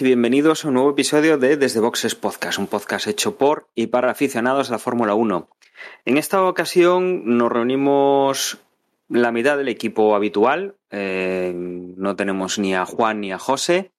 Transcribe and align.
y 0.00 0.04
bienvenidos 0.04 0.64
a 0.64 0.68
un 0.68 0.74
nuevo 0.74 0.90
episodio 0.90 1.36
de 1.36 1.56
Desde 1.56 1.80
Boxes 1.80 2.14
Podcast, 2.14 2.58
un 2.58 2.68
podcast 2.68 3.06
hecho 3.06 3.36
por 3.36 3.68
y 3.74 3.88
para 3.88 4.10
aficionados 4.10 4.68
a 4.68 4.72
la 4.72 4.78
Fórmula 4.78 5.14
1. 5.14 5.48
En 6.06 6.16
esta 6.16 6.42
ocasión 6.44 7.36
nos 7.36 7.52
reunimos 7.52 8.58
la 9.08 9.30
mitad 9.30 9.58
del 9.58 9.68
equipo 9.68 10.14
habitual. 10.14 10.76
Eh, 10.90 11.52
no 11.54 12.16
tenemos 12.16 12.58
ni 12.58 12.74
a 12.74 12.86
Juan 12.86 13.20
ni 13.20 13.32
a 13.32 13.38
José. 13.38 13.90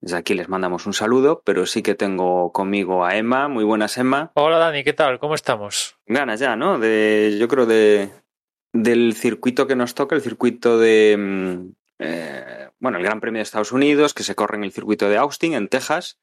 Desde 0.00 0.18
aquí 0.18 0.34
les 0.34 0.48
mandamos 0.48 0.84
un 0.84 0.92
saludo, 0.92 1.42
pero 1.44 1.64
sí 1.64 1.82
que 1.82 1.94
tengo 1.94 2.52
conmigo 2.52 3.06
a 3.06 3.16
Emma. 3.16 3.48
Muy 3.48 3.64
buenas, 3.64 3.96
Emma. 3.96 4.32
Hola 4.34 4.58
Dani, 4.58 4.84
¿qué 4.84 4.92
tal? 4.92 5.18
¿Cómo 5.18 5.34
estamos? 5.34 5.96
Ganas 6.06 6.40
ya, 6.40 6.56
¿no? 6.56 6.78
De, 6.78 7.36
yo 7.40 7.48
creo 7.48 7.64
de, 7.64 8.10
del 8.72 9.14
circuito 9.14 9.66
que 9.66 9.76
nos 9.76 9.94
toca, 9.94 10.16
el 10.16 10.22
circuito 10.22 10.78
de, 10.78 11.16
mm, 11.18 11.72
eh, 12.00 12.55
bueno, 12.80 12.98
el 12.98 13.04
Gran 13.04 13.20
Premio 13.20 13.38
de 13.38 13.42
Estados 13.44 13.72
Unidos, 13.72 14.14
que 14.14 14.22
se 14.22 14.34
corre 14.34 14.56
en 14.56 14.64
el 14.64 14.72
circuito 14.72 15.08
de 15.08 15.16
Austin, 15.16 15.54
en 15.54 15.68
Texas, 15.68 16.18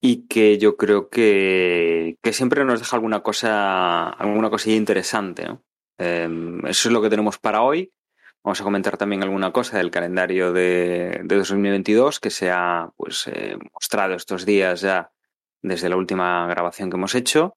y 0.00 0.26
que 0.26 0.58
yo 0.58 0.76
creo 0.76 1.08
que, 1.08 2.18
que 2.22 2.32
siempre 2.32 2.64
nos 2.64 2.80
deja 2.80 2.96
alguna 2.96 3.20
cosa, 3.22 4.08
alguna 4.10 4.50
cosilla 4.50 4.76
interesante. 4.76 5.46
Eh, 5.98 6.28
eso 6.66 6.88
es 6.88 6.92
lo 6.92 7.00
que 7.02 7.10
tenemos 7.10 7.38
para 7.38 7.62
hoy. 7.62 7.92
Vamos 8.42 8.60
a 8.60 8.64
comentar 8.64 8.98
también 8.98 9.22
alguna 9.22 9.52
cosa 9.52 9.78
del 9.78 9.90
calendario 9.90 10.52
de, 10.52 11.20
de 11.24 11.36
2022 11.36 12.20
que 12.20 12.28
se 12.30 12.50
ha 12.50 12.90
pues, 12.96 13.26
eh, 13.28 13.56
mostrado 13.72 14.14
estos 14.14 14.44
días 14.44 14.82
ya 14.82 15.10
desde 15.62 15.88
la 15.88 15.96
última 15.96 16.46
grabación 16.48 16.90
que 16.90 16.96
hemos 16.96 17.14
hecho. 17.14 17.56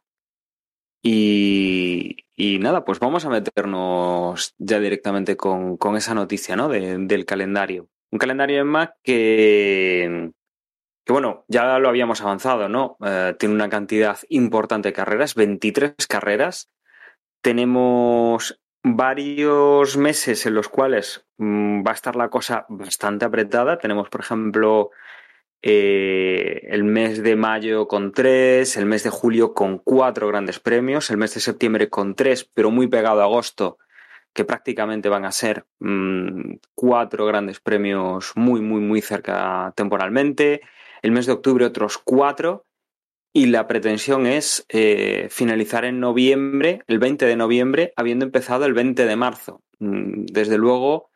Y, 1.04 2.26
y 2.36 2.60
nada, 2.60 2.84
pues 2.86 3.00
vamos 3.00 3.26
a 3.26 3.30
meternos 3.30 4.56
ya 4.58 4.80
directamente 4.80 5.38
con, 5.38 5.78
con 5.78 5.96
esa 5.98 6.14
noticia 6.14 6.56
¿no? 6.56 6.70
de- 6.70 6.98
del 6.98 7.26
calendario. 7.26 7.90
Un 8.12 8.20
calendario 8.20 8.62
en 8.62 8.68
Mac 8.68 8.96
que, 9.04 10.32
bueno, 11.08 11.46
ya 11.48 11.78
lo 11.80 11.90
habíamos 11.90 12.22
avanzado, 12.22 12.70
¿no? 12.70 12.98
Eh, 13.06 13.36
tiene 13.38 13.56
una 13.56 13.70
cantidad 13.70 14.18
importante 14.30 14.90
de 14.90 14.94
carreras, 14.94 15.36
23 15.36 15.96
carreras. 16.08 16.72
Tenemos 17.42 18.62
varios 18.84 19.98
meses 19.98 20.46
en 20.46 20.54
los 20.54 20.70
cuales 20.70 21.26
mm, 21.38 21.86
va 21.86 21.92
a 21.92 21.96
estar 21.96 22.16
la 22.16 22.30
cosa 22.30 22.66
bastante 22.70 23.26
apretada. 23.26 23.78
Tenemos, 23.78 24.10
por 24.10 24.22
ejemplo, 24.22 24.92
eh, 25.62 26.62
el 26.70 26.84
mes 26.84 27.24
de 27.24 27.36
mayo 27.36 27.88
con 27.88 28.12
tres, 28.12 28.78
el 28.78 28.86
mes 28.86 29.04
de 29.04 29.10
julio 29.10 29.54
con 29.54 29.80
cuatro 29.80 30.28
grandes 30.28 30.60
premios, 30.60 31.10
el 31.10 31.18
mes 31.18 31.34
de 31.34 31.40
septiembre 31.40 31.90
con 31.90 32.16
tres, 32.16 32.50
pero 32.54 32.72
muy 32.72 32.88
pegado 32.88 33.22
a 33.22 33.26
agosto, 33.26 33.80
que 34.38 34.46
prácticamente 34.46 35.10
van 35.10 35.26
a 35.26 35.32
ser 35.32 35.66
mm, 35.80 36.58
cuatro 36.76 37.26
grandes 37.26 37.60
premios 37.60 38.34
muy, 38.36 38.62
muy, 38.62 38.80
muy 38.80 39.02
cerca 39.02 39.74
temporalmente, 39.76 40.62
el 41.02 41.12
mes 41.12 41.26
de 41.26 41.32
octubre 41.32 41.66
otros 41.66 41.98
cuatro, 41.98 42.64
y 43.34 43.48
la 43.48 43.68
pretensión 43.68 44.28
es 44.28 44.64
eh, 44.70 45.28
finalizar 45.32 45.86
en 45.86 46.00
noviembre, 46.00 46.84
el 46.86 47.00
20 47.00 47.26
de 47.26 47.36
noviembre, 47.36 47.94
habiendo 47.96 48.26
empezado 48.26 48.66
el 48.66 48.76
20 48.76 49.08
de 49.08 49.16
marzo. 49.16 49.64
Mm, 49.80 50.26
Desde 50.28 50.60
luego, 50.60 51.10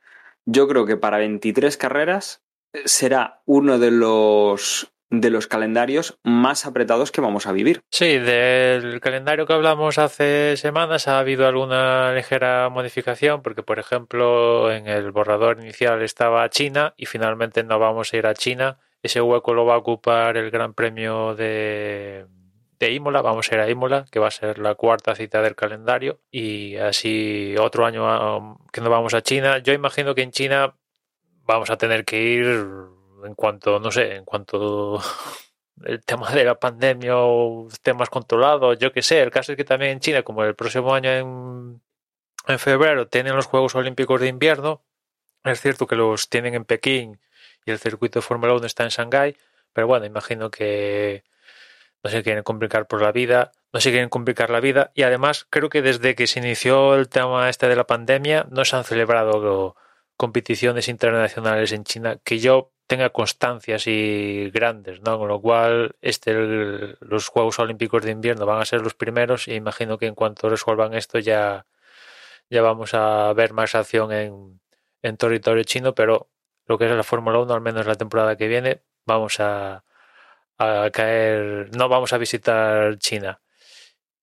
yo 0.46 0.68
creo 0.68 0.88
que 0.88 0.98
para 0.98 1.20
23 1.20 1.78
carreras 1.78 2.42
eh, 2.74 2.82
será 2.86 3.44
uno 3.46 3.78
de 3.78 3.92
los, 3.92 4.92
de 5.12 5.30
los 5.30 5.46
calendarios 5.46 6.18
más 6.24 6.66
apretados 6.66 7.12
que 7.12 7.22
vamos 7.22 7.46
a 7.46 7.52
vivir. 7.52 7.84
Sí, 7.92 8.18
del 8.18 9.02
calendario 9.02 9.46
que 9.46 9.54
hablamos 9.54 9.98
hace 9.98 10.56
semanas 10.56 11.08
ha 11.10 11.20
habido 11.20 11.46
alguna 11.46 12.14
ligera 12.14 12.70
modificación 12.70 13.42
porque, 13.42 13.62
por 13.62 13.78
ejemplo, 13.78 14.72
en 14.72 14.88
el 14.88 15.12
borrador 15.12 15.60
inicial 15.60 16.02
estaba 16.02 16.50
China 16.50 16.94
y 16.96 17.06
finalmente 17.06 17.64
no 17.64 17.78
vamos 17.78 18.14
a 18.14 18.18
ir 18.18 18.26
a 18.26 18.34
China. 18.34 18.80
Ese 19.04 19.22
hueco 19.22 19.54
lo 19.54 19.66
va 19.66 19.76
a 19.76 19.80
ocupar 19.80 20.38
el 20.38 20.50
Gran 20.50 20.74
Premio 20.74 21.36
de, 21.36 22.26
de 22.80 22.92
Imola. 22.94 23.22
Vamos 23.22 23.52
a 23.52 23.56
ir 23.56 23.62
a 23.62 23.70
Imola, 23.70 24.06
que 24.10 24.20
va 24.20 24.28
a 24.28 24.32
ser 24.32 24.60
la 24.60 24.76
cuarta 24.76 25.14
cita 25.16 25.42
del 25.42 25.56
calendario. 25.56 26.22
Y 26.32 26.78
así 26.78 27.56
otro 27.60 27.86
año 27.86 28.38
um, 28.38 28.58
que 28.72 28.80
no 28.80 28.90
vamos 28.90 29.14
a 29.14 29.22
China. 29.22 29.58
Yo 29.58 29.74
imagino 29.74 30.16
que 30.16 30.22
en 30.22 30.32
China 30.32 30.76
vamos 31.46 31.70
a 31.70 31.78
tener 31.78 32.06
que 32.06 32.22
ir 32.22 32.68
en 33.26 33.36
cuanto, 33.36 33.80
no 33.80 33.92
sé, 33.92 34.16
en 34.16 34.26
cuanto 34.26 35.02
el 35.84 36.04
tema 36.06 36.32
de 36.32 36.44
la 36.46 36.60
pandemia 36.60 37.18
o 37.18 37.68
temas 37.82 38.10
controlados, 38.10 38.78
yo 38.80 38.92
qué 38.92 39.02
sé. 39.02 39.22
El 39.22 39.32
caso 39.32 39.52
es 39.54 39.58
que 39.58 39.64
también 39.64 39.92
en 39.94 40.00
China, 40.00 40.24
como 40.24 40.44
el 40.44 40.56
próximo 40.56 40.94
año 40.94 41.10
en, 41.12 41.82
en 42.48 42.60
febrero 42.60 43.08
tienen 43.08 43.36
los 43.36 43.46
Juegos 43.48 43.76
Olímpicos 43.76 44.22
de 44.22 44.28
invierno, 44.28 44.84
es 45.44 45.62
cierto 45.62 45.88
que 45.88 45.96
los 45.96 46.30
tienen 46.30 46.54
en 46.54 46.66
Pekín 46.66 47.20
y 47.66 47.72
el 47.72 47.80
circuito 47.80 48.20
de 48.20 48.24
Fórmula 48.24 48.54
1 48.54 48.66
está 48.66 48.84
en 48.84 48.90
Shanghái, 48.90 49.38
pero 49.74 49.88
bueno, 49.88 50.06
imagino 50.06 50.52
que 50.52 51.24
no 52.04 52.10
se 52.10 52.24
quieren 52.24 52.44
complicar 52.44 52.88
por 52.88 53.02
la 53.02 53.12
vida, 53.12 53.52
no 53.74 53.80
se 53.80 53.92
quieren 53.92 54.10
complicar 54.10 54.50
la 54.50 54.60
vida 54.60 54.92
y 54.94 55.04
además 55.04 55.46
creo 55.50 55.70
que 55.70 55.82
desde 55.82 56.16
que 56.16 56.28
se 56.28 56.40
inició 56.40 56.96
el 56.96 57.10
tema 57.10 57.50
este 57.50 57.68
de 57.68 57.76
la 57.76 57.88
pandemia 57.88 58.48
no 58.50 58.66
se 58.66 58.76
han 58.76 58.84
celebrado 58.84 59.76
competiciones 60.18 60.88
internacionales 60.88 61.72
en 61.72 61.84
China 61.84 62.20
que 62.24 62.40
yo 62.40 62.72
tenga 62.92 63.10
constancias 63.10 63.88
y 63.88 64.50
grandes, 64.50 65.00
¿no? 65.02 65.18
Con 65.18 65.30
lo 65.30 65.40
cual 65.40 65.96
este 66.02 66.34
los 67.00 67.30
Juegos 67.30 67.58
Olímpicos 67.58 68.04
de 68.04 68.12
invierno 68.12 68.46
van 68.46 68.62
a 68.62 68.66
ser 68.66 68.82
los 68.82 68.96
primeros 68.96 69.48
y 69.48 69.54
imagino 69.54 69.98
que 69.98 70.08
en 70.08 70.14
cuanto 70.14 70.50
resuelvan 70.50 70.94
esto 70.94 71.18
ya 71.18 71.66
ya 72.50 72.62
vamos 72.62 72.94
a 72.94 73.32
ver 73.32 73.54
más 73.54 73.76
acción 73.76 74.12
en, 74.12 74.60
en 75.04 75.16
territorio 75.16 75.64
chino, 75.64 75.96
pero 75.96 76.28
lo 76.66 76.78
que 76.78 76.84
es 76.84 76.92
la 76.92 77.04
Fórmula 77.04 77.40
1, 77.40 77.54
al 77.54 77.62
menos 77.62 77.86
la 77.86 77.96
temporada 77.96 78.36
que 78.36 78.50
viene, 78.50 78.82
vamos 79.06 79.40
a, 79.40 79.86
a 80.58 80.90
caer, 80.92 81.70
no 81.74 81.88
vamos 81.88 82.12
a 82.12 82.18
visitar 82.18 82.98
China. 82.98 83.40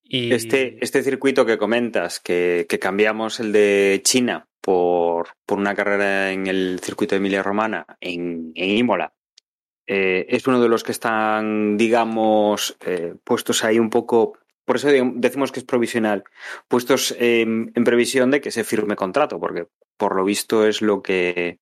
Y 0.02 0.34
Este, 0.34 0.76
este 0.82 1.02
circuito 1.02 1.46
que 1.46 1.56
comentas, 1.56 2.20
que, 2.20 2.66
que 2.68 2.78
cambiamos 2.78 3.40
el 3.40 3.50
de 3.52 4.02
China 4.04 4.47
por, 4.68 5.28
por 5.46 5.58
una 5.58 5.74
carrera 5.74 6.30
en 6.30 6.46
el 6.46 6.78
circuito 6.82 7.14
de 7.14 7.20
Emilia 7.20 7.42
Romana 7.42 7.86
en, 8.02 8.52
en 8.54 8.70
Imola, 8.76 9.14
eh, 9.86 10.26
es 10.28 10.47
uno 10.47 10.60
de 10.60 10.68
los 10.68 10.84
que 10.84 10.92
están, 10.92 11.78
digamos, 11.78 12.76
eh, 12.84 13.15
puestos 13.24 13.65
ahí 13.65 13.78
un 13.78 13.88
poco, 13.88 14.36
por 14.66 14.76
eso 14.76 14.88
decimos 15.15 15.53
que 15.53 15.60
es 15.60 15.65
provisional, 15.65 16.22
puestos 16.68 17.16
en, 17.18 17.72
en 17.74 17.84
previsión 17.84 18.30
de 18.30 18.42
que 18.42 18.50
se 18.50 18.62
firme 18.62 18.94
contrato, 18.94 19.41
porque 19.41 19.68
por 19.97 20.15
lo 20.15 20.22
visto 20.22 20.66
es 20.66 20.82
lo 20.82 21.00
que, 21.00 21.60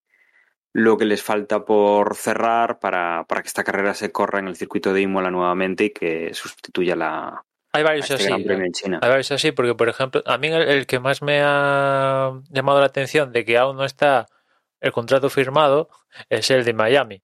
lo 0.72 0.96
que 0.96 1.04
les 1.04 1.22
falta 1.22 1.64
por 1.64 2.16
cerrar 2.16 2.80
para, 2.80 3.24
para 3.28 3.42
que 3.42 3.46
esta 3.46 3.62
carrera 3.62 3.94
se 3.94 4.10
corra 4.10 4.40
en 4.40 4.48
el 4.48 4.56
circuito 4.56 4.92
de 4.92 5.02
Imola 5.02 5.30
nuevamente 5.30 5.84
y 5.84 5.90
que 5.90 6.34
sustituya 6.34 6.96
la, 6.96 7.45
hay 7.76 7.82
varios 7.82 8.10
este 8.10 8.32
así. 8.32 8.44
En 8.48 8.72
China. 8.72 9.00
Hay 9.02 9.08
varios 9.08 9.30
así, 9.30 9.52
porque 9.52 9.74
por 9.74 9.88
ejemplo, 9.88 10.22
a 10.26 10.38
mí 10.38 10.48
el, 10.48 10.62
el 10.62 10.86
que 10.86 10.98
más 10.98 11.22
me 11.22 11.40
ha 11.42 12.32
llamado 12.50 12.80
la 12.80 12.86
atención 12.86 13.32
de 13.32 13.44
que 13.44 13.58
aún 13.58 13.76
no 13.76 13.84
está 13.84 14.26
el 14.80 14.92
contrato 14.92 15.30
firmado 15.30 15.88
es 16.28 16.50
el 16.50 16.64
de 16.64 16.72
Miami. 16.72 17.22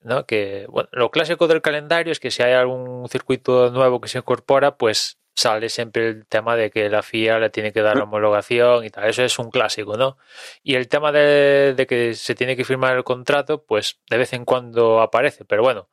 ¿no? 0.00 0.26
Que 0.26 0.66
bueno, 0.68 0.88
lo 0.92 1.10
clásico 1.10 1.48
del 1.48 1.62
calendario 1.62 2.12
es 2.12 2.20
que 2.20 2.30
si 2.30 2.42
hay 2.42 2.52
algún 2.52 3.08
circuito 3.08 3.70
nuevo 3.70 4.00
que 4.00 4.08
se 4.08 4.18
incorpora, 4.18 4.76
pues 4.76 5.18
sale 5.34 5.68
siempre 5.68 6.08
el 6.08 6.26
tema 6.26 6.56
de 6.56 6.70
que 6.70 6.88
la 6.88 7.02
FIA 7.02 7.38
le 7.38 7.50
tiene 7.50 7.72
que 7.72 7.82
dar 7.82 7.96
la 7.96 8.04
homologación 8.04 8.84
y 8.84 8.90
tal. 8.90 9.08
Eso 9.08 9.22
es 9.22 9.38
un 9.38 9.50
clásico, 9.50 9.96
¿no? 9.96 10.18
Y 10.62 10.74
el 10.74 10.88
tema 10.88 11.12
de, 11.12 11.74
de 11.76 11.86
que 11.86 12.14
se 12.14 12.34
tiene 12.34 12.56
que 12.56 12.64
firmar 12.64 12.96
el 12.96 13.04
contrato, 13.04 13.64
pues 13.64 14.00
de 14.10 14.18
vez 14.18 14.32
en 14.32 14.44
cuando 14.44 15.00
aparece. 15.00 15.44
Pero 15.44 15.62
bueno, 15.62 15.88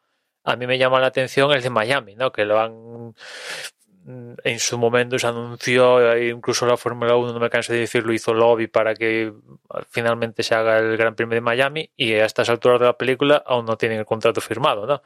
a 0.45 0.56
mí 0.56 0.68
me 0.68 0.77
llama 0.77 1.00
la 1.00 1.07
atención 1.07 1.51
el 1.51 1.62
de 1.62 1.69
Miami, 1.69 2.15
¿no? 2.15 2.31
Que 2.31 2.45
lo 2.45 2.59
han 2.59 3.13
en 4.07 4.59
su 4.59 4.77
momento 4.77 5.18
se 5.18 5.25
anunció, 5.25 6.13
e 6.13 6.30
incluso 6.30 6.68
la 6.68 6.77
Fórmula 6.77 7.15
1, 7.15 7.33
no 7.33 7.39
me 7.39 7.50
canso 7.50 7.74
de 7.74 7.80
decirlo, 7.80 8.13
hizo 8.13 8.33
lobby 8.33 8.68
para 8.68 8.94
que 8.94 9.33
finalmente 9.89 10.44
se 10.44 10.53
haga 10.53 10.77
el 10.77 10.95
Gran 10.95 11.15
Premio 11.15 11.36
de 11.36 11.42
Miami 11.42 11.89
y 11.97 12.13
a 12.13 12.25
estas 12.25 12.50
alturas 12.50 12.80
de 12.80 12.86
la 12.86 12.97
película 12.97 13.42
aún 13.45 13.65
no 13.65 13.77
tienen 13.77 14.00
el 14.00 14.06
contrato 14.06 14.42
firmado, 14.42 14.86
¿no? 14.86 15.01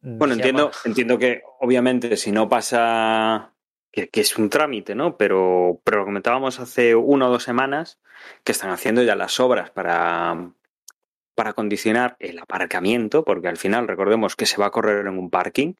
Bueno, 0.00 0.34
Se 0.34 0.40
entiendo, 0.40 0.70
entiendo 0.84 1.18
que 1.18 1.42
obviamente 1.58 2.16
si 2.16 2.30
no 2.30 2.48
pasa, 2.48 3.52
que, 3.90 4.08
que 4.08 4.20
es 4.20 4.38
un 4.38 4.48
trámite, 4.48 4.94
¿no? 4.94 5.16
Pero, 5.16 5.80
pero 5.82 5.98
lo 5.98 6.04
comentábamos 6.04 6.60
hace 6.60 6.94
una 6.94 7.26
o 7.26 7.32
dos 7.32 7.42
semanas 7.42 7.98
que 8.44 8.52
están 8.52 8.70
haciendo 8.70 9.02
ya 9.02 9.16
las 9.16 9.40
obras 9.40 9.70
para, 9.70 10.52
para 11.34 11.52
condicionar 11.52 12.16
el 12.18 12.38
aparcamiento, 12.38 13.24
porque 13.24 13.48
al 13.48 13.56
final 13.56 13.88
recordemos 13.88 14.36
que 14.36 14.46
se 14.46 14.56
va 14.56 14.66
a 14.66 14.70
correr 14.70 15.06
en 15.06 15.18
un 15.18 15.30
parking, 15.30 15.74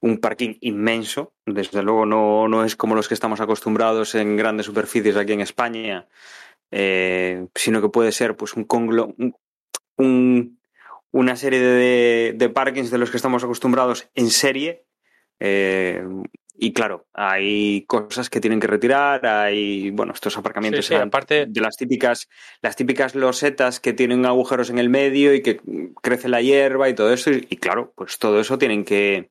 un 0.00 0.18
parking 0.18 0.54
inmenso, 0.60 1.32
desde 1.44 1.82
luego 1.82 2.06
no, 2.06 2.48
no 2.48 2.64
es 2.64 2.76
como 2.76 2.94
los 2.94 3.08
que 3.08 3.14
estamos 3.14 3.40
acostumbrados 3.40 4.14
en 4.14 4.36
grandes 4.36 4.66
superficies 4.66 5.16
aquí 5.16 5.32
en 5.32 5.40
España, 5.40 6.06
eh, 6.70 7.46
sino 7.54 7.80
que 7.80 7.88
puede 7.88 8.12
ser 8.12 8.36
pues 8.36 8.54
un, 8.54 8.64
conglo, 8.64 9.14
un, 9.96 10.58
una 11.12 11.36
serie 11.36 11.60
de, 11.60 12.34
de, 12.36 12.48
parkings 12.48 12.90
de 12.90 12.98
los 12.98 13.10
que 13.10 13.16
estamos 13.16 13.44
acostumbrados 13.44 14.08
en 14.14 14.30
serie. 14.30 14.84
Eh, 15.38 16.04
y 16.58 16.72
claro, 16.72 17.06
hay 17.12 17.84
cosas 17.86 18.30
que 18.30 18.40
tienen 18.40 18.60
que 18.60 18.66
retirar, 18.66 19.26
hay, 19.26 19.90
bueno, 19.90 20.12
estos 20.12 20.36
aparcamientos 20.38 20.86
Sí, 20.86 20.94
sí, 20.94 21.00
aparte- 21.00 21.46
de 21.46 21.60
las 21.60 21.76
típicas, 21.76 22.28
las 22.62 22.76
típicas 22.76 23.14
losetas 23.14 23.80
que 23.80 23.92
tienen 23.92 24.26
agujeros 24.26 24.70
en 24.70 24.78
el 24.78 24.88
medio 24.88 25.34
y 25.34 25.42
que 25.42 25.60
crece 26.02 26.28
la 26.28 26.42
hierba 26.42 26.88
y 26.88 26.94
todo 26.94 27.12
eso. 27.12 27.30
Y, 27.30 27.46
y 27.50 27.56
claro, 27.56 27.92
pues 27.96 28.18
todo 28.18 28.40
eso 28.40 28.58
tienen 28.58 28.84
que, 28.84 29.30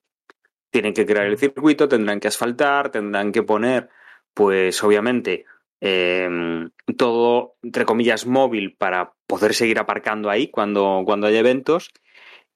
tienen 0.69 0.94
que 0.94 1.06
crear 1.06 1.25
el 1.25 1.38
circuito, 1.38 1.88
tendrán 1.88 2.19
que 2.19 2.27
asfaltar, 2.27 2.92
tendrán 2.92 3.31
que 3.31 3.44
poner, 3.44 3.89
pues 4.33 4.83
obviamente, 4.83 5.45
eh, 5.81 6.68
todo, 6.98 7.56
entre 7.63 7.86
comillas, 7.86 8.25
móvil 8.25 8.75
para 8.75 9.13
poder 9.27 9.54
seguir 9.54 9.80
aparcando 9.80 10.30
ahí 10.30 10.50
cuando, 10.50 11.04
cuando 11.06 11.27
haya 11.27 11.39
eventos. 11.39 11.92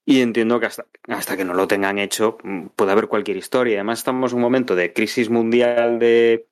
Y 0.05 0.21
entiendo 0.21 0.59
que 0.59 0.65
hasta, 0.65 1.37
que 1.37 1.45
no 1.45 1.53
lo 1.53 1.67
tengan 1.67 1.99
hecho 1.99 2.37
mm, 2.43 2.67
puede 2.75 2.91
haber 2.91 3.07
cualquier 3.07 3.37
historia. 3.37 3.75
Además 3.77 3.99
estamos 3.99 4.31
en 4.31 4.37
un 4.37 4.41
momento 4.41 4.75
de 4.75 4.93
crisis 4.93 5.29
mundial 5.29 5.99
de, 5.99 6.47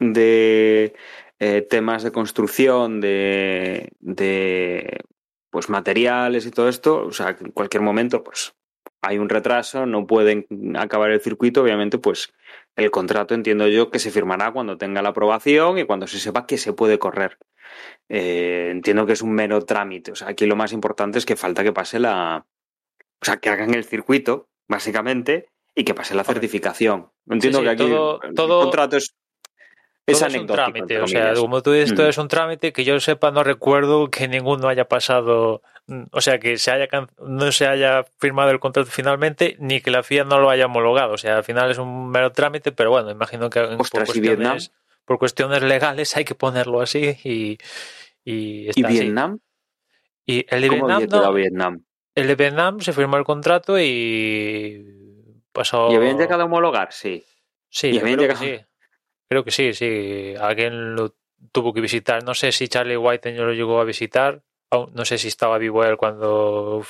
de 0.00 0.94
eh, 1.38 1.62
temas 1.62 2.02
de 2.02 2.12
construcción, 2.12 3.00
de, 3.00 3.92
de 4.00 5.00
pues 5.50 5.68
materiales 5.68 6.46
y 6.46 6.50
todo 6.50 6.68
esto. 6.68 7.04
O 7.06 7.12
sea, 7.12 7.36
en 7.40 7.52
cualquier 7.52 7.82
momento 7.82 8.24
pues 8.24 8.54
hay 9.02 9.18
un 9.18 9.28
retraso, 9.28 9.86
no 9.86 10.06
pueden 10.06 10.46
acabar 10.76 11.10
el 11.10 11.20
circuito. 11.20 11.62
Obviamente 11.62 11.98
pues 11.98 12.32
el 12.76 12.90
contrato 12.90 13.34
entiendo 13.34 13.68
yo 13.68 13.90
que 13.90 13.98
se 13.98 14.10
firmará 14.10 14.52
cuando 14.52 14.78
tenga 14.78 15.02
la 15.02 15.10
aprobación 15.10 15.78
y 15.78 15.84
cuando 15.84 16.06
se 16.06 16.18
sepa 16.18 16.46
que 16.46 16.58
se 16.58 16.72
puede 16.72 16.98
correr. 16.98 17.38
Eh, 18.08 18.68
entiendo 18.72 19.06
que 19.06 19.12
es 19.12 19.22
un 19.22 19.32
mero 19.32 19.62
trámite. 19.64 20.12
O 20.12 20.16
sea, 20.16 20.28
aquí 20.28 20.46
lo 20.46 20.56
más 20.56 20.72
importante 20.72 21.18
es 21.18 21.26
que 21.26 21.36
falta 21.36 21.64
que 21.64 21.72
pase 21.72 21.98
la, 21.98 22.46
o 23.20 23.24
sea, 23.24 23.36
que 23.38 23.48
hagan 23.48 23.74
el 23.74 23.84
circuito, 23.84 24.48
básicamente, 24.68 25.48
y 25.74 25.84
que 25.84 25.94
pase 25.94 26.14
la 26.14 26.24
certificación. 26.24 27.10
Entiendo 27.28 27.58
Sí, 27.58 27.64
sí, 27.64 27.76
que 27.76 27.82
aquí 27.82 27.90
todo- 27.90 28.22
el 28.22 28.34
todo- 28.34 28.62
contrato 28.62 28.96
es, 28.96 29.14
es 30.06 30.18
Todo 30.20 30.28
es 30.28 30.34
un 30.36 30.46
trámite, 30.46 31.00
o 31.00 31.06
sea, 31.08 31.34
como 31.34 31.62
tú 31.62 31.72
dices, 31.72 31.94
todo 31.94 32.06
Mm. 32.06 32.10
es 32.10 32.18
un 32.18 32.28
trámite 32.28 32.72
que 32.72 32.84
yo 32.84 33.00
sepa, 33.00 33.32
no 33.32 33.42
recuerdo 33.42 34.08
que 34.08 34.28
ninguno 34.28 34.68
haya 34.68 34.86
pasado, 34.86 35.62
mm, 35.88 36.04
o 36.12 36.20
sea, 36.20 36.38
que 36.38 36.58
se 36.58 36.70
haya 36.70 36.88
no 37.18 37.50
se 37.50 37.66
haya 37.66 38.04
firmado 38.18 38.50
el 38.52 38.60
contrato 38.60 38.88
finalmente, 38.90 39.56
ni 39.58 39.80
que 39.80 39.90
la 39.90 40.04
FIA 40.04 40.22
no 40.24 40.38
lo 40.38 40.48
haya 40.48 40.66
homologado. 40.66 41.14
O 41.14 41.18
sea, 41.18 41.36
al 41.38 41.44
final 41.44 41.70
es 41.72 41.78
un 41.78 42.08
mero 42.10 42.30
trámite, 42.30 42.70
pero 42.70 42.90
bueno, 42.90 43.10
imagino 43.10 43.50
que 43.50 43.58
Ostras, 43.60 44.06
por, 44.06 44.16
¿y 44.16 44.20
cuestiones, 44.20 44.72
por 45.04 45.18
cuestiones 45.18 45.62
legales 45.62 46.16
hay 46.16 46.24
que 46.24 46.36
ponerlo 46.36 46.80
así 46.80 47.16
y, 47.24 47.58
y 48.24 48.66
¿Y 48.66 48.68
está 48.68 48.86
así. 48.88 49.00
Vietnam? 49.00 49.40
Y 50.24 50.46
el 50.48 50.60
de 50.62 50.68
¿Cómo 50.68 50.86
Vietnam, 50.86 50.96
había 50.96 51.06
quedado 51.08 51.24
no, 51.26 51.32
Vietnam? 51.32 51.84
El 52.16 52.26
de 52.26 52.34
Vietnam 52.34 52.80
se 52.80 52.92
firmó 52.92 53.16
el 53.16 53.24
contrato 53.24 53.78
y 53.78 54.84
pasó. 55.52 55.92
¿Y 55.92 55.94
habían 55.94 56.18
llegado 56.18 56.42
a 56.42 56.46
homologar? 56.46 56.92
Sí. 56.92 57.24
Sí, 57.68 57.90
¿Y 57.90 57.98
habían 57.98 58.16
creo 58.16 58.28
llegado? 58.28 58.40
que 58.40 58.58
sí. 58.58 58.64
Creo 59.28 59.44
que 59.44 59.50
sí, 59.50 59.72
sí. 59.74 60.34
Alguien 60.40 60.96
lo 60.96 61.14
tuvo 61.52 61.72
que 61.72 61.80
visitar. 61.80 62.24
No 62.24 62.34
sé 62.34 62.50
si 62.52 62.68
Charlie 62.68 62.96
White 62.96 63.32
lo 63.32 63.52
llegó 63.52 63.80
a 63.80 63.84
visitar. 63.84 64.42
No 64.92 65.04
sé 65.04 65.16
si 65.16 65.28
estaba 65.28 65.58
vivo 65.58 65.84
él 65.84 65.96
cuando 65.96 66.82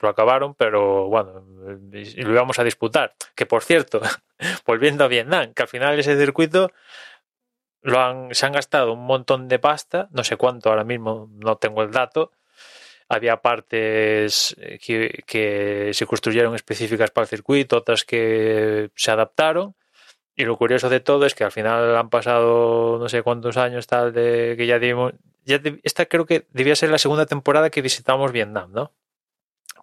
lo 0.00 0.08
acabaron, 0.08 0.54
pero 0.54 1.06
bueno, 1.06 1.44
lo 1.44 2.32
íbamos 2.32 2.58
a 2.58 2.64
disputar. 2.64 3.14
Que 3.34 3.46
por 3.46 3.62
cierto, 3.62 4.00
volviendo 4.66 5.04
a 5.04 5.08
Vietnam, 5.08 5.52
que 5.52 5.62
al 5.62 5.68
final 5.68 5.98
ese 5.98 6.18
circuito 6.18 6.70
lo 7.82 8.00
han, 8.00 8.34
se 8.34 8.46
han 8.46 8.52
gastado 8.52 8.94
un 8.94 9.04
montón 9.04 9.48
de 9.48 9.58
pasta, 9.58 10.08
no 10.12 10.24
sé 10.24 10.36
cuánto 10.36 10.70
ahora 10.70 10.84
mismo, 10.84 11.28
no 11.32 11.56
tengo 11.56 11.82
el 11.82 11.90
dato. 11.90 12.32
Había 13.12 13.42
partes 13.42 14.54
eh, 14.60 14.78
que, 14.78 15.24
que 15.26 15.90
se 15.92 16.06
construyeron 16.06 16.54
específicas 16.54 17.10
para 17.10 17.24
el 17.24 17.28
circuito, 17.28 17.78
otras 17.78 18.04
que 18.04 18.90
se 18.94 19.10
adaptaron. 19.10 19.74
Y 20.36 20.44
lo 20.44 20.56
curioso 20.56 20.88
de 20.88 21.00
todo 21.00 21.26
es 21.26 21.34
que 21.34 21.42
al 21.42 21.50
final 21.50 21.96
han 21.96 22.08
pasado 22.08 22.98
no 23.00 23.08
sé 23.08 23.22
cuántos 23.22 23.56
años 23.56 23.88
tal 23.88 24.12
de 24.12 24.54
que 24.56 24.66
ya 24.66 24.78
dimos. 24.78 25.12
Ya 25.44 25.60
esta 25.82 26.06
creo 26.06 26.24
que 26.24 26.46
debía 26.50 26.76
ser 26.76 26.90
la 26.90 26.98
segunda 26.98 27.26
temporada 27.26 27.68
que 27.68 27.82
visitamos 27.82 28.30
Vietnam, 28.30 28.70
¿no? 28.72 28.92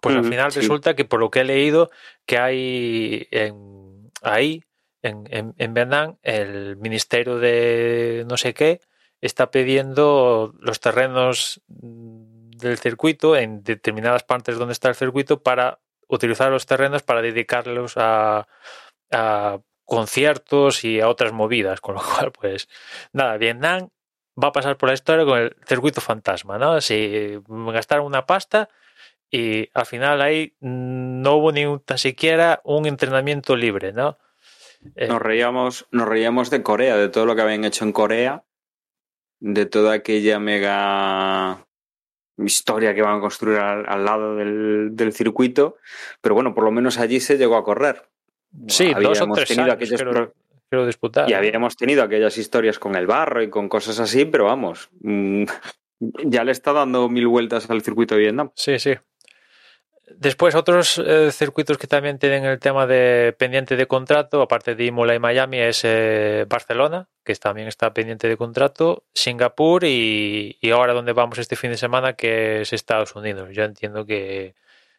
Pues 0.00 0.16
al 0.16 0.24
final 0.24 0.50
sí. 0.50 0.60
resulta 0.60 0.94
que 0.94 1.04
por 1.04 1.20
lo 1.20 1.30
que 1.30 1.40
he 1.40 1.44
leído, 1.44 1.90
que 2.24 2.38
hay 2.38 3.28
en, 3.30 4.10
ahí, 4.22 4.64
en, 5.02 5.24
en, 5.30 5.54
en 5.58 5.74
Vietnam, 5.74 6.16
el 6.22 6.76
ministerio 6.76 7.38
de 7.38 8.24
no 8.26 8.38
sé 8.38 8.54
qué 8.54 8.80
está 9.20 9.50
pidiendo 9.50 10.54
los 10.60 10.80
terrenos 10.80 11.60
del 12.58 12.78
circuito 12.78 13.36
en 13.36 13.62
determinadas 13.62 14.24
partes 14.24 14.58
donde 14.58 14.72
está 14.72 14.88
el 14.88 14.94
circuito 14.94 15.42
para 15.42 15.80
utilizar 16.08 16.50
los 16.50 16.66
terrenos 16.66 17.02
para 17.02 17.22
dedicarlos 17.22 17.94
a, 17.96 18.46
conciertos 19.84 20.84
y 20.84 21.00
a 21.00 21.08
otras 21.08 21.32
movidas, 21.32 21.80
con 21.80 21.94
lo 21.94 22.02
cual, 22.04 22.30
pues 22.32 22.68
nada, 23.12 23.38
Vietnam 23.38 23.88
va 24.42 24.48
a 24.48 24.52
pasar 24.52 24.76
por 24.76 24.90
la 24.90 24.94
historia 24.94 25.24
con 25.24 25.38
el 25.38 25.56
circuito 25.66 26.00
fantasma, 26.00 26.58
¿no? 26.58 26.80
Si 26.80 27.38
gastaron 27.48 28.06
una 28.06 28.26
pasta 28.26 28.68
y 29.30 29.70
al 29.74 29.86
final 29.86 30.20
ahí 30.20 30.54
no 30.60 31.36
hubo 31.36 31.52
ni 31.52 31.64
tan 31.80 31.98
siquiera 31.98 32.60
un 32.64 32.86
entrenamiento 32.86 33.56
libre, 33.56 33.92
¿no? 33.92 34.18
Eh, 34.94 35.08
Nos 35.08 35.20
reíamos, 35.20 35.86
nos 35.90 36.06
reíamos 36.06 36.50
de 36.50 36.62
Corea, 36.62 36.96
de 36.96 37.08
todo 37.08 37.26
lo 37.26 37.34
que 37.34 37.42
habían 37.42 37.64
hecho 37.64 37.84
en 37.84 37.92
Corea, 37.92 38.44
de 39.40 39.66
toda 39.66 39.94
aquella 39.94 40.38
mega 40.38 41.66
historia 42.44 42.94
que 42.94 43.02
van 43.02 43.18
a 43.18 43.20
construir 43.20 43.58
al, 43.58 43.84
al 43.88 44.04
lado 44.04 44.36
del, 44.36 44.90
del 44.92 45.12
circuito, 45.12 45.76
pero 46.20 46.34
bueno, 46.34 46.54
por 46.54 46.64
lo 46.64 46.70
menos 46.70 46.98
allí 46.98 47.20
se 47.20 47.36
llegó 47.38 47.56
a 47.56 47.64
correr. 47.64 48.02
sí, 48.68 48.86
dos 48.88 48.94
o 48.94 48.96
Habíamos 49.08 49.36
tres 49.36 49.48
tenido 49.48 49.64
años 49.64 49.74
aquellos 49.76 49.96
quiero, 50.02 50.10
pro- 50.12 50.34
quiero 50.70 50.86
disputar. 50.86 51.28
Y 51.30 51.34
habíamos 51.34 51.76
tenido 51.76 52.02
aquellas 52.02 52.36
historias 52.38 52.78
con 52.78 52.94
el 52.94 53.06
barro 53.06 53.42
y 53.42 53.50
con 53.50 53.68
cosas 53.68 53.98
así, 54.00 54.24
pero 54.24 54.44
vamos, 54.44 54.90
mm, 55.00 55.44
ya 56.26 56.44
le 56.44 56.52
está 56.52 56.72
dando 56.72 57.08
mil 57.08 57.26
vueltas 57.26 57.68
al 57.70 57.82
circuito 57.82 58.14
de 58.14 58.20
Vietnam. 58.22 58.50
Sí, 58.54 58.78
sí. 58.78 58.94
Después, 60.16 60.54
otros 60.54 60.98
eh, 60.98 61.30
circuitos 61.32 61.76
que 61.78 61.86
también 61.86 62.18
tienen 62.18 62.44
el 62.44 62.58
tema 62.58 62.86
de 62.86 63.34
pendiente 63.38 63.76
de 63.76 63.86
contrato, 63.86 64.40
aparte 64.40 64.74
de 64.74 64.84
Imola 64.86 65.14
y 65.14 65.18
Miami, 65.18 65.58
es 65.58 65.82
eh, 65.84 66.46
Barcelona, 66.48 67.08
que 67.24 67.34
también 67.34 67.68
está 67.68 67.92
pendiente 67.92 68.26
de 68.28 68.36
contrato, 68.36 69.04
Singapur 69.14 69.84
y, 69.84 70.56
y 70.60 70.70
ahora 70.70 70.94
donde 70.94 71.12
vamos 71.12 71.38
este 71.38 71.56
fin 71.56 71.70
de 71.70 71.76
semana, 71.76 72.14
que 72.14 72.62
es 72.62 72.72
Estados 72.72 73.14
Unidos. 73.16 73.50
Yo 73.52 73.64
entiendo 73.64 74.06
que, 74.06 74.54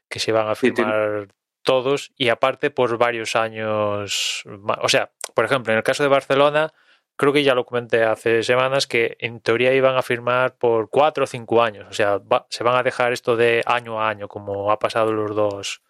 que 0.08 0.20
se 0.20 0.32
van 0.32 0.48
a 0.48 0.56
Sí, 0.56 0.72
firmar 0.72 1.28
todos 1.64 2.12
y 2.16 2.30
aparte 2.30 2.70
por 2.70 2.98
varios 2.98 3.36
años. 3.36 4.44
ma- 4.46 4.80
O 4.84 4.90
sea, 4.90 5.12
por 5.34 5.44
ejemplo, 5.46 5.74
en 5.74 5.78
el 5.78 5.84
caso 5.84 6.04
de 6.04 6.10
Barcelona, 6.10 6.72
creo 7.20 7.34
que 7.34 7.44
ya 7.44 7.54
lo 7.54 7.66
comenté 7.66 8.06
hace 8.06 8.44
semanas 8.44 8.88
que 8.88 9.18
en 9.20 9.42
teoría 9.42 9.74
iban 9.74 9.98
a 9.98 10.02
firmar 10.02 10.56
por 10.56 10.90
cuatro 10.90 11.26
o 11.26 11.28
cinco 11.28 11.62
años. 11.62 11.86
O 11.90 11.94
sea, 11.94 12.18
va- 12.20 12.48
se 12.50 12.64
van 12.64 12.78
a 12.78 12.84
dejar 12.84 13.12
esto 13.12 13.36
de 13.36 13.62
año 13.66 14.02
a 14.02 14.08
año, 14.10 14.30
como 14.30 14.72
ha 14.72 14.80
pasado 14.80 15.12
los 15.12 15.36
dos, 15.36 15.82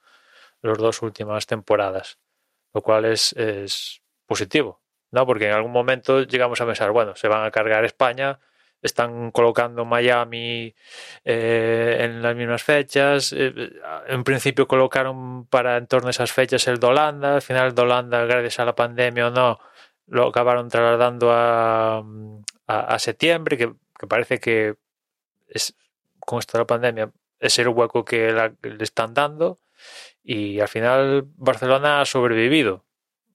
los 0.63 0.79
dos 0.79 1.03
últimas 1.03 1.45
temporadas. 1.45 2.17
Lo 2.73 2.81
cual 2.81 3.05
es, 3.05 3.33
es 3.33 4.01
positivo, 4.25 4.81
¿no? 5.11 5.25
Porque 5.27 5.45
en 5.47 5.53
algún 5.53 5.71
momento 5.71 6.23
llegamos 6.23 6.61
a 6.61 6.65
pensar, 6.65 6.89
bueno, 6.91 7.15
se 7.15 7.27
van 7.27 7.45
a 7.45 7.51
cargar 7.51 7.85
España, 7.85 8.39
están 8.81 9.29
colocando 9.31 9.85
Miami 9.85 10.73
eh, 11.25 11.97
en 12.01 12.21
las 12.23 12.35
mismas 12.35 12.63
fechas. 12.63 13.33
eh, 13.37 13.53
en 14.07 14.23
principio 14.23 14.67
colocaron 14.67 15.45
para 15.47 15.77
en 15.77 15.85
torno 15.85 16.07
a 16.07 16.11
esas 16.11 16.31
fechas 16.31 16.67
el 16.67 16.79
de 16.79 16.87
Holanda. 16.87 17.35
Al 17.35 17.41
final 17.43 17.75
de 17.75 17.81
Holanda, 17.83 18.25
gracias 18.25 18.59
a 18.59 18.65
la 18.65 18.73
pandemia 18.75 19.27
o 19.27 19.31
no, 19.31 19.59
lo 20.09 20.27
acabaron 20.27 20.69
trasladando 20.69 21.31
a, 21.31 21.99
a, 21.99 22.03
a 22.67 22.99
septiembre, 22.99 23.57
que, 23.57 23.73
que 23.97 24.07
parece 24.07 24.39
que 24.39 24.75
es, 25.47 25.75
con 26.19 26.39
esto 26.39 26.57
de 26.57 26.63
la 26.63 26.67
pandemia 26.67 27.11
es 27.39 27.57
el 27.59 27.69
hueco 27.69 28.03
que 28.03 28.31
la- 28.31 28.53
le 28.61 28.83
están 28.83 29.13
dando. 29.13 29.59
Y 30.23 30.59
al 30.59 30.67
final 30.67 31.25
Barcelona 31.37 32.01
ha 32.01 32.05
sobrevivido, 32.05 32.85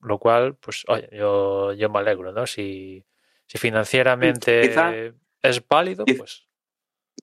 lo 0.03 0.19
cual, 0.19 0.55
pues, 0.57 0.85
oye, 0.89 1.09
yo, 1.13 1.73
yo 1.73 1.89
me 1.89 1.99
alegro, 2.01 2.33
¿no? 2.33 2.47
Si, 2.47 3.05
si 3.47 3.59
financieramente 3.59 4.61
Quizá- 4.69 5.15
es 5.43 5.67
válido, 5.67 6.05
pues 6.05 6.47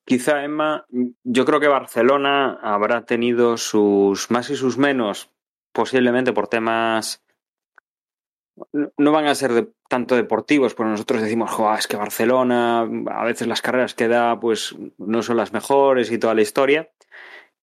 Quizá, 0.05 0.43
Emma, 0.43 0.85
yo 1.23 1.45
creo 1.45 1.59
que 1.59 1.67
Barcelona 1.67 2.57
habrá 2.61 3.05
tenido 3.05 3.57
sus 3.57 4.31
más 4.31 4.49
y 4.49 4.55
sus 4.55 4.77
menos, 4.77 5.29
posiblemente 5.71 6.33
por 6.33 6.47
temas. 6.47 7.23
No- 8.97 9.11
van 9.11 9.25
a 9.27 9.35
ser 9.35 9.69
tanto 9.89 10.15
deportivos, 10.15 10.73
porque 10.73 10.91
nosotros 10.91 11.21
decimos, 11.21 11.51
"Joa, 11.51 11.77
es 11.77 11.87
que 11.87 11.97
Barcelona, 11.97 12.81
a 12.81 13.23
veces 13.25 13.47
las 13.47 13.61
carreras 13.61 13.93
que 13.95 14.07
da, 14.07 14.39
pues 14.39 14.75
no 14.97 15.21
son 15.23 15.37
las 15.37 15.53
mejores 15.53 16.11
y 16.11 16.17
toda 16.17 16.33
la 16.35 16.41
historia. 16.41 16.89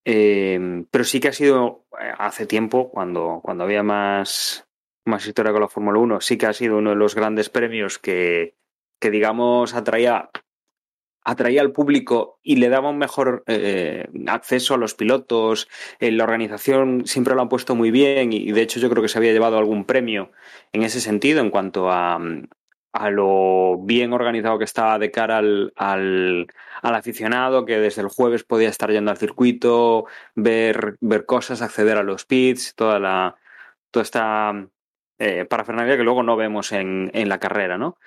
Eh, 0.04 0.84
pero 0.90 1.04
sí 1.04 1.20
que 1.20 1.28
ha 1.28 1.32
sido 1.32 1.84
eh, 2.00 2.12
hace 2.18 2.46
tiempo, 2.46 2.90
cuando, 2.90 3.40
cuando 3.42 3.64
había 3.64 3.82
más, 3.82 4.66
más 5.06 5.26
historia 5.26 5.52
con 5.52 5.60
la 5.62 5.68
Fórmula 5.68 5.98
1, 5.98 6.20
sí 6.20 6.38
que 6.38 6.46
ha 6.46 6.52
sido 6.52 6.78
uno 6.78 6.90
de 6.90 6.96
los 6.96 7.14
grandes 7.14 7.50
premios 7.50 7.98
que, 7.98 8.54
que 9.00 9.10
digamos, 9.10 9.74
atraía, 9.74 10.30
atraía 11.28 11.60
al 11.60 11.72
público 11.72 12.38
y 12.42 12.56
le 12.56 12.70
daba 12.70 12.88
un 12.88 12.96
mejor 12.96 13.44
eh, 13.46 14.08
acceso 14.28 14.72
a 14.72 14.78
los 14.78 14.94
pilotos. 14.94 15.68
En 16.00 16.16
la 16.16 16.24
organización 16.24 17.06
siempre 17.06 17.34
lo 17.34 17.42
han 17.42 17.50
puesto 17.50 17.74
muy 17.74 17.90
bien 17.90 18.32
y, 18.32 18.50
de 18.50 18.62
hecho 18.62 18.80
yo 18.80 18.88
creo 18.88 19.02
que 19.02 19.10
se 19.10 19.18
había 19.18 19.32
llevado 19.32 19.58
algún 19.58 19.84
premio 19.84 20.32
en 20.72 20.84
ese 20.84 21.02
sentido 21.02 21.40
en 21.40 21.50
cuanto 21.50 21.90
a, 21.90 22.18
a 22.92 23.10
lo 23.10 23.76
bien 23.82 24.14
organizado 24.14 24.58
que 24.58 24.64
estaba 24.64 24.98
de 24.98 25.10
cara 25.10 25.36
al, 25.36 25.74
al, 25.76 26.46
al, 26.80 26.94
aficionado, 26.94 27.66
que 27.66 27.78
desde 27.78 28.00
el 28.00 28.08
jueves 28.08 28.42
podía 28.44 28.70
estar 28.70 28.90
yendo 28.90 29.10
al 29.10 29.18
circuito, 29.18 30.06
ver, 30.34 30.96
ver 31.02 31.26
cosas, 31.26 31.60
acceder 31.60 31.98
a 31.98 32.02
los 32.02 32.24
pits, 32.24 32.74
toda 32.74 32.98
la 32.98 33.36
toda 33.90 34.02
esta 34.02 34.68
eh, 35.18 35.44
parafernalia 35.44 35.96
que 35.96 36.04
luego 36.04 36.22
no 36.22 36.36
vemos 36.36 36.72
en, 36.72 37.10
en, 37.12 37.28
la 37.28 37.38
carrera, 37.38 37.76
¿no? 37.76 37.98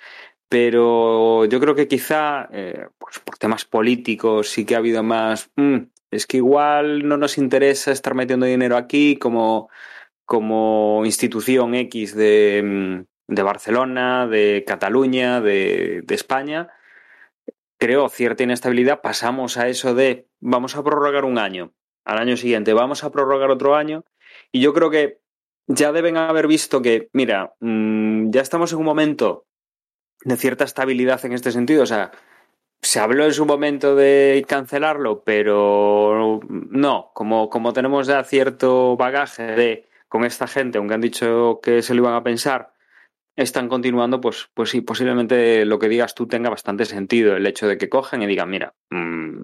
Pero 0.52 1.46
yo 1.46 1.62
creo 1.62 1.76
que 1.76 1.88
quizá 1.88 2.50
eh, 2.52 2.88
pues 2.98 3.20
por 3.20 3.38
temas 3.38 3.64
políticos 3.64 4.50
sí 4.50 4.66
que 4.66 4.76
ha 4.76 4.80
habido 4.80 5.02
más. 5.02 5.50
Mmm, 5.56 5.78
es 6.12 6.28
que 6.28 6.38
igual 6.38 7.08
no 7.08 7.16
nos 7.16 7.38
interesa 7.38 7.94
estar 7.94 8.16
metiendo 8.16 8.46
dinero 8.46 8.76
aquí 8.76 9.16
como, 9.16 9.70
como 10.26 11.04
institución 11.06 11.74
X 11.74 12.14
de 12.16 12.62
mm, 12.66 13.36
de 13.36 13.44
Barcelona, 13.44 14.28
de 14.28 14.66
Cataluña, 14.68 15.40
de, 15.40 16.02
de, 16.04 16.16
España, 16.16 16.68
creó 17.78 18.10
cierta 18.10 18.44
inestabilidad. 18.44 19.00
Pasamos 19.02 19.56
a 19.56 19.70
eso 19.70 19.96
de 19.96 20.28
vamos 20.42 20.76
a 20.76 20.84
prorrogar 20.84 21.24
un 21.24 21.38
año, 21.38 21.72
al 22.04 22.18
año 22.18 22.36
siguiente 22.36 22.74
vamos 22.74 23.06
a 23.06 23.12
prorrogar 23.12 23.50
otro 23.50 23.76
año, 23.76 24.04
y 24.52 24.60
yo 24.60 24.74
creo 24.74 24.90
que 24.90 25.22
ya 25.68 25.94
deben 25.94 26.18
haber 26.18 26.48
visto 26.48 26.82
que, 26.82 27.10
mira, 27.14 27.54
mmm, 27.62 28.32
ya 28.32 28.42
estamos 28.42 28.74
en 28.74 28.80
un 28.80 28.86
momento 28.86 29.46
de 30.24 30.38
cierta 30.38 30.64
estabilidad 30.64 31.24
en 31.26 31.34
este 31.34 31.52
sentido, 31.52 31.84
o 31.84 31.88
sea, 31.88 32.12
se 32.82 33.00
habló 33.00 33.26
en 33.26 33.34
su 33.34 33.46
momento 33.46 33.96
de 33.96 34.44
cancelarlo, 34.48 35.24
pero 35.24 36.40
no, 36.50 37.12
como, 37.14 37.50
como 37.50 37.74
tenemos 37.74 38.08
ya 38.08 38.24
cierto 38.24 38.98
bagaje 38.98 39.44
de 39.44 39.88
con 40.08 40.26
esta 40.26 40.48
gente, 40.48 40.78
aunque 40.78 40.94
han 40.96 41.02
dicho 41.02 41.60
que 41.64 41.82
se 41.82 41.94
lo 41.94 42.02
iban 42.02 42.16
a 42.16 42.24
pensar, 42.24 42.74
están 43.38 43.70
continuando, 43.70 44.20
pues, 44.20 44.50
pues 44.54 44.70
sí, 44.70 44.82
posiblemente 44.82 45.66
lo 45.66 45.80
que 45.80 45.88
digas 45.88 46.16
tú 46.16 46.28
tenga 46.28 46.50
bastante 46.50 46.86
sentido. 46.86 47.38
El 47.38 47.48
hecho 47.48 47.68
de 47.68 47.78
que 47.78 47.88
cogen 47.88 48.22
y 48.22 48.28
digan, 48.28 48.50
mira, 48.50 48.74
mmm, 48.90 49.44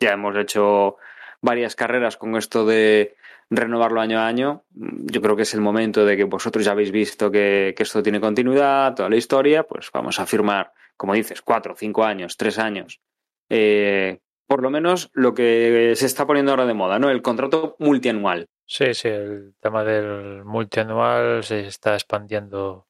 ya 0.00 0.12
hemos 0.12 0.36
hecho 0.36 0.96
varias 1.40 1.76
carreras 1.76 2.16
con 2.16 2.36
esto 2.36 2.66
de 2.66 3.16
renovarlo 3.50 4.00
año 4.00 4.18
a 4.18 4.26
año. 4.26 4.64
Yo 4.72 5.20
creo 5.22 5.36
que 5.36 5.42
es 5.42 5.54
el 5.54 5.60
momento 5.60 6.04
de 6.04 6.16
que 6.16 6.24
vosotros 6.24 6.64
ya 6.64 6.72
habéis 6.72 6.90
visto 6.90 7.30
que, 7.30 7.74
esto 7.78 8.02
tiene 8.02 8.20
continuidad, 8.20 8.94
toda 8.94 9.08
la 9.08 9.16
historia, 9.16 9.62
pues 9.64 9.90
vamos 9.92 10.18
a 10.18 10.26
firmar, 10.26 10.72
como 10.96 11.14
dices, 11.14 11.42
cuatro, 11.42 11.74
cinco 11.76 12.04
años, 12.04 12.36
tres 12.36 12.58
años. 12.58 13.00
Eh, 13.48 14.18
por 14.46 14.62
lo 14.62 14.70
menos 14.70 15.10
lo 15.12 15.34
que 15.34 15.92
se 15.96 16.06
está 16.06 16.26
poniendo 16.26 16.52
ahora 16.52 16.66
de 16.66 16.74
moda, 16.74 16.98
¿no? 16.98 17.10
El 17.10 17.22
contrato 17.22 17.76
multianual. 17.78 18.48
Sí, 18.64 18.94
sí, 18.94 19.08
el 19.08 19.54
tema 19.60 19.84
del 19.84 20.44
multianual 20.44 21.44
se 21.44 21.66
está 21.66 21.94
expandiendo 21.94 22.86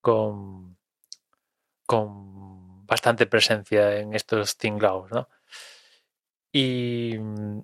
con, 0.00 0.76
con 1.86 2.86
bastante 2.86 3.26
presencia 3.26 3.96
en 3.98 4.14
estos 4.14 4.56
tinglaos, 4.56 5.10
¿no? 5.10 5.28
Y, 6.52 7.14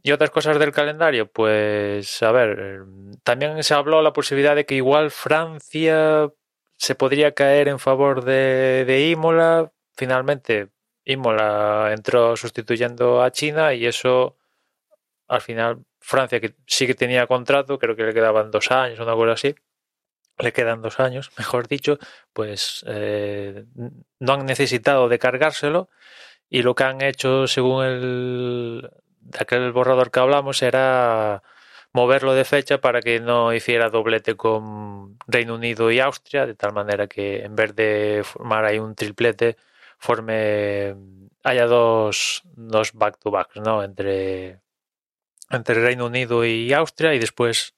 y, 0.03 0.13
otras 0.13 0.31
cosas 0.31 0.59
del 0.61 0.73
calendario, 0.73 1.31
pues 1.31 2.23
a 2.23 2.31
ver, 2.31 2.85
también 3.25 3.63
se 3.65 3.75
habló 3.75 4.01
la 4.01 4.13
posibilidad 4.13 4.55
de 4.55 4.65
que 4.65 4.77
igual 4.77 5.11
Francia 5.11 6.31
se 6.77 6.95
podría 6.95 7.33
caer 7.35 7.69
en 7.69 7.81
favor 7.81 8.25
de, 8.25 8.85
de 8.87 9.09
Imola. 9.09 9.73
Finalmente, 9.97 10.69
Imola 11.05 11.93
entró 11.93 12.37
sustituyendo 12.37 13.23
a 13.23 13.33
China 13.33 13.75
y 13.75 13.87
eso 13.87 14.37
al 15.29 15.41
final 15.41 15.85
Francia, 16.01 16.41
que 16.41 16.55
sí 16.67 16.87
que 16.87 16.95
tenía 16.95 17.27
contrato, 17.27 17.79
creo 17.79 17.97
que 17.97 18.05
le 18.05 18.15
quedaban 18.15 18.51
dos 18.51 18.71
años, 18.71 19.01
una 19.01 19.15
cosa 19.15 19.33
así, 19.33 19.55
le 20.39 20.53
quedan 20.53 20.83
dos 20.83 21.01
años, 21.01 21.31
mejor 21.39 21.69
dicho, 21.69 21.99
pues 22.33 22.85
eh, 22.89 23.65
no 24.21 24.35
han 24.35 24.47
necesitado 24.47 25.09
de 25.09 25.19
cargárselo 25.19 25.89
y 26.49 26.63
lo 26.63 26.75
que 26.75 26.85
han 26.85 27.01
hecho 27.01 27.47
según 27.47 27.85
el 27.85 28.91
aquel 29.39 29.73
borrador 29.73 30.11
que 30.11 30.21
hablamos 30.21 30.63
era 30.63 31.43
moverlo 31.93 32.35
de 32.35 32.45
fecha 32.45 32.79
para 32.79 33.01
que 33.01 33.21
no 33.21 33.53
hiciera 33.55 33.89
doblete 33.91 34.37
con 34.37 35.19
Reino 35.27 35.55
Unido 35.55 35.91
y 35.91 35.99
Austria, 36.01 36.47
de 36.47 36.55
tal 36.55 36.73
manera 36.73 37.07
que 37.07 37.43
en 37.43 37.57
vez 37.57 37.75
de 37.75 38.23
formar 38.25 38.65
ahí 38.65 38.79
un 38.79 38.95
triplete, 38.95 39.57
forme 39.99 40.95
haya 41.43 41.67
dos, 41.67 42.43
dos 42.55 42.93
back 42.93 43.19
to 43.19 43.31
backs, 43.31 43.57
¿no? 43.57 43.83
Entre, 43.83 44.61
entre 45.51 45.75
Reino 45.83 46.07
Unido 46.07 46.45
y 46.45 46.73
Austria 46.73 47.15
y 47.15 47.19
después 47.19 47.75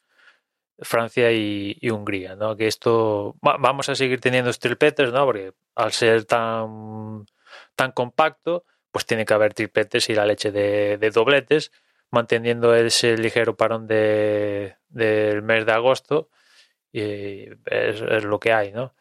Francia 0.81 1.31
y, 1.33 1.77
y, 1.81 1.91
Hungría, 1.91 2.35
¿no? 2.37 2.57
Que 2.57 2.67
esto 2.67 3.37
va, 3.47 3.57
vamos 3.59 3.89
a 3.89 3.95
seguir 3.95 4.21
teniendo 4.21 4.53
tripletes, 4.53 5.13
¿no? 5.13 5.27
Porque 5.27 5.53
al 5.75 5.93
ser 5.93 6.25
tan 6.25 7.27
tan 7.79 7.93
compacto, 7.93 8.65
pues 8.91 9.07
tiene 9.07 9.25
que 9.25 9.35
haber 9.35 9.55
tripletes 9.55 10.11
y 10.11 10.15
la 10.15 10.27
leche 10.27 10.51
de, 10.51 11.11
dobletes, 11.15 11.71
manteniendo 12.11 12.75
ese 12.75 13.17
ligero 13.17 13.57
parón 13.57 13.87
de, 13.87 14.77
del 14.89 15.43
mes 15.43 15.65
de 15.65 15.73
agosto 15.73 16.29
y 16.91 17.45
es, 17.67 18.25
lo 18.25 18.41
que 18.41 18.53
hay, 18.53 18.73
¿no? 18.73 18.95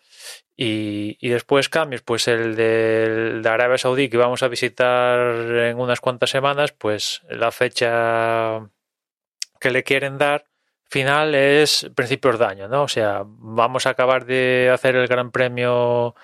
Y, 0.56 1.18
y, 1.20 1.30
después 1.30 1.70
cambios, 1.70 2.04
pues 2.04 2.28
el 2.28 2.56
de, 2.56 3.40
de, 3.42 3.50
Arabia 3.50 3.78
Saudí 3.80 4.10
que 4.10 4.18
vamos 4.18 4.44
a 4.44 4.48
visitar 4.48 5.20
en 5.20 5.80
unas 5.80 6.00
cuantas 6.00 6.30
semanas, 6.30 6.72
pues 6.72 7.22
la 7.30 7.52
fecha 7.52 8.70
que 9.60 9.72
le 9.72 9.84
quieren 9.84 10.20
dar 10.20 10.46
final 10.90 11.34
es 11.34 11.90
principios 11.96 12.38
de 12.38 12.46
año, 12.46 12.68
¿no? 12.68 12.84
O 12.84 12.88
sea, 12.88 13.24
vamos 13.26 13.88
a 13.88 13.92
acabar 13.92 14.26
de 14.26 14.70
hacer 14.72 14.96
el 14.96 15.08
Gran 15.08 15.32
Premio 15.32 16.16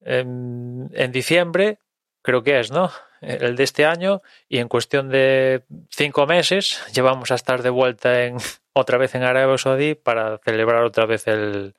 en, 0.00 0.90
en 0.94 1.12
diciembre, 1.12 1.78
creo 2.22 2.42
que 2.42 2.60
es, 2.60 2.70
¿no? 2.70 2.90
El 3.20 3.56
de 3.56 3.64
este 3.64 3.84
año, 3.84 4.22
y 4.48 4.58
en 4.58 4.68
cuestión 4.68 5.08
de 5.10 5.64
cinco 5.90 6.26
meses 6.26 6.82
ya 6.92 7.02
vamos 7.02 7.30
a 7.30 7.34
estar 7.34 7.62
de 7.62 7.70
vuelta 7.70 8.24
en 8.24 8.36
otra 8.72 8.98
vez 8.98 9.14
en 9.14 9.22
Arabia 9.22 9.58
Saudí 9.58 9.94
para 9.94 10.38
celebrar 10.38 10.84
otra 10.84 11.06
vez 11.06 11.26
el, 11.26 11.74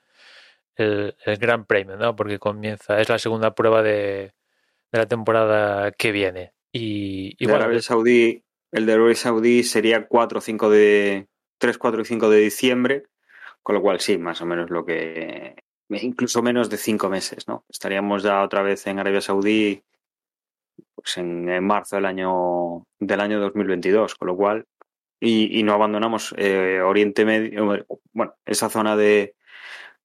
el, 0.75 1.15
el 1.25 1.37
Gran 1.37 1.65
Premio, 1.65 1.97
¿no? 1.97 2.15
Porque 2.15 2.39
comienza, 2.39 2.99
es 2.99 3.09
la 3.09 3.19
segunda 3.19 3.55
prueba 3.55 3.81
de, 3.81 4.33
de 4.91 4.99
la 4.99 5.07
temporada 5.07 5.91
que 5.91 6.11
viene. 6.11 6.53
Y, 6.71 7.35
y 7.37 7.45
de 7.45 7.51
bueno, 7.51 7.65
Arabia 7.65 7.81
Saudí, 7.81 8.43
el 8.71 8.85
de 8.85 8.93
Arabia 8.93 9.15
Saudí 9.15 9.63
sería 9.63 10.07
4 10.07 10.37
o 10.37 10.41
5 10.41 10.69
de 10.69 11.27
3, 11.57 11.77
4 11.77 12.01
y 12.01 12.05
5 12.05 12.29
de 12.29 12.39
diciembre, 12.39 13.03
con 13.63 13.75
lo 13.75 13.81
cual 13.81 13.99
sí, 13.99 14.17
más 14.17 14.41
o 14.41 14.45
menos 14.45 14.69
lo 14.69 14.85
que 14.85 15.55
incluso 15.89 16.41
menos 16.41 16.69
de 16.69 16.77
cinco 16.77 17.09
meses, 17.09 17.47
¿no? 17.47 17.65
Estaríamos 17.69 18.23
ya 18.23 18.43
otra 18.43 18.61
vez 18.61 18.87
en 18.87 18.99
Arabia 18.99 19.21
Saudí 19.21 19.83
pues 20.95 21.17
en, 21.17 21.49
en 21.49 21.63
marzo 21.63 21.95
del 21.95 22.05
año 22.05 22.85
del 22.99 23.19
año 23.19 23.39
2022, 23.39 24.15
con 24.15 24.27
lo 24.27 24.35
cual 24.35 24.65
y, 25.21 25.59
y 25.59 25.63
no 25.63 25.73
abandonamos 25.73 26.33
eh, 26.37 26.81
Oriente 26.81 27.23
Medio, 27.25 27.85
bueno, 28.11 28.35
esa 28.45 28.69
zona 28.69 28.97
de, 28.97 29.35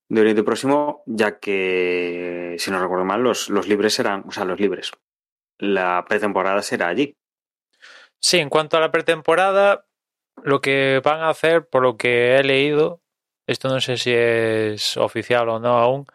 de 0.08 0.20
Oriente 0.20 0.42
Próximo, 0.42 1.02
ya 1.06 1.38
que, 1.38 2.56
si 2.58 2.70
no 2.70 2.80
recuerdo 2.80 3.06
mal, 3.06 3.22
los, 3.22 3.48
los 3.48 3.66
libres 3.66 3.94
serán, 3.94 4.24
o 4.28 4.30
sea, 4.30 4.44
los 4.44 4.60
libres. 4.60 4.92
La 5.58 6.04
pretemporada 6.06 6.62
será 6.62 6.88
allí. 6.88 7.16
Sí, 8.20 8.38
en 8.38 8.50
cuanto 8.50 8.76
a 8.76 8.80
la 8.80 8.92
pretemporada, 8.92 9.86
lo 10.42 10.60
que 10.60 11.00
van 11.02 11.20
a 11.20 11.30
hacer, 11.30 11.66
por 11.66 11.82
lo 11.82 11.96
que 11.96 12.36
he 12.36 12.44
leído, 12.44 13.00
esto 13.46 13.68
no 13.68 13.80
sé 13.80 13.96
si 13.96 14.12
es 14.12 14.98
oficial 14.98 15.48
o 15.48 15.58
no 15.58 15.78
aún, 15.78 16.06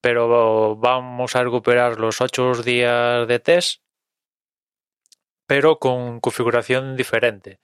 pero 0.00 0.76
vamos 0.76 1.36
a 1.36 1.44
recuperar 1.44 2.00
los 2.00 2.20
ocho 2.20 2.54
días 2.54 3.28
de 3.28 3.38
test, 3.38 3.82
pero 5.48 5.78
con 5.78 6.20
configuración 6.20 6.94
diferente. 6.94 7.58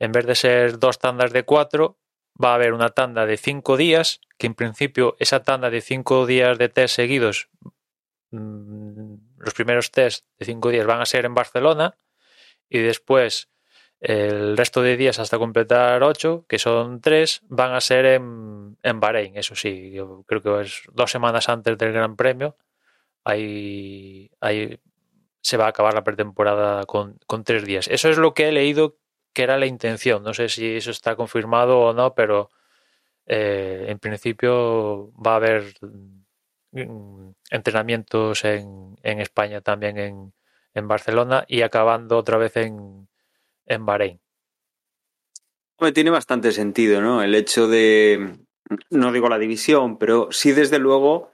En 0.00 0.10
vez 0.10 0.26
de 0.26 0.34
ser 0.34 0.80
dos 0.80 0.98
tandas 0.98 1.32
de 1.32 1.44
cuatro, 1.44 2.00
va 2.42 2.50
a 2.50 2.54
haber 2.56 2.72
una 2.72 2.90
tanda 2.90 3.26
de 3.26 3.36
cinco 3.36 3.76
días, 3.76 4.20
que 4.38 4.48
en 4.48 4.54
principio 4.54 5.14
esa 5.20 5.44
tanda 5.44 5.70
de 5.70 5.80
cinco 5.82 6.26
días 6.26 6.58
de 6.58 6.68
test 6.68 6.96
seguidos, 6.96 7.48
mmm, 8.32 9.14
los 9.38 9.54
primeros 9.54 9.92
test 9.92 10.26
de 10.36 10.46
cinco 10.46 10.70
días 10.70 10.84
van 10.84 11.00
a 11.00 11.06
ser 11.06 11.24
en 11.24 11.34
Barcelona 11.34 11.96
y 12.68 12.80
después 12.80 13.48
el 14.00 14.56
resto 14.56 14.82
de 14.82 14.96
días 14.96 15.20
hasta 15.20 15.38
completar 15.38 16.02
ocho, 16.02 16.44
que 16.48 16.58
son 16.58 17.00
tres, 17.00 17.42
van 17.46 17.72
a 17.72 17.80
ser 17.80 18.04
en, 18.04 18.76
en 18.82 18.98
Bahrein, 18.98 19.36
eso 19.36 19.54
sí, 19.54 19.94
creo 20.26 20.42
que 20.42 20.62
es 20.62 20.82
dos 20.92 21.08
semanas 21.08 21.48
antes 21.48 21.78
del 21.78 21.92
Gran 21.92 22.16
Premio. 22.16 22.56
Ahí, 23.22 24.28
ahí 24.40 24.80
se 25.42 25.56
va 25.56 25.66
a 25.66 25.68
acabar 25.68 25.92
la 25.92 26.04
pretemporada 26.04 26.86
con, 26.86 27.18
con 27.26 27.44
tres 27.44 27.64
días. 27.64 27.88
Eso 27.88 28.08
es 28.08 28.16
lo 28.16 28.32
que 28.32 28.48
he 28.48 28.52
leído 28.52 28.96
que 29.32 29.42
era 29.42 29.58
la 29.58 29.66
intención. 29.66 30.22
No 30.22 30.34
sé 30.34 30.48
si 30.48 30.76
eso 30.76 30.90
está 30.90 31.16
confirmado 31.16 31.80
o 31.80 31.92
no, 31.92 32.14
pero 32.14 32.50
eh, 33.26 33.86
en 33.88 33.98
principio 33.98 35.12
va 35.14 35.32
a 35.32 35.36
haber 35.36 35.74
mm, 36.72 37.30
entrenamientos 37.50 38.44
en, 38.44 38.96
en 39.02 39.20
España 39.20 39.60
también 39.60 39.98
en, 39.98 40.32
en, 40.74 40.88
Barcelona 40.88 41.44
y 41.48 41.62
acabando 41.62 42.18
otra 42.18 42.36
vez 42.36 42.56
en, 42.56 43.08
en 43.66 43.86
Bahrein. 43.86 44.20
tiene 45.94 46.10
bastante 46.10 46.52
sentido, 46.52 47.00
¿no? 47.00 47.22
El 47.22 47.34
hecho 47.34 47.68
de, 47.68 48.38
no 48.90 49.12
digo 49.12 49.28
la 49.28 49.38
división, 49.38 49.98
pero 49.98 50.30
sí 50.30 50.52
desde 50.52 50.78
luego 50.78 51.32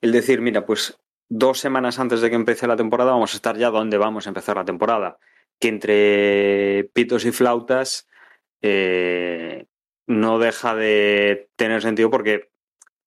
el 0.00 0.12
decir, 0.12 0.40
mira, 0.40 0.66
pues 0.66 0.98
dos 1.28 1.58
semanas 1.58 1.98
antes 1.98 2.20
de 2.20 2.30
que 2.30 2.36
empiece 2.36 2.66
la 2.66 2.76
temporada 2.76 3.12
vamos 3.12 3.34
a 3.34 3.36
estar 3.36 3.56
ya 3.56 3.70
donde 3.70 3.98
vamos 3.98 4.26
a 4.26 4.30
empezar 4.30 4.56
la 4.56 4.64
temporada. 4.64 5.18
Que 5.58 5.68
entre 5.68 6.90
pitos 6.92 7.24
y 7.24 7.32
flautas 7.32 8.08
eh, 8.62 9.66
no 10.06 10.38
deja 10.38 10.74
de 10.74 11.48
tener 11.56 11.82
sentido 11.82 12.10
porque 12.10 12.50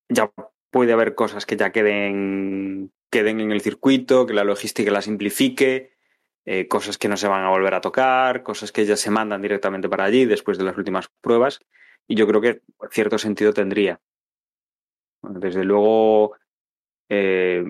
ya 0.10 0.32
puede 0.72 0.94
haber 0.94 1.16
cosas 1.16 1.46
que 1.46 1.58
ya 1.58 1.72
queden, 1.72 2.92
queden 3.12 3.40
en 3.40 3.52
el 3.52 3.62
circuito, 3.62 4.26
que 4.26 4.34
la 4.34 4.44
logística 4.44 4.92
la 4.92 5.02
simplifique, 5.02 5.94
eh, 6.46 6.68
cosas 6.68 6.98
que 6.98 7.08
no 7.08 7.18
se 7.18 7.28
van 7.28 7.44
a 7.44 7.50
volver 7.50 7.74
a 7.74 7.82
tocar, 7.82 8.44
cosas 8.44 8.72
que 8.72 8.86
ya 8.86 8.96
se 8.96 9.12
mandan 9.12 9.42
directamente 9.42 9.90
para 9.90 10.06
allí 10.06 10.26
después 10.26 10.58
de 10.58 10.64
las 10.64 10.78
últimas 10.78 11.10
pruebas. 11.22 11.60
Y 12.08 12.16
yo 12.16 12.28
creo 12.28 12.42
que 12.42 12.62
cierto 12.92 13.18
sentido 13.18 13.54
tendría. 13.54 14.00
Desde 15.22 15.64
luego, 15.64 16.36
eh, 17.10 17.64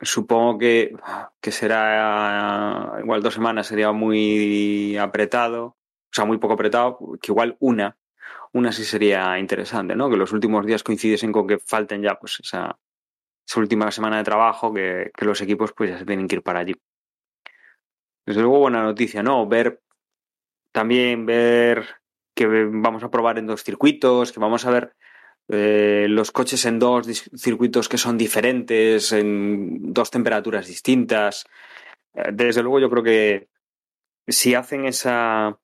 supongo 0.00 0.58
que, 0.58 0.94
que 1.40 1.52
será 1.52 2.98
igual 3.00 3.22
dos 3.22 3.34
semanas 3.34 3.66
sería 3.66 3.92
muy 3.92 4.96
apretado, 4.96 5.64
o 5.66 5.76
sea, 6.12 6.24
muy 6.24 6.38
poco 6.38 6.54
apretado, 6.54 6.98
que 7.20 7.32
igual 7.32 7.56
una, 7.60 7.96
una 8.52 8.72
sí 8.72 8.84
sería 8.84 9.38
interesante, 9.38 9.94
¿no? 9.94 10.10
Que 10.10 10.16
los 10.16 10.32
últimos 10.32 10.66
días 10.66 10.82
coincidiesen 10.82 11.32
con 11.32 11.46
que 11.46 11.58
falten 11.58 12.02
ya 12.02 12.14
pues 12.18 12.40
esa, 12.42 12.78
esa 13.46 13.60
última 13.60 13.90
semana 13.90 14.18
de 14.18 14.24
trabajo, 14.24 14.72
que, 14.72 15.10
que, 15.16 15.24
los 15.24 15.40
equipos 15.40 15.72
pues 15.72 15.90
ya 15.90 15.98
se 15.98 16.06
tienen 16.06 16.26
que 16.26 16.36
ir 16.36 16.42
para 16.42 16.60
allí. 16.60 16.74
Desde 18.26 18.42
luego 18.42 18.60
buena 18.60 18.82
noticia, 18.82 19.22
¿no? 19.22 19.46
Ver 19.46 19.82
también 20.72 21.26
ver 21.26 22.00
que 22.34 22.46
vamos 22.46 23.02
a 23.02 23.10
probar 23.10 23.38
en 23.38 23.46
dos 23.46 23.62
circuitos, 23.62 24.32
que 24.32 24.40
vamos 24.40 24.64
a 24.64 24.70
ver 24.70 24.94
eh, 25.50 26.06
los 26.08 26.30
coches 26.30 26.64
en 26.66 26.78
dos 26.78 27.06
circuitos 27.36 27.88
que 27.88 27.98
son 27.98 28.16
diferentes, 28.16 29.12
en 29.12 29.92
dos 29.92 30.10
temperaturas 30.10 30.66
distintas. 30.66 31.44
Eh, 32.14 32.30
desde 32.32 32.62
luego 32.62 32.80
yo 32.80 32.90
creo 32.90 33.02
que 33.02 33.48
si 34.28 34.54
hacen 34.54 34.84
esa, 34.84 35.58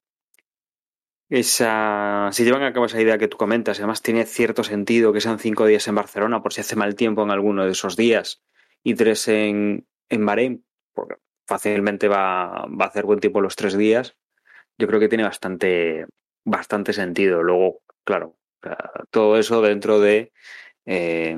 esa, 1.28 2.30
si 2.32 2.44
llevan 2.44 2.62
a 2.62 2.72
cabo 2.72 2.86
esa 2.86 3.00
idea 3.00 3.18
que 3.18 3.28
tú 3.28 3.36
comentas, 3.36 3.78
además 3.78 4.02
tiene 4.02 4.24
cierto 4.24 4.64
sentido 4.64 5.12
que 5.12 5.20
sean 5.20 5.38
cinco 5.38 5.66
días 5.66 5.86
en 5.88 5.94
Barcelona 5.94 6.42
por 6.42 6.52
si 6.52 6.62
hace 6.62 6.76
mal 6.76 6.94
tiempo 6.96 7.22
en 7.22 7.30
alguno 7.30 7.64
de 7.64 7.72
esos 7.72 7.96
días 7.96 8.42
y 8.82 8.94
tres 8.94 9.28
en, 9.28 9.86
en 10.08 10.26
Bahrein, 10.26 10.64
porque 10.94 11.16
fácilmente 11.46 12.08
va, 12.08 12.66
va 12.66 12.86
a 12.86 12.88
hacer 12.88 13.04
buen 13.04 13.20
tiempo 13.20 13.40
los 13.40 13.56
tres 13.56 13.76
días. 13.76 14.16
Yo 14.78 14.86
creo 14.86 15.00
que 15.00 15.08
tiene 15.08 15.24
bastante, 15.24 16.06
bastante 16.44 16.92
sentido. 16.92 17.42
Luego, 17.42 17.80
claro, 18.04 18.36
todo 19.10 19.36
eso 19.38 19.60
dentro 19.62 20.00
de, 20.00 20.32
eh, 20.84 21.36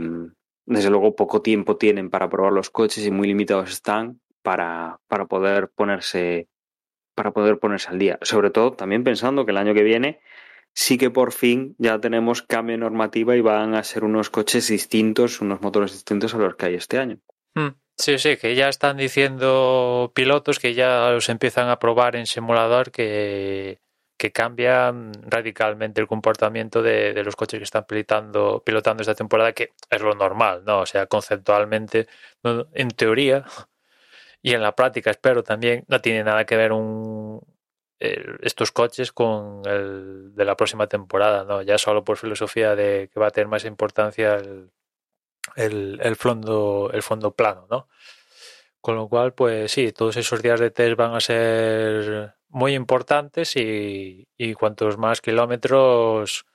desde 0.67 0.91
luego, 0.91 1.17
poco 1.17 1.43
tiempo 1.43 1.77
tienen 1.77 2.11
para 2.11 2.29
probar 2.29 2.53
los 2.53 2.71
coches 2.71 3.07
y 3.07 3.11
muy 3.11 3.29
limitados 3.29 3.71
están 3.71 4.21
para, 4.43 5.01
para 5.09 5.27
poder 5.27 5.71
ponerse 5.75 6.49
para 7.15 7.33
poder 7.33 7.59
ponerse 7.59 7.89
al 7.89 7.99
día. 7.99 8.17
Sobre 8.23 8.51
todo 8.51 8.75
también 8.75 9.03
pensando 9.03 9.45
que 9.45 9.51
el 9.51 9.57
año 9.57 9.75
que 9.75 9.83
viene 9.83 10.21
sí 10.73 10.97
que 10.99 11.11
por 11.11 11.33
fin 11.33 11.75
ya 11.79 11.99
tenemos 11.99 12.43
cambio 12.43 12.75
de 12.75 12.79
normativa 12.79 13.35
y 13.35 13.41
van 13.41 13.75
a 13.75 13.83
ser 13.83 14.05
unos 14.05 14.31
coches 14.31 14.69
distintos, 14.69 15.41
unos 15.41 15.61
motores 15.61 15.93
distintos 15.93 16.33
a 16.35 16.39
los 16.39 16.55
que 16.55 16.67
hay 16.67 16.75
este 16.75 16.99
año. 16.99 17.19
Hmm. 17.55 17.71
Sí, 17.97 18.19
sí, 18.19 18.37
que 18.37 18.55
ya 18.55 18.69
están 18.69 18.97
diciendo 18.97 20.13
pilotos 20.15 20.61
que 20.61 20.75
ya 20.75 21.11
los 21.11 21.29
empiezan 21.29 21.69
a 21.69 21.81
probar 21.81 22.15
en 22.15 22.27
simulador 22.27 22.93
que 22.93 23.81
que 24.19 24.33
cambia 24.33 24.93
radicalmente 25.23 26.01
el 26.01 26.09
comportamiento 26.09 26.83
de, 26.83 27.15
de, 27.15 27.25
los 27.25 27.37
coches 27.37 27.59
que 27.59 27.65
están 27.65 27.85
pilotando, 27.87 28.63
pilotando 28.65 29.03
esta 29.03 29.15
temporada, 29.15 29.53
que 29.53 29.73
es 29.91 30.03
lo 30.03 30.15
normal, 30.15 30.65
¿no? 30.67 30.81
O 30.81 30.87
sea, 30.87 31.07
conceptualmente, 31.07 32.09
en 32.43 32.89
teoría 32.91 33.45
y 34.43 34.55
en 34.55 34.63
la 34.63 34.75
práctica, 34.75 35.11
espero 35.11 35.43
también, 35.45 35.85
no 35.89 36.01
tiene 36.01 36.25
nada 36.25 36.45
que 36.47 36.57
ver 36.57 36.73
un, 36.73 37.41
estos 38.01 38.73
coches 38.73 39.13
con 39.13 39.63
el 39.67 40.35
de 40.35 40.45
la 40.45 40.57
próxima 40.57 40.87
temporada, 40.89 41.45
¿no? 41.45 41.63
Ya 41.63 41.79
solo 41.79 42.05
por 42.05 42.17
filosofía 42.17 42.75
de 42.77 43.11
que 43.13 43.21
va 43.21 43.29
a 43.29 43.31
tener 43.31 43.49
más 43.49 43.65
importancia 43.65 44.37
el, 44.37 44.71
el, 45.57 46.01
el 46.03 46.17
fondo, 46.17 46.91
el 46.93 47.03
fondo 47.03 47.35
plano, 47.35 47.67
¿no? 47.71 47.89
Con 48.81 48.97
lo 48.97 49.09
cual, 49.09 49.35
pues 49.35 49.73
sí, 49.73 49.93
todos 49.93 50.17
esos 50.17 50.43
días 50.43 50.61
de 50.61 50.71
test 50.71 50.97
van 50.97 51.15
a 51.15 51.21
ser 51.21 52.38
muy 52.49 52.75
importantes 52.75 53.57
y, 53.57 54.29
y 54.37 54.55
cuantos 54.55 54.99
más 54.99 55.21
kilómetros, 55.21 56.47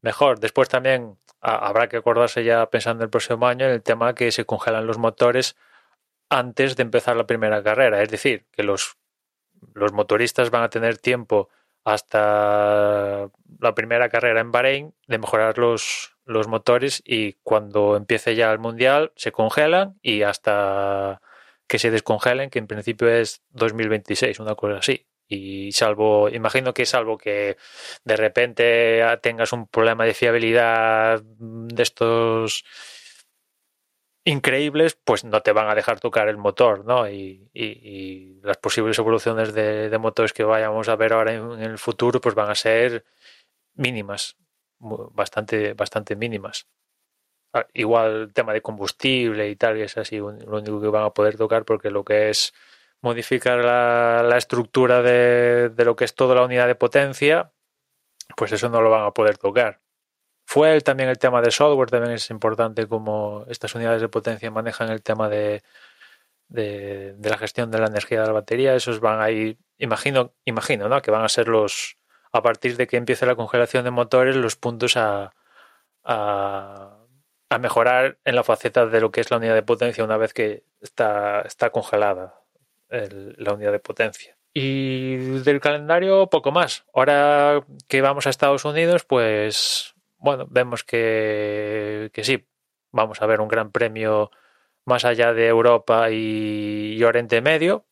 mejor. 0.00 0.40
Después 0.40 0.68
también 0.68 1.18
habrá 1.40 1.88
que 1.88 1.96
acordarse 1.96 2.44
ya 2.44 2.68
pensando 2.70 3.04
el 3.04 3.10
próximo 3.10 3.46
año 3.46 3.66
en 3.66 3.72
el 3.72 3.82
tema 3.82 4.14
que 4.14 4.30
se 4.32 4.44
congelan 4.44 4.86
los 4.86 4.98
motores 4.98 5.56
antes 6.28 6.76
de 6.76 6.82
empezar 6.82 7.16
la 7.16 7.26
primera 7.26 7.62
carrera. 7.62 8.02
Es 8.02 8.10
decir, 8.10 8.46
que 8.52 8.62
los, 8.62 8.96
los 9.74 9.92
motoristas 9.92 10.50
van 10.50 10.62
a 10.62 10.70
tener 10.70 10.98
tiempo 10.98 11.48
hasta 11.84 13.28
la 13.58 13.74
primera 13.74 14.08
carrera 14.08 14.40
en 14.40 14.52
Bahrein 14.52 14.94
de 15.08 15.18
mejorar 15.18 15.58
los, 15.58 16.16
los 16.24 16.48
motores 16.48 17.02
y 17.04 17.34
cuando 17.42 17.96
empiece 17.96 18.36
ya 18.36 18.52
el 18.52 18.58
mundial 18.58 19.12
se 19.16 19.32
congelan 19.32 19.98
y 20.02 20.22
hasta 20.22 21.20
que 21.66 21.78
se 21.78 21.90
descongelen, 21.90 22.50
que 22.50 22.58
en 22.58 22.66
principio 22.66 23.08
es 23.08 23.42
2026, 23.50 24.38
una 24.40 24.54
cosa 24.54 24.78
así. 24.78 25.06
Y 25.28 25.72
salvo, 25.72 26.28
imagino 26.28 26.74
que 26.74 26.84
salvo 26.84 27.16
que 27.16 27.56
de 28.04 28.16
repente 28.16 29.02
tengas 29.22 29.52
un 29.52 29.66
problema 29.66 30.04
de 30.04 30.14
fiabilidad 30.14 31.22
de 31.22 31.82
estos 31.82 32.64
increíbles, 34.24 34.98
pues 35.04 35.24
no 35.24 35.40
te 35.42 35.52
van 35.52 35.68
a 35.68 35.74
dejar 35.74 36.00
tocar 36.00 36.28
el 36.28 36.36
motor, 36.36 36.84
¿no? 36.84 37.08
Y, 37.08 37.50
y, 37.52 38.40
las 38.42 38.56
posibles 38.56 38.98
evoluciones 38.98 39.52
de, 39.52 39.96
motores 39.98 40.32
que 40.32 40.44
vayamos 40.44 40.88
a 40.88 40.96
ver 40.96 41.12
ahora 41.12 41.32
en, 41.34 41.60
el 41.60 41.78
futuro, 41.78 42.20
pues 42.20 42.34
van 42.34 42.50
a 42.50 42.54
ser 42.54 43.04
mínimas, 43.74 44.36
bastante, 44.78 45.74
bastante 45.74 46.16
mínimas. 46.16 46.66
Ah, 47.52 47.66
igual 47.74 48.22
el 48.22 48.32
tema 48.32 48.52
de 48.52 48.62
combustible 48.62 49.48
y 49.50 49.56
tal, 49.56 49.78
es 49.78 49.96
así 49.98 50.18
lo 50.18 50.28
único 50.28 50.80
que 50.80 50.88
van 50.88 51.04
a 51.04 51.10
poder 51.10 51.36
tocar, 51.36 51.64
porque 51.64 51.90
lo 51.90 52.04
que 52.04 52.30
es 52.30 52.54
modificar 53.02 53.58
la, 53.58 54.22
la 54.22 54.38
estructura 54.38 55.02
de, 55.02 55.70
de, 55.70 55.84
lo 55.84 55.96
que 55.96 56.04
es 56.04 56.14
toda 56.14 56.34
la 56.34 56.44
unidad 56.44 56.68
de 56.68 56.76
potencia, 56.76 57.52
pues 58.36 58.52
eso 58.52 58.68
no 58.70 58.80
lo 58.80 58.90
van 58.90 59.04
a 59.04 59.12
poder 59.12 59.38
tocar. 59.38 59.80
Fue 60.46 60.74
el, 60.74 60.84
también 60.84 61.08
el 61.08 61.18
tema 61.18 61.42
de 61.42 61.50
software, 61.50 61.90
también 61.90 62.14
es 62.14 62.30
importante 62.30 62.86
cómo 62.88 63.44
estas 63.48 63.74
unidades 63.74 64.02
de 64.02 64.08
potencia 64.08 64.50
manejan 64.50 64.90
el 64.90 65.02
tema 65.02 65.28
de, 65.28 65.62
de, 66.48 67.16
la 67.22 67.38
gestión 67.38 67.70
de 67.70 67.78
la 67.78 67.86
energía 67.86 68.20
de 68.22 68.26
la 68.28 68.32
batería. 68.32 68.74
Esos 68.74 69.00
van 69.00 69.20
a 69.20 69.30
ir, 69.30 69.58
imagino, 69.78 70.34
imagino, 70.44 70.88
¿no? 70.88 71.02
Que 71.02 71.10
van 71.10 71.24
a 71.24 71.28
ser 71.28 71.48
los, 71.48 71.98
a 72.32 72.42
partir 72.42 72.76
de 72.76 72.86
que 72.86 72.96
empiece 72.98 73.26
la 73.26 73.36
congelación 73.36 73.84
de 73.84 73.90
motores, 73.90 74.36
los 74.36 74.56
puntos 74.56 74.96
a, 74.96 75.34
a, 76.04 76.98
a 77.50 77.58
mejorar 77.58 78.18
en 78.24 78.36
la 78.36 78.44
faceta 78.44 78.86
de 78.86 79.00
lo 79.00 79.10
que 79.12 79.22
es 79.22 79.30
la 79.30 79.38
unidad 79.38 79.54
de 79.54 79.62
potencia 79.62 80.04
una 80.04 80.16
vez 80.18 80.34
que 80.34 80.64
está, 80.80 81.42
está 81.42 81.70
congelada 81.70 82.41
la 82.92 83.54
unidad 83.54 83.72
de 83.72 83.78
potencia. 83.78 84.36
Y 84.54 85.16
del 85.16 85.60
calendario 85.60 86.28
poco 86.28 86.52
más. 86.52 86.84
Ahora 86.94 87.64
que 87.88 88.02
vamos 88.02 88.26
a 88.26 88.30
Estados 88.30 88.64
Unidos, 88.64 89.04
pues 89.04 89.94
bueno, 90.18 90.46
vemos 90.50 90.84
que, 90.84 92.10
que 92.12 92.22
sí, 92.22 92.46
vamos 92.92 93.22
a 93.22 93.26
ver 93.26 93.40
un 93.40 93.48
gran 93.48 93.72
premio 93.72 94.30
más 94.84 95.04
allá 95.04 95.32
de 95.32 95.48
Europa 95.48 96.10
y, 96.10 96.94
y 96.96 97.02
Oriente 97.02 97.40
Medio. 97.40 97.86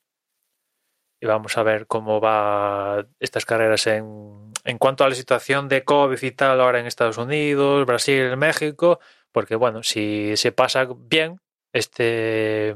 Y 1.23 1.27
vamos 1.27 1.57
a 1.59 1.63
ver 1.63 1.87
cómo 1.87 2.21
va 2.21 3.07
estas 3.19 3.45
carreras 3.45 3.87
en, 3.87 4.53
en 4.65 4.79
cuanto 4.79 5.05
a 5.05 5.09
la 5.09 5.15
situación 5.15 5.69
de 5.69 5.85
COVID 5.85 6.23
y 6.23 6.31
tal 6.33 6.61
ahora 6.61 6.81
en 6.81 6.87
Estados 6.87 7.19
Unidos, 7.19 7.87
Brasil, 7.87 8.37
México, 8.37 9.01
porque 9.33 9.55
bueno, 9.55 9.83
si 9.83 10.37
se 10.37 10.53
pasa 10.53 10.89
bien 10.97 11.41
este 11.73 12.75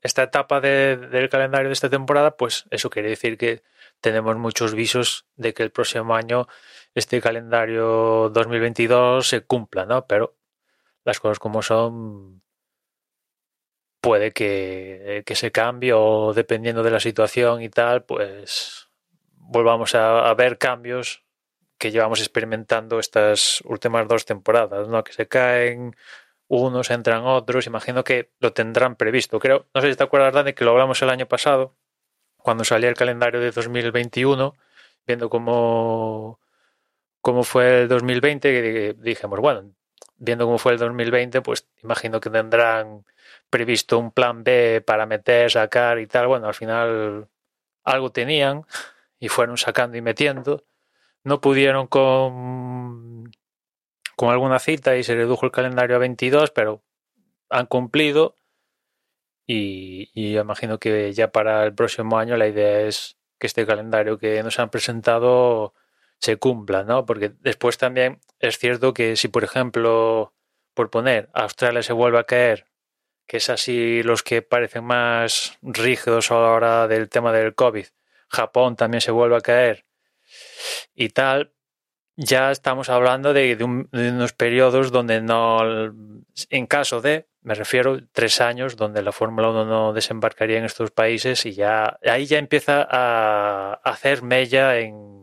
esta 0.00 0.24
etapa 0.24 0.60
de, 0.60 0.96
del 0.96 1.28
calendario 1.28 1.68
de 1.68 1.74
esta 1.74 1.90
temporada, 1.90 2.36
pues 2.36 2.64
eso 2.70 2.90
quiere 2.90 3.10
decir 3.10 3.36
que 3.36 3.62
tenemos 4.00 4.36
muchos 4.36 4.74
visos 4.74 5.26
de 5.36 5.52
que 5.54 5.62
el 5.62 5.70
próximo 5.70 6.14
año 6.14 6.46
este 6.94 7.20
calendario 7.20 8.30
2022 8.32 9.28
se 9.28 9.42
cumpla, 9.42 9.86
¿no? 9.86 10.06
Pero 10.06 10.36
las 11.04 11.20
cosas 11.20 11.38
como 11.38 11.62
son, 11.62 12.42
puede 14.00 14.32
que, 14.32 15.22
que 15.26 15.34
se 15.34 15.52
cambie 15.52 15.92
o 15.92 16.32
dependiendo 16.34 16.82
de 16.82 16.90
la 16.90 17.00
situación 17.00 17.62
y 17.62 17.68
tal, 17.68 18.04
pues 18.04 18.90
volvamos 19.50 19.94
a, 19.94 20.32
ver 20.34 20.58
cambios 20.58 21.24
que 21.76 21.90
llevamos 21.90 22.20
experimentando 22.20 22.98
estas 22.98 23.62
últimas 23.64 24.06
dos 24.06 24.24
temporadas, 24.24 24.88
¿no? 24.88 25.02
Que 25.02 25.12
se 25.12 25.26
caen 25.26 25.96
unos, 26.50 26.90
entran 26.90 27.24
otros, 27.24 27.66
imagino 27.66 28.04
que 28.04 28.32
lo 28.40 28.52
tendrán 28.52 28.96
previsto. 28.96 29.38
Creo, 29.38 29.66
no 29.74 29.80
sé 29.80 29.90
si 29.90 29.96
te 29.96 30.04
acuerdas, 30.04 30.34
Dani, 30.34 30.52
que 30.52 30.64
lo 30.64 30.72
hablamos 30.72 31.00
el 31.02 31.10
año 31.10 31.26
pasado, 31.26 31.76
cuando 32.36 32.64
salía 32.64 32.88
el 32.88 32.96
calendario 32.96 33.40
de 33.40 33.52
2021, 33.52 34.54
viendo 35.06 35.30
cómo, 35.30 36.40
cómo 37.20 37.44
fue 37.44 37.82
el 37.82 37.88
2020, 37.88 38.50
que 38.50 38.96
dijimos, 38.98 39.40
bueno, 39.40 39.72
viendo 40.18 40.46
cómo 40.46 40.58
fue 40.58 40.72
el 40.72 40.78
2020, 40.78 41.40
pues 41.42 41.68
imagino 41.82 42.20
que 42.20 42.30
tendrán 42.30 43.04
previsto 43.48 43.98
un 43.98 44.10
plan 44.12 44.44
B 44.44 44.82
para 44.84 45.06
meter, 45.06 45.50
sacar 45.52 46.00
y 46.00 46.06
tal. 46.08 46.26
Bueno, 46.28 46.48
al 46.48 46.54
final 46.54 47.28
algo 47.84 48.10
tenían 48.12 48.64
y 49.20 49.28
fueron 49.28 49.56
sacando 49.56 49.96
y 49.96 50.02
metiendo. 50.02 50.64
No 51.24 51.40
pudieron 51.40 51.86
con, 51.86 53.30
con 54.20 54.28
alguna 54.28 54.58
cita 54.58 54.98
y 54.98 55.02
se 55.02 55.14
redujo 55.14 55.46
el 55.46 55.50
calendario 55.50 55.96
a 55.96 55.98
22, 55.98 56.50
pero 56.50 56.84
han 57.48 57.64
cumplido. 57.64 58.36
Y, 59.46 60.10
y 60.12 60.36
imagino 60.36 60.78
que 60.78 61.14
ya 61.14 61.32
para 61.32 61.64
el 61.64 61.74
próximo 61.74 62.18
año 62.18 62.36
la 62.36 62.46
idea 62.46 62.82
es 62.82 63.16
que 63.38 63.46
este 63.46 63.64
calendario 63.64 64.18
que 64.18 64.42
nos 64.42 64.58
han 64.58 64.68
presentado 64.68 65.72
se 66.18 66.36
cumpla, 66.36 66.84
¿no? 66.84 67.06
Porque 67.06 67.32
después 67.40 67.78
también 67.78 68.20
es 68.40 68.58
cierto 68.58 68.92
que 68.92 69.16
si, 69.16 69.28
por 69.28 69.42
ejemplo, 69.42 70.34
por 70.74 70.90
poner, 70.90 71.30
Australia 71.32 71.82
se 71.82 71.94
vuelve 71.94 72.18
a 72.18 72.24
caer, 72.24 72.66
que 73.26 73.38
es 73.38 73.48
así 73.48 74.02
los 74.02 74.22
que 74.22 74.42
parecen 74.42 74.84
más 74.84 75.56
rígidos 75.62 76.30
a 76.30 76.34
la 76.34 76.50
hora 76.50 76.88
del 76.88 77.08
tema 77.08 77.32
del 77.32 77.54
COVID, 77.54 77.86
Japón 78.28 78.76
también 78.76 79.00
se 79.00 79.12
vuelve 79.12 79.36
a 79.36 79.40
caer 79.40 79.86
y 80.94 81.08
tal, 81.08 81.54
ya 82.22 82.50
estamos 82.50 82.90
hablando 82.90 83.32
de, 83.32 83.56
unos 83.62 84.32
periodos 84.34 84.92
donde 84.92 85.22
no, 85.22 85.60
en 86.50 86.66
caso 86.66 87.00
de, 87.00 87.26
me 87.42 87.54
refiero, 87.54 87.98
tres 88.12 88.42
años, 88.42 88.76
donde 88.76 89.02
la 89.02 89.12
Fórmula 89.12 89.48
1 89.48 89.64
no 89.64 89.92
desembarcaría 89.94 90.58
en 90.58 90.64
estos 90.64 90.90
países 90.90 91.46
y 91.46 91.52
ya 91.52 91.98
ahí 92.04 92.26
ya 92.26 92.38
empieza 92.38 92.86
a 92.88 93.80
hacer 93.84 94.22
mella 94.22 94.78
en 94.78 95.20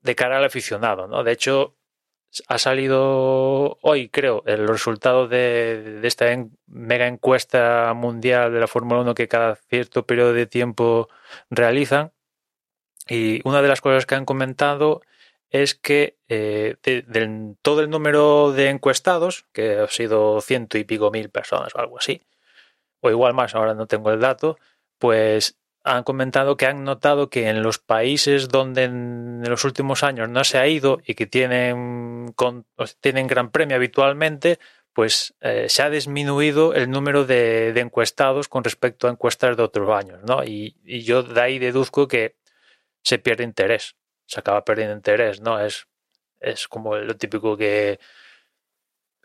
de 0.00 0.14
cara 0.14 0.38
al 0.38 0.44
aficionado, 0.44 1.08
¿no? 1.08 1.24
De 1.24 1.32
hecho, 1.32 1.76
ha 2.48 2.58
salido 2.58 3.78
hoy, 3.82 4.08
creo, 4.08 4.42
el 4.46 4.66
resultado 4.66 5.28
de, 5.28 6.00
esta 6.04 6.26
mega 6.66 7.06
encuesta 7.06 7.92
mundial 7.94 8.52
de 8.52 8.60
la 8.60 8.66
Fórmula 8.66 9.02
1 9.02 9.14
que 9.14 9.28
cada 9.28 9.56
cierto 9.56 10.06
periodo 10.06 10.32
de 10.32 10.46
tiempo 10.46 11.08
realizan. 11.50 12.12
Y 13.08 13.46
una 13.46 13.60
de 13.62 13.68
las 13.68 13.82
cosas 13.82 14.06
que 14.06 14.14
han 14.14 14.24
comentado 14.24 15.02
es 15.54 15.76
que 15.76 16.18
eh, 16.28 16.74
de, 16.82 17.54
todo 17.62 17.80
el 17.80 17.88
número 17.88 18.50
de 18.50 18.70
encuestados, 18.70 19.46
que 19.52 19.78
ha 19.78 19.86
sido 19.86 20.40
ciento 20.40 20.78
y 20.78 20.84
pico 20.84 21.12
mil 21.12 21.30
personas 21.30 21.72
o 21.76 21.78
algo 21.78 21.96
así, 21.96 22.22
o 23.00 23.08
igual 23.08 23.34
más, 23.34 23.54
ahora 23.54 23.72
no 23.74 23.86
tengo 23.86 24.10
el 24.10 24.18
dato, 24.18 24.58
pues 24.98 25.56
han 25.84 26.02
comentado 26.02 26.56
que 26.56 26.66
han 26.66 26.82
notado 26.82 27.30
que 27.30 27.48
en 27.48 27.62
los 27.62 27.78
países 27.78 28.48
donde 28.48 28.84
en 28.84 29.44
los 29.48 29.64
últimos 29.64 30.02
años 30.02 30.28
no 30.28 30.42
se 30.42 30.58
ha 30.58 30.66
ido 30.66 31.00
y 31.06 31.14
que 31.14 31.26
tienen, 31.26 32.34
tienen 33.00 33.28
gran 33.28 33.52
premio 33.52 33.76
habitualmente, 33.76 34.58
pues 34.92 35.36
eh, 35.40 35.68
se 35.68 35.82
ha 35.82 35.90
disminuido 35.90 36.74
el 36.74 36.90
número 36.90 37.26
de, 37.26 37.68
encuestados 37.78 38.48
con 38.48 38.64
respecto 38.64 39.06
a 39.06 39.12
encuestas 39.12 39.56
de 39.56 39.62
otros 39.62 39.88
años, 39.90 40.20
¿no? 40.26 40.42
Y, 40.42 40.74
yo 41.04 41.22
de 41.22 41.40
ahí 41.40 41.60
deduzco 41.60 42.08
que 42.08 42.38
se 43.04 43.20
pierde 43.20 43.44
interés, 43.44 43.94
se 44.26 44.40
acaba 44.40 44.64
perdiendo 44.64 44.94
interés, 44.94 45.40
¿no? 45.40 45.60
Es, 45.60 45.86
es 46.40 46.68
como 46.68 46.96
lo 46.96 47.16
típico 47.16 47.56
que, 47.56 47.98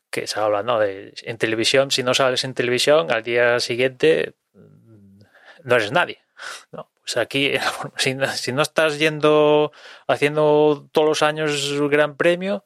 que 0.10 0.28
se 0.28 0.40
habla, 0.40 0.64
¿no? 0.64 0.80
De, 0.80 1.14
en 1.24 1.38
televisión, 1.38 1.92
si 1.92 2.04
no 2.04 2.14
sales 2.14 2.44
en 2.44 2.54
televisión, 2.54 3.12
al 3.12 3.24
día 3.24 3.60
siguiente 3.60 4.36
mm, 4.54 5.20
no 5.64 5.76
eres 5.76 5.92
nadie. 5.92 6.20
No, 6.72 6.90
pues 7.02 7.18
aquí, 7.18 7.54
si, 7.98 8.14
no 8.54 8.62
estás 8.62 9.00
yendo, 9.00 9.72
haciendo 10.08 10.88
todos 10.94 11.08
los 11.08 11.24
años 11.24 11.70
un 11.72 11.90
gran 11.90 12.16
premio, 12.16 12.64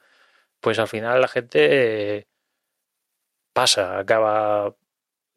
pues 0.59 0.79
al 0.79 0.87
final 0.87 1.21
la 1.21 1.27
gente 1.27 2.27
pasa, 3.53 3.99
acaba. 3.99 4.75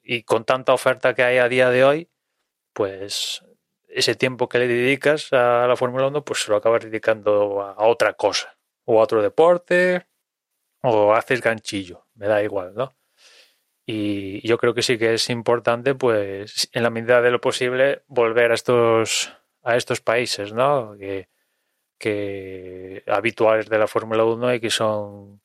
Y 0.02 0.22
con 0.24 0.44
tanta 0.44 0.72
oferta 0.72 1.14
que 1.14 1.22
hay 1.24 1.38
a 1.38 1.48
día 1.48 1.70
de 1.70 1.84
hoy, 1.84 2.10
pues 2.72 3.42
ese 3.96 4.14
tiempo 4.14 4.48
que 4.48 4.58
le 4.58 4.68
dedicas 4.68 5.32
a 5.32 5.66
la 5.66 5.76
Fórmula 5.76 6.08
1, 6.08 6.24
pues 6.24 6.42
se 6.42 6.50
lo 6.50 6.56
acabas 6.56 6.84
dedicando 6.84 7.62
a, 7.62 7.86
otra 7.86 8.12
cosa, 8.12 8.56
o 8.84 9.00
a 9.00 9.02
otro 9.04 9.22
deporte, 9.22 10.06
o 10.82 11.14
haces 11.14 11.40
ganchillo, 11.40 12.06
me 12.14 12.28
da 12.28 12.42
igual, 12.42 12.74
¿no? 12.74 12.94
Y 13.86 14.46
yo 14.46 14.58
creo 14.58 14.74
que 14.74 14.82
sí 14.82 14.98
que 14.98 15.14
es 15.14 15.30
importante, 15.30 15.94
pues, 15.94 16.68
en 16.72 16.82
la 16.82 16.90
medida 16.90 17.22
de 17.22 17.30
lo 17.30 17.40
posible, 17.40 18.02
volver 18.08 18.50
a 18.50 18.54
estos, 18.54 19.32
a 19.62 19.76
estos 19.76 20.00
países, 20.00 20.52
¿no? 20.52 20.96
Que, 20.98 21.28
que 21.98 23.02
habituales 23.06 23.68
de 23.68 23.78
la 23.78 23.86
Fórmula 23.86 24.24
1 24.24 24.54
y 24.54 24.60
que 24.60 24.70
son, 24.70 25.40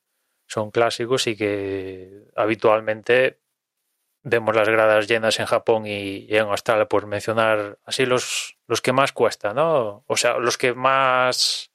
son 0.46 0.70
clásicos 0.70 1.26
y 1.26 1.36
que 1.36 2.26
habitualmente 2.36 3.41
vemos 4.22 4.54
las 4.54 4.68
gradas 4.68 5.08
llenas 5.08 5.38
en 5.40 5.46
Japón 5.46 5.86
y, 5.86 6.26
en 6.28 6.46
Australia, 6.46 6.86
por 6.86 7.06
mencionar 7.06 7.78
así 7.84 8.06
los, 8.06 8.56
los 8.66 8.80
que 8.80 8.92
más 8.92 9.12
cuesta, 9.12 9.52
¿no? 9.54 10.04
O 10.06 10.16
sea, 10.16 10.38
los 10.38 10.58
que 10.58 10.74
más, 10.74 11.70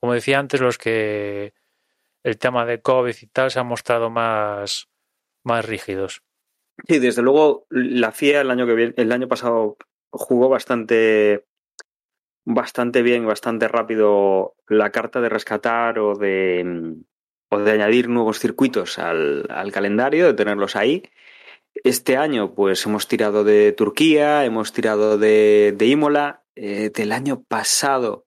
como 0.00 0.14
decía 0.14 0.38
antes, 0.38 0.60
los 0.60 0.78
que 0.78 1.54
el 2.22 2.38
tema 2.38 2.66
de 2.66 2.80
COVID 2.80 3.14
y 3.20 3.26
tal 3.26 3.50
se 3.50 3.58
ha 3.58 3.64
mostrado 3.64 4.10
más 4.10 4.88
más 5.44 5.64
rígidos. 5.64 6.22
Sí, 6.86 7.00
desde 7.00 7.22
luego 7.22 7.66
la 7.70 8.12
FIA 8.12 8.42
el 8.42 8.50
año 8.50 8.66
que 8.66 8.74
viene, 8.74 8.94
el 8.96 9.10
año 9.10 9.26
pasado 9.26 9.76
jugó 10.10 10.48
bastante 10.48 11.44
bastante 12.44 13.02
bien, 13.02 13.26
bastante 13.26 13.66
rápido 13.66 14.54
la 14.68 14.90
carta 14.90 15.20
de 15.20 15.28
rescatar 15.28 15.98
o 15.98 16.14
de 16.14 16.94
o 17.50 17.58
de 17.58 17.72
añadir 17.72 18.08
nuevos 18.08 18.38
circuitos 18.38 18.98
al, 18.98 19.46
calendario, 19.72 20.26
de 20.26 20.34
tenerlos 20.34 20.76
ahí. 20.76 21.02
Este 21.84 22.16
año, 22.16 22.54
pues 22.54 22.84
hemos 22.86 23.08
tirado 23.08 23.44
de 23.44 23.72
Turquía, 23.72 24.44
hemos 24.44 24.72
tirado 24.72 25.18
de, 25.18 25.76
Imola. 25.80 26.44
Eh, 26.60 26.90
del 26.92 27.12
año 27.12 27.44
pasado 27.44 28.26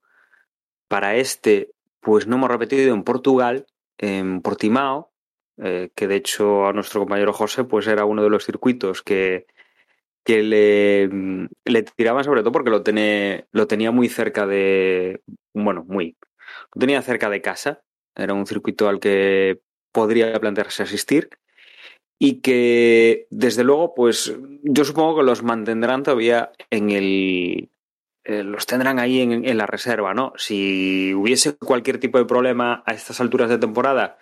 para 0.88 1.16
este, 1.18 1.72
pues 2.00 2.28
no 2.28 2.38
hemos 2.38 2.50
repetido 2.50 2.94
en 2.94 3.04
Portugal, 3.04 3.68
en 3.98 4.42
Portimao, 4.42 5.12
eh, 5.58 5.90
que 5.96 6.08
de 6.08 6.16
hecho 6.16 6.66
a 6.66 6.72
nuestro 6.72 7.02
compañero 7.02 7.34
José 7.34 7.66
pues 7.66 7.88
era 7.88 8.06
uno 8.06 8.24
de 8.24 8.30
los 8.30 8.46
circuitos 8.46 9.02
que, 9.02 9.48
que 10.24 10.44
le, 10.44 11.10
le 11.66 11.84
tiraban 11.84 12.24
sobre 12.24 12.40
todo 12.40 12.54
porque 12.54 12.70
lo, 12.70 12.84
tenía, 12.84 13.46
lo 13.52 13.68
tenía 13.68 13.92
muy 13.92 14.08
cerca 14.08 14.48
de, 14.48 15.22
bueno, 15.54 15.84
muy, 15.86 16.16
lo 16.74 16.80
tenía 16.80 17.02
cerca 17.02 17.30
de 17.30 17.42
casa, 17.42 17.82
era 18.16 18.34
un 18.34 18.48
circuito 18.48 18.88
al 18.88 19.02
que 19.02 19.60
podría 19.92 20.40
plantearse 20.40 20.84
asistir 20.84 21.30
y 22.24 22.42
que 22.42 23.26
desde 23.32 23.64
luego 23.64 23.96
pues 23.96 24.38
yo 24.62 24.86
supongo 24.86 25.18
que 25.18 25.24
los 25.24 25.42
mantendrán 25.42 26.04
todavía 26.04 26.52
en 26.70 26.92
el, 26.92 27.72
eh, 28.24 28.44
los 28.44 28.68
tendrán 28.68 29.00
ahí 29.00 29.22
en, 29.22 29.58
la 29.58 29.66
reserva, 29.66 30.14
¿no? 30.14 30.32
Si 30.38 31.16
hubiese 31.16 31.58
cualquier 31.58 32.00
tipo 32.00 32.20
de 32.20 32.26
problema 32.26 32.84
a 32.86 32.94
estas 32.94 33.20
alturas 33.22 33.50
de 33.50 33.58
temporada, 33.58 34.20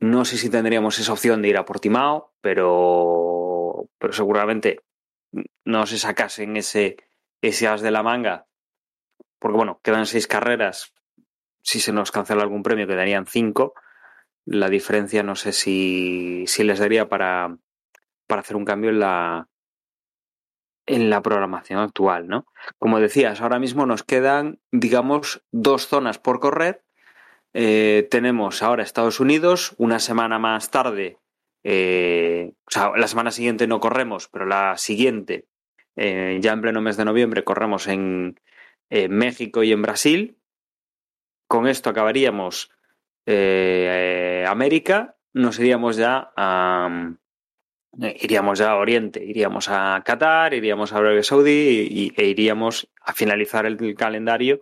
no 0.00 0.26
sé 0.26 0.36
si 0.36 0.50
tendríamos 0.50 0.98
esa 0.98 1.14
opción 1.14 1.40
de 1.40 1.48
ir 1.48 1.56
a 1.56 1.64
Portimao, 1.64 2.34
pero, 2.42 3.88
pero 3.98 4.12
seguramente 4.12 4.80
no 5.64 5.86
se 5.86 5.96
sacasen 5.96 6.58
ese, 6.58 6.98
ese 7.40 7.68
as 7.68 7.80
de 7.80 7.90
la 7.90 8.02
manga. 8.02 8.48
Porque 9.38 9.56
bueno, 9.56 9.80
quedan 9.82 10.04
seis 10.04 10.26
carreras. 10.26 10.92
Si 11.62 11.80
se 11.80 11.94
nos 11.94 12.10
cancela 12.10 12.42
algún 12.42 12.62
premio, 12.62 12.86
quedarían 12.86 13.24
cinco. 13.24 13.72
La 14.44 14.68
diferencia 14.68 15.22
no 15.22 15.36
sé 15.36 15.52
si, 15.52 16.44
si 16.46 16.64
les 16.64 16.78
daría 16.78 17.08
para, 17.08 17.58
para 18.26 18.40
hacer 18.40 18.56
un 18.56 18.64
cambio 18.64 18.90
en 18.90 18.98
la, 18.98 19.48
en 20.86 21.10
la 21.10 21.22
programación 21.22 21.78
actual, 21.78 22.28
¿no? 22.28 22.46
Como 22.78 23.00
decías, 23.00 23.40
ahora 23.40 23.58
mismo 23.58 23.86
nos 23.86 24.02
quedan, 24.02 24.60
digamos, 24.72 25.44
dos 25.52 25.86
zonas 25.86 26.18
por 26.18 26.40
correr 26.40 26.84
eh, 27.54 28.08
tenemos 28.10 28.62
ahora 28.62 28.82
Estados 28.82 29.20
Unidos, 29.20 29.74
una 29.76 29.98
semana 29.98 30.38
más 30.38 30.70
tarde, 30.70 31.18
eh, 31.64 32.52
o 32.66 32.70
sea, 32.70 32.92
la 32.96 33.06
semana 33.08 33.30
siguiente 33.30 33.66
no 33.66 33.78
corremos, 33.80 34.28
pero 34.28 34.46
la 34.46 34.76
siguiente, 34.78 35.46
eh, 35.96 36.38
ya 36.40 36.52
en 36.52 36.62
pleno 36.62 36.80
mes 36.80 36.96
de 36.96 37.04
noviembre, 37.04 37.44
corremos 37.44 37.88
en 37.88 38.40
México 38.90 39.62
y 39.62 39.72
en 39.72 39.82
Brasil. 39.82 40.38
Con 41.46 41.66
esto 41.66 41.90
acabaríamos 41.90 42.70
América, 43.26 45.16
nos 45.32 45.58
iríamos 45.58 45.96
ya 45.96 46.32
a, 46.36 47.14
iríamos 48.00 48.58
ya 48.58 48.70
a 48.70 48.76
Oriente, 48.76 49.22
iríamos 49.24 49.68
a 49.68 50.02
Qatar, 50.04 50.54
iríamos 50.54 50.92
a 50.92 50.98
Arabia 50.98 51.22
Saudí 51.22 52.12
e 52.16 52.24
iríamos 52.24 52.88
a 53.00 53.12
finalizar 53.12 53.66
el, 53.66 53.94
calendario 53.94 54.60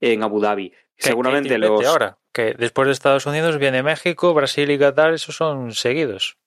en 0.00 0.22
Abu 0.22 0.40
Dhabi. 0.40 0.72
Seguramente 0.96 1.56
los... 1.58 1.84
ahora, 1.86 2.18
que 2.32 2.54
después 2.54 2.86
de 2.86 2.92
Estados 2.92 3.26
Unidos 3.26 3.58
viene 3.58 3.82
México, 3.82 4.34
Brasil 4.34 4.70
y 4.70 4.78
Qatar, 4.78 5.14
esos 5.14 5.36
son 5.36 5.72
seguidos. 5.72 6.38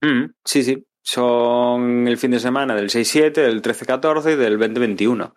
Mm, 0.00 0.26
sí, 0.44 0.62
sí. 0.62 0.86
Son 1.02 2.08
el 2.08 2.16
fin 2.16 2.30
de 2.30 2.40
semana 2.40 2.74
del 2.74 2.88
6-7, 2.88 3.32
del 3.32 3.60
13-14 3.62 4.32
y 4.32 4.36
del 4.36 4.58
20-21. 4.58 5.34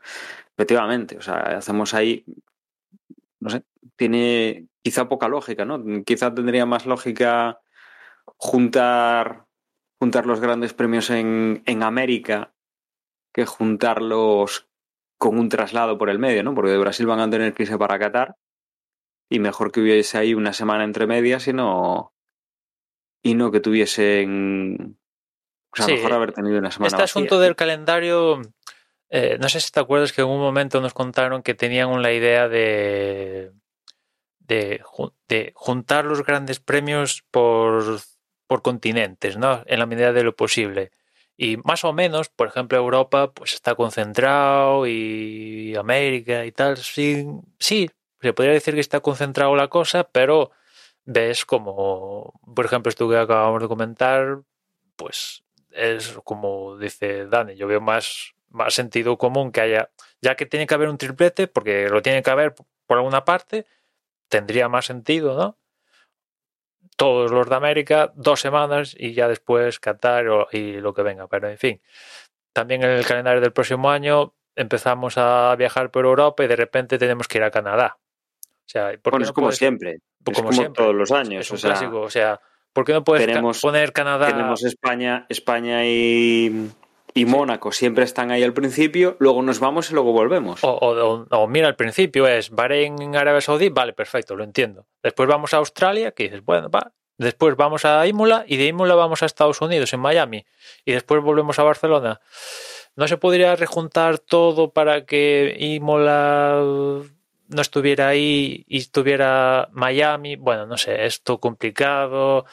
Efectivamente. 0.56 1.18
O 1.18 1.22
sea, 1.22 1.58
hacemos 1.58 1.94
ahí. 1.94 2.24
No 3.40 3.50
sé. 3.50 3.64
Tiene 3.98 4.68
quizá 4.88 5.10
poca 5.10 5.28
lógica, 5.28 5.66
¿no? 5.66 5.84
Quizá 6.06 6.34
tendría 6.34 6.66
más 6.66 6.86
lógica 6.86 7.60
juntar, 8.38 9.46
juntar 10.00 10.26
los 10.26 10.40
grandes 10.40 10.74
premios 10.74 11.10
en, 11.10 11.62
en 11.66 11.84
América 11.84 12.54
que 13.34 13.46
juntarlos 13.46 14.70
con 15.18 15.38
un 15.38 15.50
traslado 15.50 15.98
por 15.98 16.10
el 16.10 16.20
medio, 16.20 16.42
¿no? 16.42 16.56
Porque 16.56 16.72
de 16.72 16.78
Brasil 16.78 17.06
van 17.06 17.20
a 17.20 17.30
tener 17.30 17.54
que 17.54 17.64
irse 17.64 17.78
para 17.78 18.00
Qatar. 18.00 18.38
Y 19.30 19.40
mejor 19.40 19.74
que 19.74 19.82
hubiese 19.82 20.18
ahí 20.18 20.34
una 20.34 20.54
semana 20.54 20.86
entre 20.86 21.06
medias 21.06 21.50
y 21.50 21.54
no 21.54 22.14
y 23.22 23.34
no 23.34 23.52
que 23.52 23.60
tuviesen. 23.60 24.98
O 25.74 25.76
sea, 25.76 25.86
Sí, 25.86 25.96
mejor 25.96 26.14
haber 26.14 26.32
tenido 26.32 26.60
una 26.60 26.72
semana. 26.72 26.88
Este 26.88 27.02
vacía. 27.02 27.04
asunto 27.04 27.42
del 27.42 27.58
calendario, 27.58 28.42
eh, 29.10 29.38
no 29.38 29.50
sé 29.50 29.60
si 29.60 29.70
te 29.70 29.82
acuerdas 29.82 30.14
que 30.14 30.22
en 30.22 30.30
un 30.30 30.40
momento 30.40 30.80
nos 30.80 30.94
contaron 30.94 31.44
que 31.44 31.56
tenían 31.56 32.02
la 32.02 32.14
idea 32.14 32.48
de, 32.48 33.52
de, 34.48 34.82
ju- 34.84 35.14
de 35.28 35.52
juntar 35.56 36.06
los 36.06 36.24
grandes 36.24 36.60
premios 36.60 37.24
por, 37.32 38.00
continentes, 38.62 39.38
¿no? 39.38 39.64
En 39.66 39.80
la 39.80 39.86
medida 39.86 40.14
de 40.14 40.24
lo 40.24 40.36
posible. 40.36 40.92
Y 41.36 41.58
más 41.58 41.84
o 41.84 41.94
menos, 41.94 42.30
por 42.30 42.48
ejemplo, 42.48 42.78
Europa 42.78 43.32
pues 43.32 43.54
está 43.54 43.76
concentrado 43.76 44.88
y 44.88 45.76
América 45.76 46.46
y 46.46 46.52
tal, 46.52 46.78
sí, 46.78 47.28
sí, 47.60 47.90
se 48.22 48.34
podría 48.34 48.54
decir 48.54 48.74
que 48.74 48.80
está 48.80 49.02
concentrado 49.02 49.56
la 49.56 49.68
cosa, 49.68 50.04
pero 50.06 50.52
ves 51.06 51.46
como, 51.46 52.34
por 52.56 52.66
ejemplo, 52.66 52.90
esto 52.90 53.08
que 53.08 53.18
acabamos 53.18 53.62
de 53.62 53.68
comentar, 53.68 54.40
pues 54.96 55.44
es 55.72 56.18
como 56.24 56.78
dice 56.78 57.28
Dani, 57.28 57.56
yo 57.56 57.68
veo 57.68 57.82
más, 57.82 58.34
más 58.50 58.74
sentido 58.74 59.18
común 59.18 59.52
que 59.52 59.62
haya, 59.62 59.92
ya 60.22 60.36
que 60.36 60.48
tiene 60.48 60.66
que 60.66 60.74
haber 60.74 60.90
un 60.90 60.98
triplete, 60.98 61.48
porque 61.48 61.88
lo 61.88 62.02
tiene 62.02 62.24
que 62.24 62.32
haber 62.32 62.56
por 62.88 62.98
alguna 62.98 63.26
parte, 63.26 63.68
tendría 64.30 64.70
más 64.70 64.86
sentido, 64.86 65.38
¿no? 65.38 65.58
Todos 66.96 67.32
los 67.32 67.48
de 67.50 67.56
América, 67.56 68.12
dos 68.16 68.40
semanas 68.42 68.96
y 68.98 69.14
ya 69.14 69.28
después 69.28 69.80
Qatar 69.80 70.28
o- 70.30 70.48
y 70.52 70.74
lo 70.80 70.94
que 70.94 71.04
venga, 71.04 71.28
pero 71.28 71.50
en 71.50 71.58
fin. 71.58 71.82
También 72.54 72.84
en 72.84 72.90
el 72.92 73.06
calendario 73.06 73.42
del 73.42 73.54
próximo 73.54 73.92
año 73.92 74.34
empezamos 74.56 75.18
a 75.18 75.56
viajar 75.58 75.92
por 75.92 76.06
Europa 76.06 76.44
y 76.44 76.48
de 76.48 76.56
repente 76.56 76.98
tenemos 76.98 77.28
que 77.28 77.38
ir 77.38 77.44
a 77.44 77.52
Canadá. 77.52 77.98
O 78.00 78.70
sea, 78.70 78.88
¿por 78.88 78.98
qué 78.98 79.10
Bueno, 79.12 79.20
no 79.20 79.26
es 79.26 79.32
como 79.32 79.48
puedes- 79.48 79.60
siempre. 79.60 79.98
Es 80.26 80.36
como 80.38 80.52
siempre. 80.52 80.84
todos 80.84 80.96
los 80.96 81.12
años. 81.12 81.42
Es 81.46 81.52
un 81.52 81.56
o 81.56 81.60
sea, 81.60 81.70
clásico, 81.72 82.02
o 82.02 82.10
sea, 82.10 82.42
¿por 82.74 82.84
qué 82.84 82.94
no 82.94 83.04
puedes 83.04 83.26
tenemos- 83.28 83.62
poner 83.62 83.94
Canadá? 83.94 84.28
tenemos 84.28 84.64
España, 84.64 85.26
España 85.30 85.86
y, 85.86 86.72
y 87.18 87.26
Mónaco 87.26 87.72
siempre 87.72 88.04
están 88.04 88.32
ahí 88.32 88.44
al 88.44 88.54
principio, 88.54 89.16
luego 89.20 89.42
nos 89.42 89.60
vamos 89.60 89.90
y 89.90 89.94
luego 89.94 90.12
volvemos. 90.12 90.64
O, 90.64 90.70
o- 90.70 91.14
o- 91.14 91.28
o 91.30 91.48
mira, 91.48 91.68
al 91.68 91.76
principio 91.76 92.28
es 92.28 92.50
Bahrein 92.52 93.02
en 93.02 93.16
Arabia 93.16 93.42
Saudí, 93.42 93.70
vale, 93.70 93.94
perfecto, 93.94 94.36
lo 94.36 94.44
entiendo. 94.44 94.86
Después 95.04 95.28
vamos 95.28 95.54
a 95.54 95.58
Australia, 95.58 96.12
que 96.12 96.24
dices, 96.24 96.44
bueno, 96.44 96.70
va. 96.70 96.92
Después 97.18 97.56
vamos 97.56 97.84
a 97.86 98.06
Imola 98.06 98.46
y 98.48 98.58
de 98.58 98.66
Imola 98.66 98.94
vamos 98.94 99.24
a 99.24 99.26
Estados 99.26 99.60
Unidos, 99.62 99.92
en 99.94 100.00
Miami. 100.00 100.46
Y 100.86 100.92
después 100.92 101.24
volvemos 101.24 101.58
a 101.58 101.64
Barcelona. 101.64 102.22
¿No 102.96 103.08
se 103.08 103.18
podría 103.18 103.56
rejuntar 103.56 104.20
todo 104.20 104.72
para 104.72 105.06
que 105.06 105.56
Imola 105.60 106.62
no 107.50 107.62
estuviera 107.62 108.10
ahí 108.10 108.64
y 108.68 108.78
estuviera 108.78 109.70
Miami? 109.72 110.36
Bueno, 110.36 110.68
no 110.68 110.78
sé, 110.78 111.06
es 111.06 111.22
todo 111.24 111.40
complicado. 111.40 112.46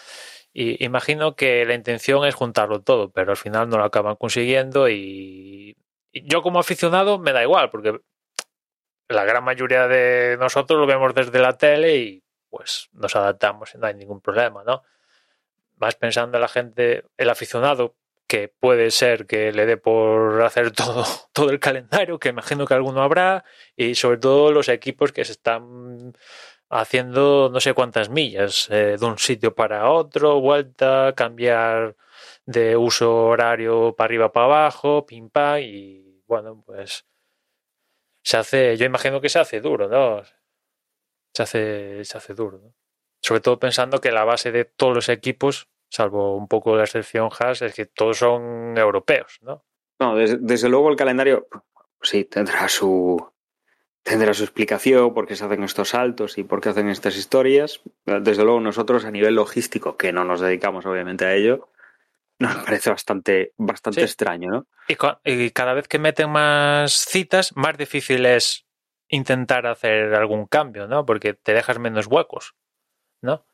Y 0.55 0.83
imagino 0.85 1.37
que 1.37 1.67
la 1.67 1.75
intención 1.75 2.25
es 2.25 2.35
juntarlo 2.35 2.81
todo, 2.81 3.11
pero 3.11 3.33
al 3.33 3.37
final 3.37 3.69
no 3.69 3.77
lo 3.77 3.85
acaban 3.85 4.17
consiguiendo 4.17 4.89
y 4.89 5.77
yo 6.13 6.43
como 6.43 6.61
aficionado 6.61 7.19
me 7.19 7.33
da 7.33 7.43
igual, 7.43 7.71
porque 7.71 8.01
la 9.09 9.25
gran 9.25 9.45
mayoría 9.45 9.89
de 9.89 10.37
nosotros 10.39 10.79
lo 10.79 10.87
vemos 10.87 11.15
desde 11.15 11.41
la 11.41 11.57
tele 11.59 11.97
y 11.97 12.23
pues 12.49 12.89
nos 12.93 13.17
adaptamos 13.17 13.75
y 13.75 13.79
no 13.79 13.87
hay 13.87 13.95
ningún 13.95 14.21
problema, 14.21 14.63
¿no? 14.65 14.83
Vas 15.77 15.97
pensando 15.97 16.37
en 16.37 16.41
la 16.41 16.49
gente, 16.49 17.05
el 17.17 17.31
aficionado, 17.31 17.97
que 18.27 18.49
puede 18.49 18.91
ser 18.91 19.27
que 19.27 19.53
le 19.53 19.67
dé 19.67 19.77
por 19.77 20.41
hacer 20.43 20.71
todo, 20.73 21.05
todo 21.33 21.51
el 21.51 21.59
calendario, 21.59 22.19
que 22.19 22.29
imagino 22.29 22.65
que 22.65 22.75
alguno 22.75 23.03
habrá, 23.03 23.45
y 23.77 23.97
sobre 23.97 24.19
todo 24.19 24.53
los 24.53 24.69
equipos 24.69 25.13
que 25.13 25.25
se 25.25 25.33
están 25.33 26.15
haciendo 26.75 27.51
no 27.53 27.61
sé 27.61 27.73
cuántas 27.73 28.09
millas, 28.11 28.69
eh, 28.71 28.97
de 28.99 29.07
un 29.07 29.17
sitio 29.17 29.55
para 29.55 29.91
otro, 29.91 30.41
vuelta, 30.41 31.13
cambiar 31.17 31.97
de 32.47 32.77
uso 32.77 33.27
horario 33.27 33.95
para 33.95 34.07
arriba 34.07 34.33
para 34.33 34.47
abajo, 34.47 35.07
pim 35.07 35.31
pam, 35.31 35.61
y 35.61 36.23
bueno, 36.27 36.63
pues 36.67 37.07
se 38.25 38.37
hace, 38.37 38.77
yo 38.77 38.87
imagino 38.87 39.21
que 39.21 39.29
se 39.29 39.39
hace 39.39 39.61
duro, 39.61 39.89
¿no? 39.89 40.23
Se 41.33 41.43
hace, 41.45 42.05
se 42.05 42.19
hace 42.19 42.35
duro, 42.35 42.59
¿no? 42.59 42.75
Sobre 43.23 43.41
todo 43.41 43.59
pensando 43.59 44.01
que 44.01 44.11
la 44.11 44.25
base 44.25 44.51
de 44.51 44.65
todos 44.65 44.95
los 44.97 45.09
equipos, 45.09 45.69
salvo 45.89 46.37
un 46.37 46.49
poco 46.49 46.77
la 46.77 46.85
excepción 46.85 47.31
Haas, 47.39 47.63
es 47.63 47.73
que 47.75 47.87
todos 47.87 48.19
son 48.19 48.77
europeos, 48.77 49.39
¿no? 49.43 49.65
No, 50.01 50.17
desde, 50.17 50.39
desde 50.41 50.69
luego 50.69 50.91
el 50.91 50.97
calendario 50.97 51.47
sí 52.03 52.25
tendrá 52.25 52.69
su 52.69 53.34
tendrá 54.05 54.33
su 54.35 54.45
explicación 54.45 55.13
por 55.15 55.27
qué 55.27 55.35
se 55.35 55.45
hacen 55.45 55.65
estos 55.65 55.89
saltos 55.89 56.39
y 56.39 56.45
por 56.45 56.61
qué 56.61 56.69
hacen 56.69 56.89
estas 56.89 57.17
historias. 57.17 57.81
Desde 58.05 58.45
luego 58.45 58.61
nosotros 58.61 59.05
a 59.05 59.11
nivel 59.11 59.35
logístico, 59.35 59.97
que 59.97 60.13
no 60.13 60.25
nos 60.25 60.41
dedicamos 60.41 60.87
obviamente 60.87 61.25
a 61.25 61.35
ello, 61.35 61.71
nos 62.39 62.55
parece 62.65 62.91
bastante 62.91 63.53
bastante 63.57 64.01
Sí. 64.01 64.05
extraño, 64.05 64.51
¿no? 64.51 64.67
Y 65.25 65.51
cada 65.51 65.75
vez 65.75 65.89
que 65.89 65.99
meten 65.99 66.31
más 66.31 66.93
citas, 67.07 67.57
más 67.57 67.77
difícil 67.79 68.27
es 68.27 68.67
intentar 69.09 69.67
hacer 69.67 70.15
algún 70.15 70.47
cambio, 70.47 70.87
¿no? 70.87 71.07
Porque 71.07 71.35
te 71.35 71.53
dejas 71.55 71.79
menos 71.79 72.07
huecos, 72.07 72.55
¿no? 73.23 73.47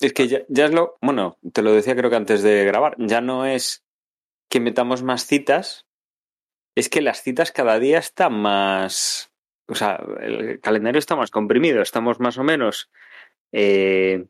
Es 0.00 0.12
que 0.12 0.26
ya, 0.26 0.40
ya 0.48 0.64
es 0.64 0.72
lo, 0.72 0.96
bueno, 1.00 1.38
te 1.52 1.62
lo 1.62 1.72
decía 1.72 1.94
creo 1.94 2.10
que 2.10 2.16
antes 2.16 2.42
de 2.42 2.64
grabar, 2.64 2.96
ya 2.98 3.20
no 3.20 3.46
es 3.46 3.84
que 4.48 4.58
metamos 4.58 5.02
más 5.02 5.26
citas, 5.26 5.86
es 6.74 6.88
que 6.88 7.02
las 7.02 7.22
citas 7.22 7.52
cada 7.52 7.78
día 7.78 7.98
están 7.98 8.32
más, 8.32 9.31
o 9.72 9.74
sea, 9.74 10.02
el 10.20 10.60
calendario 10.60 10.98
está 10.98 11.16
más 11.16 11.30
comprimido, 11.30 11.80
estamos 11.80 12.20
más 12.20 12.36
o 12.36 12.44
menos 12.44 12.90
eh, 13.52 14.26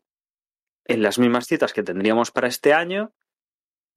en 0.85 1.03
las 1.03 1.19
mismas 1.19 1.47
citas 1.47 1.73
que 1.73 1.83
tendríamos 1.83 2.31
para 2.31 2.47
este 2.47 2.73
año, 2.73 3.13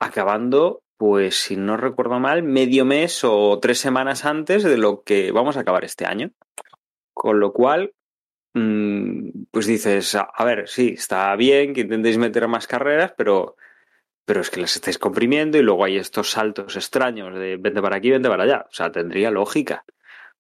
acabando, 0.01 0.83
pues 0.97 1.37
si 1.37 1.57
no 1.57 1.77
recuerdo 1.77 2.19
mal, 2.19 2.43
medio 2.43 2.85
mes 2.85 3.23
o 3.23 3.61
tres 3.61 3.79
semanas 3.79 4.25
antes 4.25 4.65
de 4.65 4.77
lo 4.77 5.05
que 5.05 5.31
vamos 5.31 5.57
a 5.57 5.61
acabar 5.61 5.85
este 5.85 6.05
año. 6.05 6.33
Con 7.15 7.39
lo 7.39 7.53
cual, 7.53 7.95
mm, 8.55 9.45
pues 9.53 9.67
dices, 9.67 10.17
a, 10.17 10.45
ver, 10.45 10.69
sí, 10.69 10.95
está 10.97 11.35
bien 11.37 11.75
que 11.75 11.83
intentéis 11.83 12.19
meter 12.19 12.49
más 12.49 12.67
carreras, 12.67 13.15
pero, 13.17 13.57
pero 14.25 14.41
es 14.41 14.51
que 14.51 14.61
las 14.61 14.75
estáis 14.75 14.99
comprimiendo 14.99 15.59
y 15.59 15.63
luego 15.63 15.85
hay 15.85 15.97
estos 15.97 16.33
saltos 16.33 16.75
extraños 16.77 17.35
de 17.39 17.57
vente 17.57 17.81
para 17.81 17.97
aquí, 17.97 18.11
vente 18.11 18.29
para 18.29 18.43
allá. 18.43 18.67
O 18.69 18.75
sea, 18.75 18.91
tendría 18.91 19.31
lógica. 19.31 19.85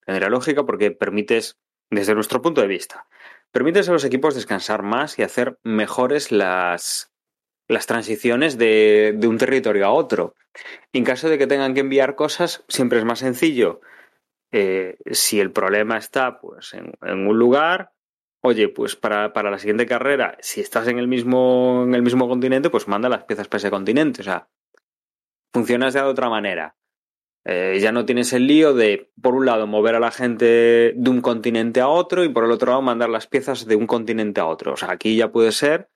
Tendría 0.06 0.30
lógica 0.30 0.64
porque 0.64 0.92
permites, 0.92 1.58
desde 1.90 2.14
nuestro 2.14 2.40
punto 2.40 2.62
de 2.62 2.68
vista, 2.68 3.06
permites 3.50 3.88
a 3.88 3.92
los 3.92 4.04
equipos 4.04 4.34
descansar 4.34 4.82
más 4.82 5.18
y 5.18 5.22
hacer 5.22 5.58
mejores 5.62 6.32
las, 6.32 7.12
las 7.68 7.86
transiciones 7.86 8.56
de, 8.56 9.14
de 9.16 9.28
un 9.28 9.36
territorio 9.36 9.86
a 9.86 9.90
otro. 9.90 10.34
En 10.92 11.04
caso 11.04 11.28
de 11.28 11.38
que 11.38 11.46
tengan 11.46 11.74
que 11.74 11.80
enviar 11.80 12.14
cosas, 12.14 12.64
siempre 12.68 12.98
es 12.98 13.04
más 13.04 13.18
sencillo. 13.18 13.80
Eh, 14.52 14.96
si 15.10 15.40
el 15.40 15.52
problema 15.52 15.98
está 15.98 16.40
pues, 16.40 16.72
en, 16.74 16.94
un 17.02 17.38
lugar, 17.38 17.92
oye, 18.40 18.68
pues 18.68 18.96
para, 18.96 19.32
para, 19.32 19.50
la 19.50 19.58
siguiente 19.58 19.86
carrera, 19.86 20.36
si 20.40 20.60
estás 20.60 20.86
en 20.88 20.98
el 20.98 21.08
mismo, 21.08 21.82
en 21.84 21.94
el 21.94 22.02
mismo 22.02 22.28
continente, 22.28 22.70
pues 22.70 22.88
manda 22.88 23.08
las 23.08 23.24
piezas 23.24 23.48
para 23.48 23.58
ese 23.58 23.70
continente. 23.70 24.20
O 24.20 24.24
sea, 24.24 24.48
funcionas 25.52 25.94
de 25.94 26.00
otra 26.02 26.30
manera. 26.30 26.76
Eh, 27.48 27.78
ya 27.80 27.92
no 27.92 28.04
tienes 28.04 28.32
el 28.32 28.48
lío 28.48 28.74
de, 28.74 29.12
por 29.22 29.36
un 29.36 29.46
lado, 29.46 29.68
mover 29.68 29.94
a 29.94 30.00
la 30.00 30.10
gente 30.10 30.92
de 30.96 31.10
un 31.10 31.20
continente 31.20 31.80
a 31.80 31.86
otro 31.88 32.24
y 32.24 32.28
por 32.28 32.44
el 32.44 32.50
otro 32.50 32.70
lado, 32.70 32.82
mandar 32.82 33.08
las 33.08 33.28
piezas 33.28 33.66
de 33.66 33.76
un 33.76 33.86
continente 33.86 34.40
a 34.40 34.46
otro. 34.46 34.72
O 34.72 34.76
sea, 34.76 34.90
aquí 34.90 35.14
ya 35.16 35.30
puede 35.30 35.52
ser 35.52 35.88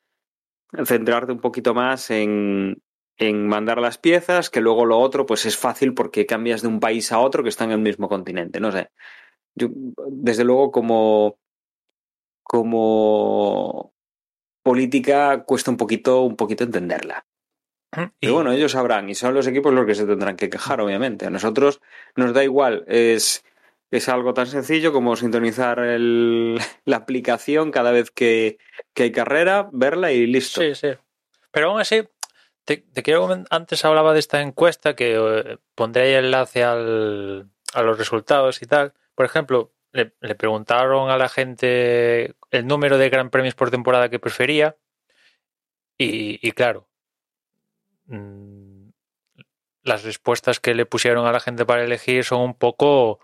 centrarte 0.84 1.32
un 1.32 1.40
poquito 1.40 1.74
más 1.74 2.10
en, 2.12 2.80
en 3.16 3.48
mandar 3.48 3.80
las 3.80 3.98
piezas, 3.98 4.48
que 4.48 4.60
luego 4.60 4.86
lo 4.86 5.00
otro, 5.00 5.26
pues 5.26 5.44
es 5.44 5.56
fácil 5.56 5.92
porque 5.92 6.24
cambias 6.24 6.62
de 6.62 6.68
un 6.68 6.78
país 6.78 7.10
a 7.10 7.18
otro 7.18 7.42
que 7.42 7.48
está 7.48 7.64
en 7.64 7.72
el 7.72 7.80
mismo 7.80 8.08
continente. 8.08 8.60
No 8.60 8.70
sé. 8.70 8.90
Yo, 9.56 9.70
desde 10.08 10.44
luego, 10.44 10.70
como, 10.70 11.36
como 12.44 13.92
política, 14.62 15.44
cuesta 15.44 15.72
un 15.72 15.76
poquito, 15.76 16.22
un 16.22 16.36
poquito 16.36 16.62
entenderla. 16.62 17.26
Y... 17.96 18.06
Pero 18.20 18.34
bueno, 18.34 18.52
ellos 18.52 18.72
sabrán 18.72 19.08
y 19.08 19.14
son 19.14 19.34
los 19.34 19.46
equipos 19.46 19.72
los 19.74 19.86
que 19.86 19.94
se 19.94 20.06
tendrán 20.06 20.36
que 20.36 20.50
quejar, 20.50 20.80
obviamente. 20.80 21.26
A 21.26 21.30
nosotros 21.30 21.80
nos 22.14 22.32
da 22.32 22.44
igual, 22.44 22.84
es 22.86 23.44
es 23.90 24.08
algo 24.08 24.34
tan 24.34 24.46
sencillo 24.46 24.92
como 24.92 25.16
sintonizar 25.16 25.80
el, 25.80 26.58
la 26.84 26.96
aplicación 26.96 27.70
cada 27.70 27.90
vez 27.90 28.10
que, 28.10 28.58
que, 28.94 29.04
hay 29.04 29.12
carrera, 29.12 29.68
verla 29.72 30.12
y 30.12 30.26
listo. 30.26 30.60
Sí, 30.60 30.74
sí. 30.74 30.88
Pero 31.50 31.70
aún 31.70 31.80
así, 31.80 32.04
te, 32.64 32.78
te 32.78 33.02
quiero 33.02 33.28
antes 33.50 33.84
hablaba 33.84 34.12
de 34.12 34.20
esta 34.20 34.40
encuesta 34.40 34.94
que 34.94 35.16
eh, 35.16 35.58
pondré 35.74 36.02
ahí 36.02 36.24
enlace 36.24 36.62
al, 36.62 37.50
a 37.74 37.82
los 37.82 37.98
resultados 37.98 38.62
y 38.62 38.66
tal. 38.66 38.94
Por 39.14 39.26
ejemplo, 39.26 39.72
le, 39.92 40.14
le, 40.20 40.34
preguntaron 40.36 41.10
a 41.10 41.18
la 41.18 41.28
gente 41.28 42.36
el 42.52 42.66
número 42.66 42.96
de 42.96 43.10
gran 43.10 43.30
premios 43.30 43.54
por 43.54 43.70
temporada 43.70 44.08
que 44.08 44.20
prefería. 44.20 44.76
Y, 45.98 46.38
y 46.46 46.52
claro, 46.52 46.88
mmm, 48.10 48.90
las 49.82 50.04
respuestas 50.04 50.60
que 50.60 50.74
le 50.74 50.86
pusieron 50.86 51.26
a 51.26 51.32
la 51.32 51.40
gente 51.40 51.64
para 51.64 51.84
elegir 51.84 52.24
son 52.24 52.42
un 52.42 52.54
poco 52.54 53.20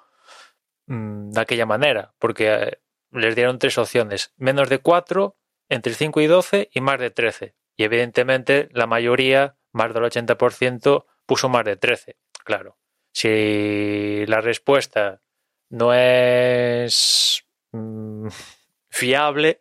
mmm, 0.87 1.31
de 1.31 1.40
aquella 1.40 1.66
manera, 1.66 2.14
porque 2.18 2.55
eh, 2.55 2.81
les 3.11 3.35
dieron 3.37 3.59
tres 3.59 3.79
opciones, 3.79 4.33
menos 4.37 4.68
de 4.68 4.79
cuatro, 4.79 5.37
entre 5.68 5.94
5 5.94 6.20
y 6.20 6.27
12 6.27 6.70
y 6.72 6.81
más 6.81 6.99
de 7.01 7.11
13. 7.11 7.57
Y 7.77 7.85
evidentemente 7.85 8.68
la 8.72 8.87
mayoría, 8.87 9.57
más 9.72 9.92
del 9.92 10.05
80%, 10.05 11.05
puso 11.27 11.49
más 11.49 11.64
de 11.64 11.77
13. 11.77 12.16
Claro, 12.44 12.79
si 13.12 14.25
la 14.27 14.40
respuesta 14.40 15.20
no 15.68 15.92
es 15.92 17.44
mmm, 17.72 18.29
fiable, 18.90 19.59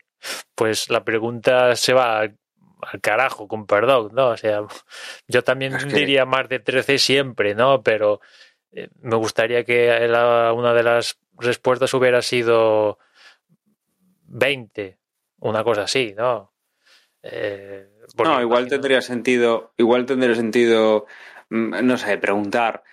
pues 0.55 0.89
la 0.89 1.03
pregunta 1.03 1.75
se 1.75 1.93
va 1.93 2.29
al, 2.91 3.01
carajo, 3.01 3.47
con 3.47 3.65
perdón, 3.65 4.11
¿no? 4.13 4.29
O 4.29 4.37
sea, 4.37 4.61
yo 5.27 5.43
también 5.43 5.75
es 5.75 5.85
que... 5.85 5.93
diría 5.93 6.25
más 6.25 6.49
de 6.49 6.59
13 6.59 6.97
siempre, 6.97 7.55
¿no? 7.55 7.81
Pero 7.81 8.21
eh, 8.71 8.89
me 9.01 9.15
gustaría 9.15 9.63
que 9.63 10.07
la, 10.07 10.53
una 10.53 10.73
de 10.73 10.83
las 10.83 11.17
respuestas 11.37 11.93
hubiera 11.93 12.21
sido 12.21 12.99
20, 14.27 14.97
una 15.39 15.63
cosa 15.63 15.83
así, 15.83 16.13
¿no? 16.15 16.53
Eh, 17.23 17.89
no, 18.17 18.41
igual 18.41 18.61
imagino... 18.61 18.69
tendría 18.69 19.01
sentido, 19.01 19.73
igual 19.77 20.05
tendría 20.05 20.35
sentido, 20.35 21.05
mm, 21.49 21.85
no 21.85 21.97
sé, 21.97 22.17
preguntar 22.17 22.83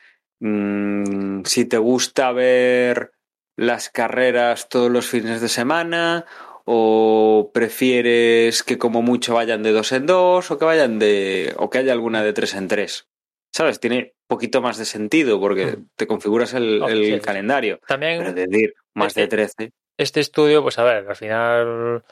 mmm, 0.42 1.42
si 1.44 1.64
te 1.64 1.78
gusta 1.78 2.32
ver 2.32 3.12
las 3.56 3.90
carreras 3.90 4.68
todos 4.68 4.90
los 4.90 5.06
fines 5.06 5.40
de 5.40 5.48
semana 5.48 6.26
o 6.64 7.50
prefieres 7.52 8.62
que 8.62 8.78
como 8.78 9.02
mucho 9.02 9.34
vayan 9.34 9.62
de 9.62 9.72
dos 9.72 9.92
en 9.92 10.06
dos 10.06 10.50
o 10.50 10.58
que 10.58 10.64
vayan 10.64 10.98
de 10.98 11.54
o 11.56 11.70
que 11.70 11.78
haya 11.78 11.92
alguna 11.92 12.22
de 12.22 12.32
tres 12.32 12.54
en 12.54 12.68
tres. 12.68 13.08
¿Sabes? 13.52 13.80
Tiene 13.80 14.14
poquito 14.26 14.62
más 14.62 14.78
de 14.78 14.86
sentido 14.86 15.38
porque 15.38 15.66
mm. 15.66 15.88
te 15.96 16.06
configuras 16.06 16.54
el, 16.54 16.82
el 16.82 17.04
sí. 17.04 17.20
calendario. 17.20 17.80
También 17.86 18.18
Pero 18.18 18.32
decir 18.32 18.74
más 18.94 19.08
este, 19.08 19.20
de 19.22 19.28
13. 19.28 19.72
Este 19.98 20.20
estudio, 20.20 20.62
pues 20.62 20.78
a 20.78 20.84
ver, 20.84 21.06
al 21.06 21.16
final 21.16 22.02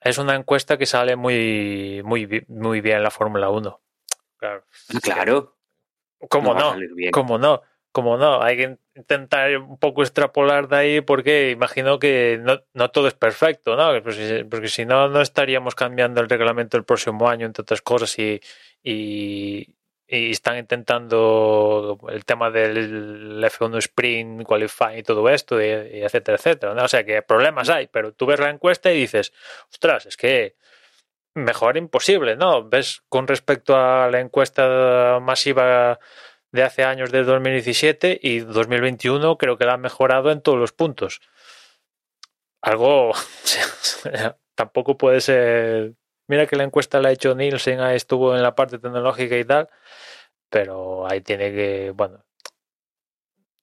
es 0.00 0.18
una 0.18 0.34
encuesta 0.34 0.78
que 0.78 0.86
sale 0.86 1.16
muy, 1.16 2.02
muy, 2.04 2.44
muy 2.48 2.80
bien 2.80 2.96
en 2.96 3.02
la 3.02 3.10
Fórmula 3.10 3.50
1. 3.50 3.80
Claro. 4.38 4.64
Claro. 5.02 5.56
¿Cómo 6.28 6.54
no? 6.54 6.74
no? 6.74 7.10
¿Cómo 7.12 7.38
no? 7.38 7.62
Como 7.92 8.16
no, 8.16 8.42
hay 8.42 8.56
que 8.56 8.78
intentar 8.94 9.56
un 9.58 9.78
poco 9.78 10.02
extrapolar 10.02 10.68
de 10.68 10.76
ahí 10.76 11.00
porque 11.02 11.50
imagino 11.50 11.98
que 11.98 12.38
no, 12.42 12.62
no 12.74 12.90
todo 12.90 13.08
es 13.08 13.14
perfecto, 13.14 13.76
¿no? 13.76 14.02
Porque, 14.02 14.46
porque, 14.50 14.68
si 14.68 14.86
no, 14.86 15.08
no 15.08 15.20
estaríamos 15.20 15.74
cambiando 15.74 16.20
el 16.20 16.28
reglamento 16.28 16.76
el 16.76 16.84
próximo 16.84 17.28
año, 17.28 17.46
entre 17.46 17.62
otras 17.62 17.82
cosas, 17.82 18.18
y, 18.18 18.40
y, 18.82 19.76
están 20.08 20.58
intentando 20.58 21.98
el 22.10 22.24
tema 22.26 22.50
del 22.50 23.42
F1 23.42 23.78
Sprint, 23.78 24.46
Qualifying 24.46 24.98
y 24.98 25.02
todo 25.02 25.28
esto, 25.30 25.60
y, 25.60 25.66
y 25.66 26.02
etcétera, 26.02 26.36
etcétera. 26.36 26.74
¿no? 26.74 26.84
O 26.84 26.88
sea 26.88 27.04
que 27.04 27.22
problemas 27.22 27.70
hay, 27.70 27.86
pero 27.86 28.12
tú 28.12 28.26
ves 28.26 28.40
la 28.40 28.50
encuesta 28.50 28.92
y 28.92 29.00
dices, 29.00 29.32
ostras, 29.70 30.06
es 30.06 30.16
que 30.18 30.56
mejor 31.34 31.76
imposible, 31.76 32.36
¿no? 32.36 32.68
Ves 32.68 33.02
con 33.08 33.26
respecto 33.26 33.76
a 33.76 34.10
la 34.10 34.20
encuesta 34.20 35.18
masiva 35.20 35.98
de 36.52 36.62
hace 36.62 36.84
años 36.84 37.10
de 37.10 37.24
2017 37.24 38.20
y 38.22 38.40
2021 38.40 39.38
creo 39.38 39.58
que 39.58 39.64
la 39.64 39.74
han 39.74 39.80
mejorado 39.80 40.30
en 40.30 40.42
todos 40.42 40.58
los 40.58 40.72
puntos. 40.72 41.20
Algo 42.60 43.12
tampoco 44.54 44.96
puede 44.96 45.20
ser. 45.20 45.94
Mira 46.28 46.46
que 46.46 46.56
la 46.56 46.64
encuesta 46.64 47.00
la 47.00 47.08
ha 47.08 47.12
hecho 47.12 47.34
Nielsen, 47.34 47.80
estuvo 47.80 48.36
en 48.36 48.42
la 48.42 48.54
parte 48.54 48.78
tecnológica 48.78 49.36
y 49.36 49.44
tal, 49.44 49.68
pero 50.48 51.08
ahí 51.10 51.20
tiene 51.20 51.52
que, 51.52 51.92
bueno, 51.94 52.24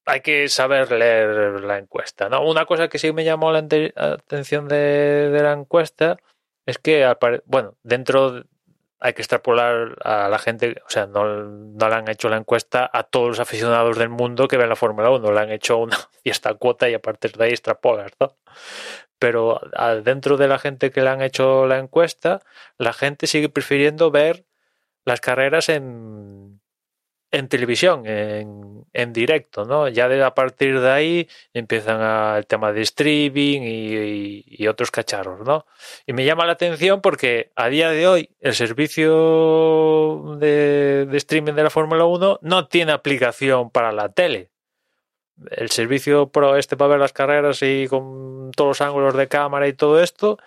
hay 0.06 0.22
que 0.22 0.50
saber 0.50 0.92
leer 0.92 1.62
la 1.62 1.78
encuesta. 1.78 2.30
¿no? 2.30 2.44
Una 2.46 2.66
cosa 2.66 2.90
que 2.90 3.00
sí 3.00 3.14
me 3.14 3.24
llamó 3.24 3.52
la 3.52 3.60
atención 3.60 4.68
de, 4.68 5.30
de 5.30 5.44
la 5.44 5.54
encuesta 5.54 6.18
es 6.66 6.78
que, 6.80 7.12
bueno, 7.46 7.78
dentro 7.84 8.44
hay 9.00 9.14
que 9.14 9.22
extrapolar 9.22 9.98
a 10.04 10.28
la 10.28 10.40
gente, 10.40 10.82
o 10.86 10.90
sea, 10.90 11.06
no, 11.06 11.26
no 11.26 11.90
le 11.90 11.96
han 11.96 12.10
hecho 12.10 12.30
la 12.30 12.38
encuesta 12.38 12.90
a 12.92 13.04
todos 13.04 13.30
los 13.30 13.40
aficionados 13.40 13.98
del 13.98 14.10
mundo 14.10 14.48
que 14.48 14.58
ven 14.58 14.70
la 14.70 14.76
Fórmula 14.76 15.10
1, 15.10 15.32
le 15.32 15.40
han 15.40 15.52
hecho 15.52 15.78
una 15.78 15.98
fiesta 16.24 16.54
cuota 16.56 16.90
y 16.90 16.94
a 16.94 17.02
partir 17.02 17.32
de 17.34 17.46
ahí 17.46 17.52
extrapolas, 17.52 18.12
¿no? 18.20 18.36
Pero 19.20 19.60
dentro 20.04 20.38
de 20.38 20.48
la 20.48 20.60
gente 20.60 20.92
que 20.92 21.02
le 21.02 21.10
han 21.10 21.22
hecho 21.22 21.66
la 21.68 21.78
encuesta, 21.78 22.42
la 22.78 22.94
gente 22.94 23.28
sigue 23.28 23.50
prefiriendo 23.50 24.12
ver 24.12 24.46
las 25.04 25.20
carreras 25.20 25.68
en, 25.68 26.59
en 27.32 27.48
televisión, 27.48 28.06
en, 28.08 28.86
en, 28.94 29.14
directo, 29.14 29.66
¿no? 29.66 29.88
Ya 29.88 30.08
de, 30.08 30.24
a 30.24 30.34
partir 30.34 30.80
de 30.80 30.90
ahí 30.90 31.30
empiezan 31.54 32.02
a, 32.02 32.38
el 32.38 32.48
tema 32.48 32.72
de 32.72 32.82
streaming 32.82 33.62
y, 33.64 34.68
otros 34.68 34.92
cacharros, 34.92 35.46
¿no? 35.46 35.66
Y 36.06 36.14
me 36.14 36.26
llama 36.26 36.46
la 36.46 36.54
atención 36.54 37.02
porque 37.02 37.52
a 37.56 37.70
día 37.70 37.90
de 37.90 38.08
hoy 38.08 38.30
el 38.40 38.54
servicio 38.54 40.36
de, 40.40 41.08
de 41.10 41.18
streaming 41.18 41.54
de 41.54 41.64
la 41.64 41.70
Fórmula 41.70 42.06
1 42.06 42.40
no 42.42 42.68
tiene 42.68 42.92
aplicación 42.92 43.72
para 43.72 43.92
la 43.92 44.10
tele. 44.10 44.52
El 45.52 45.70
servicio 45.72 46.30
pro 46.30 46.56
este 46.58 46.78
para 46.78 46.90
ver 46.90 47.00
las 47.00 47.14
carreras 47.14 47.62
y 47.62 47.88
con 47.88 48.52
todos 48.52 48.70
los 48.70 48.82
ángulos 48.82 49.16
de 49.16 49.28
cámara 49.28 49.68
y 49.68 49.74
todo 49.74 50.02
esto, 50.02 50.38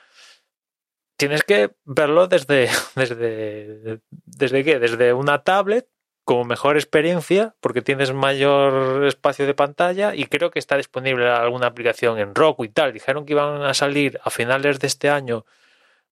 tienes 1.17 1.45
que 1.45 1.71
verlo 1.85 2.27
desde, 2.29 2.69
desde, 2.97 4.01
desde 4.11 4.65
qué? 4.65 4.79
Desde 4.79 5.13
una 5.13 5.43
tablet 5.43 5.89
como 6.25 6.45
mejor 6.45 6.77
experiencia 6.77 7.55
porque 7.61 7.83
tienes 7.83 8.13
mayor 8.13 9.05
espacio 9.05 9.47
de 9.47 9.55
pantalla 9.55 10.15
y 10.15 10.27
creo 10.27 10.51
que 10.51 10.59
está 10.59 10.77
disponible 10.77 11.29
alguna 11.29 11.67
aplicación 11.67 12.19
en 12.19 12.35
Roku 12.35 12.65
y 12.65 12.69
tal. 12.69 12.93
Dijeron 12.93 13.27
que 13.27 13.33
iban 13.33 13.63
a 13.63 13.75
salir 13.75 14.21
a 14.23 14.31
finales 14.31 14.79
de 14.79 14.87
este 14.87 15.11
año 15.11 15.45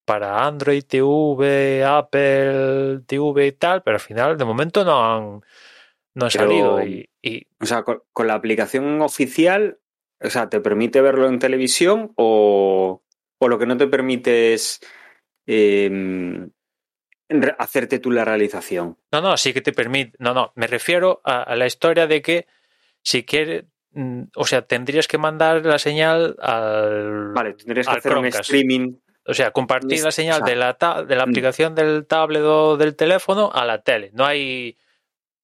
para 0.05 0.44
Android 0.46 0.83
TV, 0.83 1.85
Apple 1.85 3.01
TV 3.07 3.46
y 3.46 3.53
tal, 3.53 3.83
pero 3.83 3.96
al 3.96 4.01
final 4.01 4.37
de 4.37 4.44
momento 4.44 4.85
no 4.85 5.15
han, 5.15 5.23
no 6.15 6.27
han 6.27 6.31
pero, 6.33 6.44
salido. 6.44 6.83
Y, 6.83 7.08
y... 7.23 7.46
O 7.61 7.67
sea, 7.67 7.85
con, 7.85 8.02
con, 8.13 8.27
la 8.27 8.35
aplicación 8.35 9.00
oficial, 9.02 9.79
o 10.21 10.29
sea, 10.29 10.48
¿te 10.48 10.61
permite 10.61 11.00
verlo 11.00 11.29
en 11.29 11.38
televisión 11.38 12.13
o, 12.17 13.02
o 13.38 13.48
lo 13.48 13.58
que 13.58 13.67
no 13.67 13.77
te 13.77 13.87
permite 13.87 14.54
es... 14.54 14.81
Eh, 15.46 16.48
hacerte 17.58 17.98
tú 17.98 18.10
la 18.10 18.24
realización. 18.24 18.96
No, 19.12 19.20
no, 19.20 19.37
sí 19.37 19.52
que 19.52 19.60
te 19.60 19.72
permite. 19.72 20.16
No, 20.18 20.35
no, 20.35 20.52
me 20.56 20.66
refiero 20.66 21.20
a, 21.24 21.42
a 21.42 21.56
la 21.56 21.66
historia 21.66 22.06
de 22.06 22.22
que 22.22 22.46
si 23.02 23.24
quieres, 23.24 23.64
mm, 23.92 24.22
o 24.37 24.44
sea, 24.44 24.62
tendrías 24.62 25.08
que 25.08 25.18
mandar 25.18 25.64
la 25.64 25.78
señal 25.78 26.37
al. 26.40 27.33
Vale, 27.33 27.54
tendrías 27.54 27.87
que 27.87 27.98
hacer 27.98 28.12
Chromecast. 28.12 28.50
un 28.50 28.56
streaming. 28.56 28.94
O 29.26 29.35
sea, 29.35 29.50
compartir 29.52 30.02
la 30.02 30.10
señal 30.10 30.42
o 30.42 30.46
sea, 30.46 30.54
de, 30.54 30.60
la 30.60 31.04
de 31.06 31.16
la 31.16 31.26
mm. 31.26 31.28
aplicación 31.28 31.74
del 31.74 32.06
tablet 32.06 32.42
o 32.42 32.76
del 32.76 32.96
teléfono 32.96 33.50
a 33.52 33.64
la 33.64 33.83
tele. 33.83 34.10
No 34.12 34.24
hay. 34.24 34.76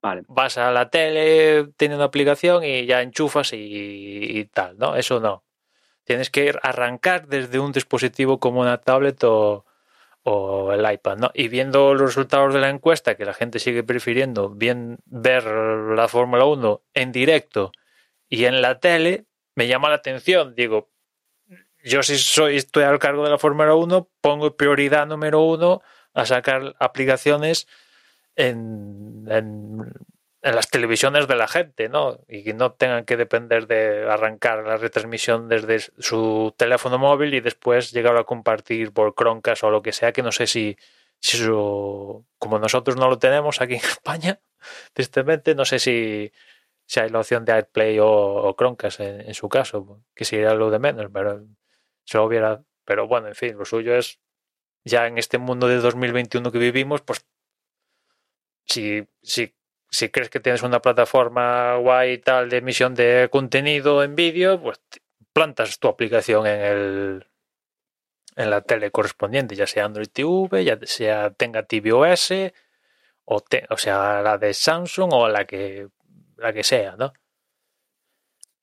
Vale. 0.03 0.23
Vas 0.29 0.59
a 0.59 0.71
la 0.71 0.89
tele, 0.89 1.69
tiene 1.77 1.97
una 1.97 2.05
aplicación 2.05 2.63
y 2.65 2.87
ya 2.87 3.03
enchufas 3.03 3.53
y, 3.53 3.59
y 3.59 4.45
tal, 4.47 4.79
¿no? 4.79 4.95
Eso 4.97 5.21
no. 5.21 5.45
Tienes 6.05 6.31
que 6.31 6.55
arrancar 6.63 7.27
desde 7.27 7.59
un 7.59 7.73
dispositivo 7.73 8.39
como 8.39 8.61
una 8.61 8.79
tablet 8.79 9.25
o, 9.25 9.65
o 10.29 10.73
el 10.73 10.93
iPad, 10.93 11.19
¿no? 11.19 11.31
Y 11.35 11.47
viendo 11.47 11.95
los 11.95 12.09
resultados 12.09 12.53
de 12.53 12.59
la 12.59 12.69
encuesta, 12.69 13.15
que 13.15 13.25
la 13.25 13.33
gente 13.33 13.61
sigue 13.61 13.85
prefiriendo 13.85 14.51
bien 14.51 14.99
ver 15.05 15.45
la 15.45 16.09
Fórmula 16.09 16.45
1 16.47 16.83
en 16.95 17.13
directo 17.13 17.71
y 18.29 18.47
en 18.47 18.61
la 18.61 18.81
tele, 18.81 19.27
me 19.55 19.69
llama 19.69 19.89
la 19.89 19.95
atención. 19.95 20.57
Digo, 20.57 20.91
yo 21.85 22.03
si 22.03 22.19
soy, 22.19 22.57
estoy 22.57 22.83
al 22.83 22.99
cargo 22.99 23.23
de 23.23 23.31
la 23.31 23.39
Fórmula 23.39 23.77
1, 23.77 24.11
pongo 24.21 24.57
prioridad 24.57 25.07
número 25.07 25.43
uno 25.43 25.81
a 26.13 26.27
sacar 26.27 26.75
aplicaciones 26.81 27.69
en, 28.35 29.27
en, 29.31 29.93
en 30.47 30.55
las 30.55 30.71
televisiones 30.71 31.27
de 31.27 31.35
la 31.35 31.49
gente, 31.49 31.89
¿no? 31.89 32.21
Y 32.29 32.45
que 32.45 32.55
no 32.55 32.73
tengan 32.73 33.05
que 33.05 33.17
depender 33.17 33.67
de 33.67 34.09
arrancar 34.09 34.65
la 34.65 34.77
retransmisión 34.77 35.49
desde 35.49 35.81
su 35.81 36.55
teléfono 36.57 36.99
móvil 36.99 37.35
y 37.35 37.41
después 37.41 37.91
llegar 37.91 38.17
a 38.17 38.25
compartir 38.25 38.93
por 38.93 39.15
Chromecast 39.17 39.65
o 39.65 39.71
lo 39.71 39.83
que 39.83 39.93
sea, 39.93 40.13
que 40.13 40.23
no 40.23 40.31
sé 40.31 40.47
si, 40.47 40.77
si 41.19 41.39
eso, 41.39 42.25
como 42.39 42.61
nosotros 42.61 42.97
no 42.97 43.09
lo 43.09 43.19
tenemos 43.19 43.61
aquí 43.61 43.75
en 43.75 43.81
España, 43.85 44.39
tristemente, 44.93 45.57
no 45.57 45.65
sé 45.65 45.81
si 45.81 46.33
si 46.87 47.01
hay 47.01 47.11
la 47.11 47.19
opción 47.19 47.45
de 47.45 47.53
AirPlay 47.53 47.99
o, 47.99 48.07
o 48.09 48.55
Chromecast 48.55 49.01
en, 49.01 49.35
su 49.35 49.49
caso, 49.49 50.05
que 50.15 50.25
sería 50.25 50.55
lo 50.55 50.71
de 50.71 50.79
menos, 50.79 51.11
pero 51.13 51.45
se 52.05 52.19
hubiera, 52.19 52.63
pero 52.85 53.09
bueno, 53.09 53.27
en 53.27 53.35
fin, 53.35 53.59
lo 53.59 53.65
suyo 53.65 53.97
es 53.97 54.21
ya 54.85 55.09
en 55.09 55.19
este 55.19 55.39
mundo 55.39 55.67
de 55.67 55.79
2021 55.79 56.53
que 56.53 56.59
vivimos, 56.59 57.03
pues 57.03 57.27
si, 58.65 59.09
si, 59.23 59.56
si 59.91 60.09
crees 60.11 60.31
que 60.31 60.41
tienes 60.41 60.63
una 60.63 60.81
plataforma 60.81 61.77
guay 61.77 62.13
y 62.13 62.19
tal 62.19 62.49
de 62.49 62.59
emisión 62.59 62.95
de 62.95 63.29
contenido 63.31 64.03
en 64.03 64.15
vídeo, 64.15 64.61
pues 64.61 64.81
plantas 65.33 65.79
tu 65.79 65.89
aplicación 65.89 66.47
en 66.47 66.61
el 66.61 67.27
en 68.37 68.51
la 68.51 68.61
tele 68.61 68.91
correspondiente, 68.91 69.57
ya 69.57 69.67
sea 69.67 69.87
Android 69.87 70.09
TV, 70.13 70.63
ya 70.63 70.79
sea 70.83 71.31
tenga 71.31 71.63
tvOS, 71.63 72.33
o, 73.25 73.41
te, 73.41 73.65
o 73.71 73.79
sea 73.79 74.21
la 74.21 74.37
de 74.37 74.53
Samsung 74.53 75.11
o 75.13 75.29
la 75.29 75.47
que 75.47 75.89
la 76.37 76.53
que 76.53 76.63
sea, 76.63 76.97
¿no? 76.97 77.13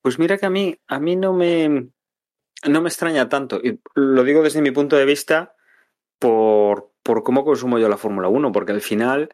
Pues 0.01 0.19
mira 0.19 0.38
que 0.38 0.45
a 0.45 0.49
mí, 0.49 0.78
a 0.88 0.99
mí 0.99 1.15
no 1.15 1.34
me 1.34 1.89
no 2.67 2.82
me 2.82 2.89
extraña 2.89 3.30
tanto. 3.30 3.59
Y 3.63 3.80
lo 3.95 4.24
digo 4.24 4.43
desde 4.43 4.61
mi 4.61 4.71
punto 4.71 4.95
de 4.95 5.05
vista 5.05 5.55
por, 6.19 6.91
por 7.03 7.24
cómo 7.24 7.43
consumo 7.43 7.80
yo 7.80 7.89
la 7.89 7.97
Fórmula 7.97 8.28
1, 8.28 8.51
porque 8.51 8.71
al 8.71 8.82
final 8.82 9.30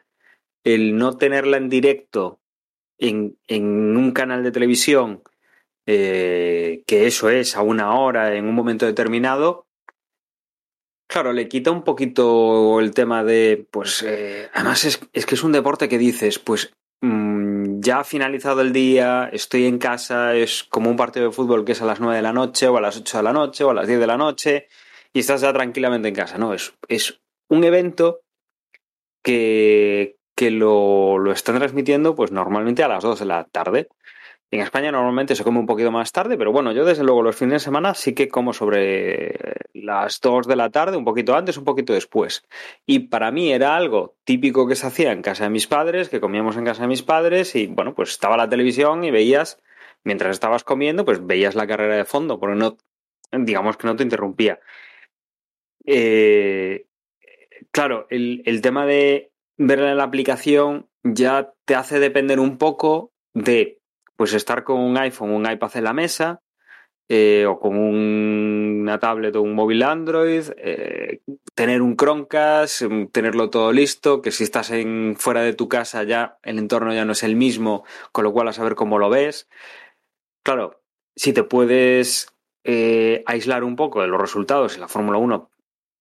el 0.63 0.97
no 0.97 1.17
tenerla 1.17 1.57
en 1.57 1.69
directo 1.69 2.39
en, 2.97 3.37
en 3.47 3.97
un 3.97 4.11
canal 4.11 4.43
de 4.43 4.51
televisión, 4.51 5.23
eh, 5.85 6.83
que 6.85 7.07
eso 7.07 7.29
es 7.29 7.55
a 7.55 7.61
una 7.61 7.95
hora, 7.95 8.35
en 8.35 8.45
un 8.45 8.55
momento 8.55 8.85
determinado, 8.85 9.67
claro, 11.09 11.33
le 11.33 11.47
quita 11.47 11.71
un 11.71 11.83
poquito 11.83 12.79
el 12.79 12.93
tema 12.93 13.23
de, 13.23 13.67
pues, 13.71 14.03
eh, 14.03 14.49
además 14.53 14.85
es, 14.85 15.01
es, 15.11 15.25
que 15.25 15.35
es 15.35 15.43
un 15.43 15.51
deporte 15.51 15.89
que 15.89 15.97
dices, 15.97 16.37
pues, 16.37 16.71
mmm, 17.01 17.81
ya 17.81 18.01
ha 18.01 18.03
finalizado 18.03 18.61
el 18.61 18.71
día, 18.71 19.29
estoy 19.33 19.65
en 19.65 19.79
casa, 19.79 20.35
es 20.35 20.63
como 20.63 20.89
un 20.89 20.97
partido 20.97 21.25
de 21.25 21.31
fútbol 21.31 21.65
que 21.65 21.71
es 21.71 21.81
a 21.81 21.85
las 21.85 21.99
9 21.99 22.17
de 22.17 22.21
la 22.21 22.33
noche, 22.33 22.67
o 22.67 22.77
a 22.77 22.81
las 22.81 22.97
8 22.97 23.17
de 23.17 23.23
la 23.23 23.33
noche, 23.33 23.63
o 23.63 23.71
a 23.71 23.73
las 23.73 23.87
10 23.87 23.99
de 23.99 24.07
la 24.07 24.17
noche, 24.17 24.67
y 25.11 25.19
estás 25.19 25.41
ya 25.41 25.51
tranquilamente 25.51 26.09
en 26.09 26.15
casa, 26.15 26.37
¿no? 26.37 26.53
Es, 26.53 26.73
es 26.87 27.19
un 27.49 27.63
evento 27.63 28.21
que, 29.23 30.18
que 30.39 30.51
lo, 30.51 31.17
lo, 31.17 31.33
están 31.33 31.57
transmitiendo 31.57 32.15
pues 32.15 32.31
normalmente 32.31 32.81
a 32.81 32.87
las 32.87 33.03
2 33.03 33.19
de 33.19 33.25
la 33.25 33.43
tarde. 33.43 33.89
En 34.51 34.61
España 34.61 34.89
normalmente 34.89 35.35
se 35.35 35.43
come 35.43 35.59
un 35.59 35.65
poquito 35.65 35.91
más 35.91 36.13
tarde, 36.13 36.37
pero 36.37 36.53
bueno, 36.53 36.71
yo 36.71 36.85
desde 36.85 37.03
luego 37.03 37.21
los 37.21 37.35
fines 37.35 37.55
de 37.55 37.59
semana 37.59 37.93
sí 37.93 38.15
que 38.15 38.29
como 38.29 38.53
sobre 38.53 39.37
las 39.73 40.21
2 40.21 40.47
de 40.47 40.55
la 40.55 40.69
tarde, 40.69 40.95
un 40.95 41.03
poquito 41.03 41.35
antes, 41.35 41.57
un 41.57 41.65
poquito 41.65 41.91
después. 41.91 42.47
Y 42.85 42.99
para 43.09 43.31
mí 43.31 43.51
era 43.51 43.75
algo 43.75 44.15
típico 44.23 44.65
que 44.65 44.77
se 44.77 44.87
hacía 44.87 45.11
en 45.11 45.21
casa 45.21 45.43
de 45.43 45.49
mis 45.49 45.67
padres, 45.67 46.07
que 46.07 46.21
comíamos 46.21 46.55
en 46.55 46.63
casa 46.63 46.83
de 46.83 46.87
mis 46.87 47.03
padres 47.03 47.53
y 47.57 47.67
bueno, 47.67 47.93
pues 47.93 48.11
estaba 48.11 48.37
la 48.37 48.47
televisión 48.47 49.03
y 49.03 49.11
veías, 49.11 49.61
mientras 50.05 50.31
estabas 50.31 50.63
comiendo, 50.63 51.03
pues 51.03 51.27
veías 51.27 51.53
la 51.53 51.67
carrera 51.67 51.97
de 51.97 52.05
fondo, 52.05 52.39
porque 52.39 52.55
no, 52.55 52.77
digamos 53.33 53.75
que 53.75 53.87
no 53.87 53.97
te 53.97 54.03
interrumpía. 54.03 54.61
Eh, 55.85 56.85
claro, 57.71 58.07
el, 58.09 58.41
el 58.45 58.61
tema 58.61 58.85
de 58.85 59.28
verla 59.59 59.91
en 59.91 59.97
la 59.97 60.05
aplicación 60.05 60.89
ya 61.03 61.53
te 61.65 61.75
hace 61.75 61.99
depender 61.99 62.39
un 62.39 62.57
poco 62.57 63.11
de 63.35 63.79
pues 64.15 64.33
estar 64.33 64.63
con 64.63 64.79
un 64.79 64.97
iPhone 64.97 65.31
un 65.31 65.49
iPad 65.49 65.77
en 65.77 65.83
la 65.83 65.93
mesa 65.93 66.41
eh, 67.11 67.45
o 67.47 67.59
con 67.59 67.75
un, 67.75 68.79
una 68.81 68.99
tablet 68.99 69.35
o 69.35 69.41
un 69.41 69.55
móvil 69.55 69.81
Android, 69.81 70.43
eh, 70.57 71.21
tener 71.55 71.81
un 71.81 71.95
Chromecast, 71.95 72.83
tenerlo 73.11 73.49
todo 73.49 73.71
listo, 73.71 74.21
que 74.21 74.29
si 74.29 74.43
estás 74.43 74.69
en, 74.69 75.15
fuera 75.17 75.41
de 75.41 75.53
tu 75.53 75.67
casa 75.67 76.03
ya 76.03 76.37
el 76.43 76.59
entorno 76.59 76.93
ya 76.93 77.05
no 77.05 77.13
es 77.13 77.23
el 77.23 77.35
mismo, 77.35 77.83
con 78.11 78.25
lo 78.25 78.31
cual 78.31 78.47
a 78.47 78.53
saber 78.53 78.75
cómo 78.75 78.99
lo 78.99 79.09
ves. 79.09 79.49
Claro, 80.43 80.83
si 81.15 81.33
te 81.33 81.43
puedes 81.43 82.27
eh, 82.63 83.23
aislar 83.25 83.63
un 83.63 83.75
poco 83.75 84.03
de 84.03 84.07
los 84.07 84.21
resultados 84.21 84.75
en 84.75 84.81
la 84.81 84.87
Fórmula 84.87 85.17
1 85.17 85.48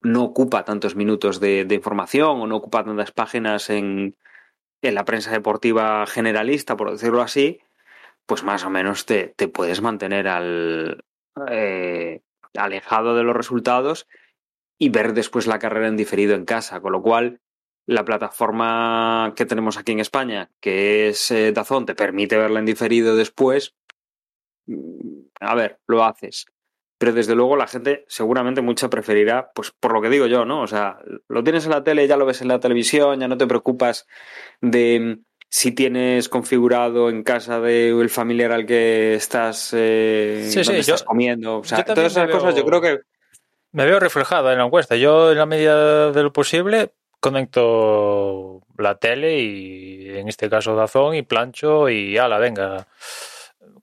no 0.00 0.24
ocupa 0.24 0.64
tantos 0.64 0.96
minutos 0.96 1.40
de, 1.40 1.66
información 1.70 2.40
o 2.40 2.46
no 2.46 2.56
ocupa 2.56 2.84
tantas 2.84 3.12
páginas 3.12 3.70
en, 3.70 4.16
en, 4.82 4.94
la 4.94 5.04
prensa 5.04 5.30
deportiva 5.30 6.06
generalista, 6.06 6.76
por 6.76 6.90
decirlo 6.90 7.22
así, 7.22 7.60
pues 8.26 8.44
más 8.44 8.64
o 8.64 8.70
menos 8.70 9.06
te, 9.06 9.34
te 9.36 9.48
puedes 9.48 9.80
mantener 9.80 10.28
al, 10.28 11.04
eh, 11.50 12.20
alejado 12.54 13.16
de 13.16 13.24
los 13.24 13.36
resultados 13.36 14.06
y 14.78 14.90
ver 14.90 15.12
después 15.12 15.46
la 15.46 15.58
carrera 15.58 15.88
en 15.88 15.96
diferido 15.96 16.34
en 16.34 16.44
casa, 16.44 16.80
con 16.80 16.92
lo 16.92 17.02
cual 17.02 17.40
la 17.86 18.04
plataforma 18.04 19.32
que 19.34 19.46
tenemos 19.46 19.78
aquí 19.78 19.92
en 19.92 20.00
España, 20.00 20.50
que 20.60 21.08
es 21.08 21.30
eh, 21.30 21.52
Dazón, 21.52 21.86
te 21.86 21.94
permite 21.94 22.36
verla 22.36 22.60
en 22.60 22.66
diferido 22.66 23.16
después. 23.16 23.74
A 25.40 25.54
ver, 25.54 25.80
lo 25.86 26.04
haces 26.04 26.46
pero 26.98 27.12
desde 27.12 27.36
luego 27.36 27.56
la 27.56 27.68
gente 27.68 28.04
seguramente 28.08 28.60
mucha 28.60 28.90
preferirá, 28.90 29.52
pues 29.54 29.70
por 29.70 29.92
lo 29.92 30.02
que 30.02 30.10
digo 30.10 30.26
yo, 30.26 30.44
¿no? 30.44 30.62
O 30.62 30.66
sea, 30.66 30.98
lo 31.28 31.44
tienes 31.44 31.64
en 31.64 31.70
la 31.70 31.84
tele, 31.84 32.08
ya 32.08 32.16
lo 32.16 32.26
ves 32.26 32.42
en 32.42 32.48
la 32.48 32.58
televisión, 32.58 33.20
ya 33.20 33.28
no 33.28 33.38
te 33.38 33.46
preocupas 33.46 34.06
de 34.60 35.18
si 35.48 35.72
tienes 35.72 36.28
configurado 36.28 37.08
en 37.08 37.22
casa 37.22 37.60
del 37.60 37.98
de 37.98 38.08
familiar 38.08 38.52
al 38.52 38.66
que 38.66 39.14
estás, 39.14 39.72
eh, 39.76 40.42
sí, 40.44 40.64
sí, 40.64 40.72
estás 40.72 41.00
yo, 41.00 41.06
comiendo. 41.06 41.58
O 41.58 41.64
sea, 41.64 41.84
todas 41.84 42.12
esas 42.12 42.26
veo, 42.26 42.38
cosas 42.38 42.56
yo 42.56 42.64
creo 42.64 42.80
que... 42.80 43.00
Me 43.70 43.86
veo 43.86 44.00
reflejada 44.00 44.52
en 44.52 44.58
la 44.58 44.64
encuesta. 44.64 44.96
Yo, 44.96 45.30
en 45.30 45.38
la 45.38 45.46
medida 45.46 46.10
de 46.10 46.22
lo 46.22 46.32
posible, 46.32 46.92
conecto 47.20 48.62
la 48.76 48.96
tele 48.96 49.38
y, 49.38 50.18
en 50.18 50.28
este 50.28 50.50
caso, 50.50 50.74
Dazón 50.74 51.14
y 51.14 51.22
plancho 51.22 51.88
y 51.88 52.18
ala, 52.18 52.38
venga 52.38 52.86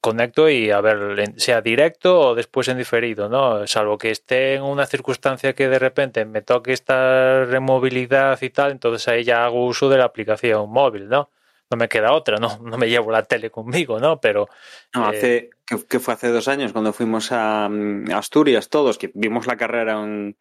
conecto 0.05 0.47
y 0.51 0.69
a 0.69 0.81
ver, 0.81 1.33
sea 1.37 1.61
directo 1.61 2.19
o 2.19 2.35
después 2.35 2.67
en 2.67 2.77
diferido, 2.77 3.27
¿no? 3.27 3.65
Salvo 3.65 3.97
que 3.97 4.11
esté 4.11 4.53
en 4.53 4.61
una 4.61 4.85
circunstancia 4.85 5.53
que 5.53 5.67
de 5.67 5.79
repente 5.79 6.25
me 6.25 6.43
toque 6.43 6.73
esta 6.73 7.43
removilidad 7.45 8.39
y 8.43 8.51
tal, 8.51 8.71
entonces 8.71 9.07
ahí 9.07 9.23
ya 9.23 9.45
hago 9.45 9.65
uso 9.65 9.89
de 9.89 9.97
la 9.97 10.05
aplicación 10.05 10.69
móvil, 10.69 11.09
¿no? 11.09 11.31
No 11.71 11.77
me 11.77 11.89
queda 11.89 12.13
otra, 12.13 12.37
¿no? 12.37 12.59
No 12.61 12.77
me 12.77 12.87
llevo 12.87 13.11
la 13.11 13.23
tele 13.23 13.49
conmigo, 13.49 13.99
¿no? 13.99 14.21
Pero... 14.21 14.47
No, 14.93 15.07
hace, 15.07 15.37
eh, 15.37 15.49
que, 15.65 15.83
que, 15.87 15.99
fue 15.99 16.13
hace 16.13 16.27
dos 16.27 16.47
años 16.47 16.71
cuando 16.71 16.93
fuimos 16.93 17.31
a, 17.31 17.65
a 17.65 18.17
Asturias 18.17 18.69
todos, 18.69 18.99
que 18.99 19.09
vimos 19.15 19.47
la 19.47 19.57
carrera 19.57 20.03
en, 20.03 20.37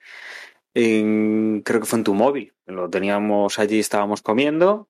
en, 0.74 1.62
creo 1.64 1.80
que 1.80 1.86
fue 1.86 2.00
en 2.00 2.04
tu 2.04 2.12
móvil. 2.12 2.52
Lo 2.66 2.90
teníamos 2.90 3.58
allí, 3.58 3.78
estábamos 3.80 4.20
comiendo 4.20 4.88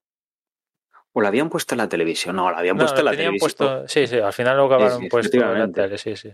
¿O 1.16 1.20
la 1.20 1.28
habían 1.28 1.48
puesto 1.48 1.74
en 1.74 1.78
la 1.78 1.88
televisión? 1.88 2.34
No, 2.34 2.50
la 2.50 2.58
habían 2.58 2.76
puesto 2.76 2.98
en 2.98 3.04
la 3.04 3.12
televisión. 3.12 3.38
Puesto, 3.38 3.88
sí, 3.88 4.06
sí, 4.08 4.18
al 4.18 4.32
final 4.32 4.56
lo 4.56 4.66
acabaron 4.66 4.98
sí, 4.98 5.04
sí, 5.04 5.08
puesto 5.08 5.36
en 5.36 5.58
la 5.60 5.70
tele, 5.70 5.96
sí, 5.96 6.16
sí. 6.16 6.32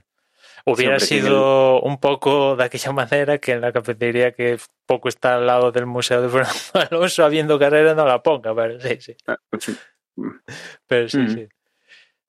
Hubiera 0.65 0.99
Siempre 0.99 1.29
sido 1.29 1.79
el... 1.79 1.91
un 1.91 2.01
poco 2.01 2.57
de 2.57 2.65
aquella 2.65 2.93
manera 2.93 3.39
que 3.39 3.53
en 3.53 3.61
la 3.61 3.73
cafetería 3.73 4.33
que 4.33 4.59
poco 4.87 5.11
está 5.11 5.37
al 5.37 5.47
lado 5.47 5.71
del 5.71 5.85
Museo 5.85 6.23
de 6.23 6.31
Fernando 6.31 6.59
Alonso, 6.91 7.25
habiendo 7.25 7.59
carrera, 7.59 7.95
no 7.95 8.07
la 8.07 8.23
ponga, 8.23 8.55
pero 8.55 8.81
sí, 8.81 9.01
sí. 9.01 9.17
Pero 10.87 11.09
sí, 11.09 11.19
mm. 11.19 11.29
sí. 11.29 11.49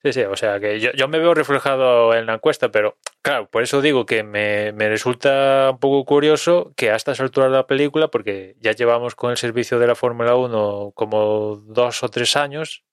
Sí, 0.04 0.14
sí, 0.14 0.22
o 0.24 0.36
sea 0.36 0.60
que 0.60 0.80
yo, 0.80 0.92
yo, 0.94 1.08
me 1.08 1.20
veo 1.20 1.36
reflejado 1.36 2.16
en 2.16 2.26
la 2.26 2.34
encuesta, 2.34 2.70
pero 2.72 2.98
claro, 3.22 3.48
por 3.50 3.62
eso 3.62 3.82
digo 3.82 4.08
que 4.08 4.24
me, 4.24 4.72
me, 4.72 4.90
resulta 4.90 5.70
un 5.72 5.80
poco 5.80 6.06
curioso 6.06 6.74
que 6.76 6.90
a 6.90 6.96
estas 6.96 7.20
alturas 7.20 7.52
de 7.52 7.58
la 7.58 7.68
película, 7.68 8.08
porque 8.10 8.56
ya 8.60 8.72
llevamos 8.72 9.14
con 9.14 9.30
el 9.30 9.38
servicio 9.38 9.78
de 9.78 9.86
la 9.86 9.94
Fórmula 9.94 10.36
1 10.36 10.94
como 10.96 11.58
dos 11.68 12.02
o 12.02 12.10
tres 12.10 12.36
años 12.36 12.84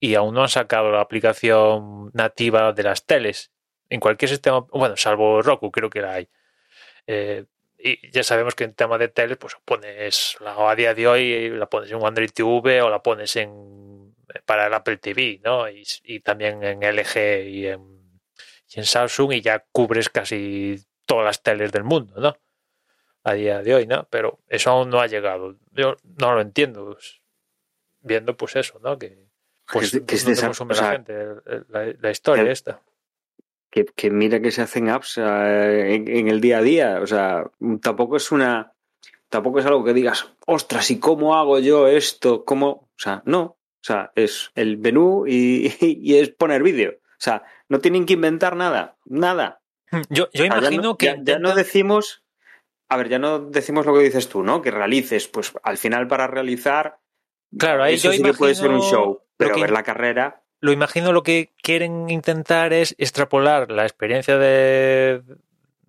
y 0.00 0.14
aún 0.16 0.34
no 0.34 0.42
han 0.42 0.48
sacado 0.48 0.90
la 0.90 1.00
aplicación 1.00 2.10
nativa 2.12 2.72
de 2.72 2.82
las 2.82 3.06
teles. 3.06 3.52
En 3.88 4.00
cualquier 4.00 4.28
sistema, 4.28 4.60
bueno, 4.72 4.96
salvo 4.96 5.42
Roku, 5.42 5.70
creo 5.70 5.90
que 5.90 6.02
la 6.02 6.14
hay. 6.14 6.28
Eh, 7.06 7.44
y 7.78 8.10
ya 8.10 8.24
sabemos 8.24 8.54
que 8.54 8.64
en 8.64 8.74
tema 8.74 8.98
de 8.98 9.08
teles, 9.08 9.38
pues 9.38 9.56
pones 9.64 10.36
la, 10.40 10.70
a 10.70 10.74
día 10.74 10.94
de 10.94 11.06
hoy 11.06 11.50
la 11.50 11.66
pones 11.66 11.90
en 11.92 12.04
Android 12.04 12.30
TV 12.30 12.82
o 12.82 12.90
la 12.90 13.02
pones 13.02 13.36
en 13.36 13.97
para 14.44 14.66
el 14.66 14.74
Apple 14.74 14.98
TV, 14.98 15.40
¿no? 15.44 15.68
Y, 15.68 15.84
y 16.04 16.20
también 16.20 16.62
en 16.62 16.80
LG 16.80 17.46
y 17.46 17.66
en, 17.66 18.20
y 18.68 18.78
en, 18.78 18.84
Samsung 18.84 19.32
y 19.32 19.40
ya 19.40 19.64
cubres 19.72 20.08
casi 20.08 20.76
todas 21.06 21.24
las 21.24 21.42
teles 21.42 21.72
del 21.72 21.84
mundo, 21.84 22.20
¿no? 22.20 22.36
A 23.24 23.34
día 23.34 23.62
de 23.62 23.74
hoy, 23.74 23.86
¿no? 23.86 24.06
Pero 24.10 24.40
eso 24.48 24.70
aún 24.70 24.90
no 24.90 25.00
ha 25.00 25.06
llegado. 25.06 25.56
Yo 25.72 25.96
no 26.18 26.34
lo 26.34 26.40
entiendo. 26.40 26.84
Pues, 26.84 27.20
viendo 28.00 28.36
pues 28.36 28.56
eso, 28.56 28.78
¿no? 28.82 28.98
Que 28.98 29.28
pues 29.70 29.90
que, 29.90 30.04
que 30.04 30.14
es 30.14 30.24
de 30.24 30.32
esa, 30.32 30.46
consume 30.46 30.74
sea, 30.74 30.84
la 30.84 30.92
gente, 30.92 31.26
la, 31.68 31.94
la 32.00 32.10
historia 32.10 32.44
que, 32.44 32.50
esta. 32.50 32.82
Que, 33.70 33.84
que, 33.84 34.10
mira 34.10 34.40
que 34.40 34.50
se 34.50 34.62
hacen 34.62 34.88
apps 34.88 35.18
uh, 35.18 35.20
en, 35.20 36.08
en, 36.08 36.28
el 36.28 36.40
día 36.40 36.58
a 36.58 36.62
día. 36.62 37.00
O 37.02 37.06
sea, 37.06 37.50
tampoco 37.82 38.16
es 38.16 38.32
una. 38.32 38.72
Tampoco 39.28 39.58
es 39.58 39.66
algo 39.66 39.84
que 39.84 39.92
digas, 39.92 40.26
ostras, 40.46 40.90
¿y 40.90 40.98
cómo 40.98 41.36
hago 41.36 41.58
yo 41.58 41.86
esto? 41.86 42.44
¿Cómo? 42.46 42.68
O 42.68 42.88
sea, 42.96 43.22
no. 43.26 43.57
O 43.80 43.84
sea, 43.84 44.12
es 44.14 44.50
el 44.54 44.78
menú 44.78 45.26
y, 45.26 45.72
y 45.80 46.16
es 46.16 46.30
poner 46.30 46.62
vídeo. 46.62 46.98
O 47.18 47.20
sea, 47.20 47.42
no 47.68 47.80
tienen 47.80 48.06
que 48.06 48.14
inventar 48.14 48.56
nada, 48.56 48.96
nada. 49.04 49.60
Yo, 50.08 50.28
yo 50.32 50.44
imagino 50.44 50.82
no, 50.82 50.96
que. 50.96 51.06
Ya, 51.06 51.16
ya, 51.20 51.38
no 51.38 51.54
decimos. 51.54 52.22
A 52.88 52.96
ver, 52.96 53.08
ya 53.08 53.18
no 53.18 53.38
decimos 53.40 53.86
lo 53.86 53.94
que 53.94 54.04
dices 54.04 54.28
tú, 54.28 54.42
¿no? 54.42 54.62
Que 54.62 54.70
realices. 54.70 55.28
Pues 55.28 55.52
al 55.62 55.78
final, 55.78 56.06
para 56.06 56.26
realizar. 56.26 56.98
Claro, 57.56 57.82
ahí 57.82 57.94
eso 57.94 58.08
yo 58.08 58.12
sí 58.16 58.22
que 58.22 58.34
puede 58.34 58.54
ser 58.54 58.70
un 58.70 58.82
show. 58.82 59.22
Pero 59.36 59.54
que... 59.54 59.60
ver 59.62 59.70
la 59.70 59.82
carrera. 59.82 60.42
lo 60.60 60.72
imagino 60.72 61.12
lo 61.12 61.22
que 61.22 61.54
quieren 61.62 62.10
intentar 62.10 62.72
es 62.72 62.94
extrapolar 62.98 63.70
la 63.70 63.84
experiencia 63.84 64.36
de, 64.36 65.22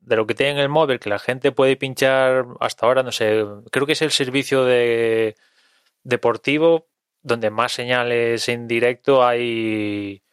de 0.01 0.15
lo 0.15 0.25
que 0.25 0.35
tiene 0.35 0.53
en 0.53 0.57
el 0.59 0.69
móvil, 0.69 0.99
que 0.99 1.09
la 1.09 1.19
gente 1.19 1.51
puede 1.51 1.75
pinchar 1.75 2.45
hasta 2.59 2.85
ahora, 2.85 3.03
no 3.03 3.11
sé, 3.11 3.45
creo 3.71 3.85
que 3.85 3.93
es 3.93 4.01
el 4.01 4.11
servicio 4.11 4.63
de 4.65 5.35
deportivo 6.03 6.88
donde 7.21 7.49
más 7.49 7.73
señales 7.73 8.47
en 8.49 8.67
directo 8.67 9.25
hay 9.25 10.23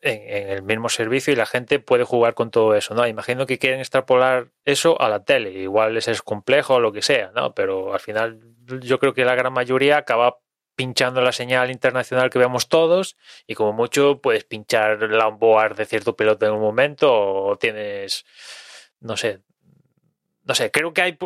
en, 0.00 0.50
el 0.50 0.62
mismo 0.62 0.88
servicio 0.88 1.32
y 1.32 1.36
la 1.36 1.46
gente 1.46 1.80
puede 1.80 2.04
jugar 2.04 2.34
con 2.34 2.50
todo 2.50 2.74
eso, 2.74 2.94
¿no? 2.94 3.06
Imagino 3.06 3.46
que 3.46 3.58
quieren 3.58 3.80
extrapolar 3.80 4.48
eso 4.64 5.00
a 5.00 5.08
la 5.08 5.24
tele, 5.24 5.50
igual 5.50 5.96
es 5.96 6.22
complejo 6.22 6.74
o 6.74 6.80
lo 6.80 6.92
que 6.92 7.02
sea, 7.02 7.32
¿no? 7.34 7.54
Pero 7.54 7.94
al 7.94 8.00
final 8.00 8.40
yo 8.66 8.98
creo 8.98 9.14
que 9.14 9.24
la 9.24 9.34
gran 9.34 9.52
mayoría 9.52 9.98
acaba 9.98 10.38
pinchando 10.76 11.20
la 11.20 11.32
señal 11.32 11.72
internacional 11.72 12.30
que 12.30 12.38
vemos 12.38 12.68
todos 12.68 13.16
y 13.48 13.54
como 13.54 13.72
mucho 13.72 14.20
puedes 14.20 14.44
pinchar 14.44 15.02
la 15.10 15.26
onboard 15.26 15.76
de 15.76 15.86
cierto 15.86 16.14
piloto 16.14 16.46
en 16.46 16.52
un 16.52 16.60
momento 16.60 17.12
o 17.12 17.56
tienes, 17.56 18.24
no 19.00 19.16
sé, 19.16 19.40
no 20.44 20.54
sé, 20.54 20.70
creo 20.70 20.92
que 20.92 21.02
hay... 21.02 21.18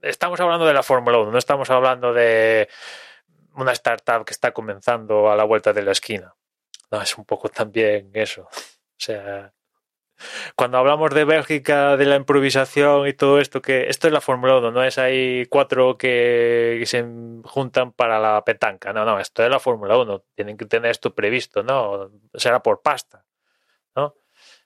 Estamos 0.00 0.40
hablando 0.40 0.66
de 0.66 0.74
la 0.74 0.82
Fórmula 0.82 1.18
1, 1.18 1.30
no 1.30 1.38
estamos 1.38 1.70
hablando 1.70 2.12
de 2.12 2.68
una 3.54 3.72
startup 3.72 4.24
que 4.24 4.32
está 4.32 4.52
comenzando 4.52 5.30
a 5.30 5.36
la 5.36 5.44
vuelta 5.44 5.72
de 5.72 5.82
la 5.82 5.92
esquina. 5.92 6.34
No, 6.90 7.00
es 7.02 7.16
un 7.18 7.24
poco 7.24 7.48
también 7.48 8.10
eso. 8.14 8.48
O 8.94 9.04
sea, 9.04 9.52
cuando 10.56 10.78
hablamos 10.78 11.12
de 11.14 11.24
Bélgica, 11.24 11.96
de 11.96 12.06
la 12.06 12.16
improvisación 12.16 13.06
y 13.08 13.14
todo 13.14 13.40
esto, 13.40 13.62
que 13.62 13.88
esto 13.88 14.06
es 14.06 14.12
la 14.12 14.20
Fórmula 14.20 14.58
1, 14.58 14.70
no 14.70 14.84
es 14.84 14.98
ahí 14.98 15.46
cuatro 15.46 15.96
que 15.98 16.82
se 16.86 17.04
juntan 17.44 17.92
para 17.92 18.18
la 18.20 18.44
petanca, 18.44 18.92
no, 18.92 19.04
no, 19.04 19.18
esto 19.18 19.42
es 19.42 19.50
la 19.50 19.60
Fórmula 19.60 19.96
1, 19.98 20.24
tienen 20.34 20.56
que 20.56 20.66
tener 20.66 20.90
esto 20.90 21.14
previsto, 21.14 21.62
¿no? 21.62 22.10
Será 22.34 22.62
por 22.62 22.82
pasta, 22.82 23.24
¿no? 23.96 24.06
O 24.06 24.16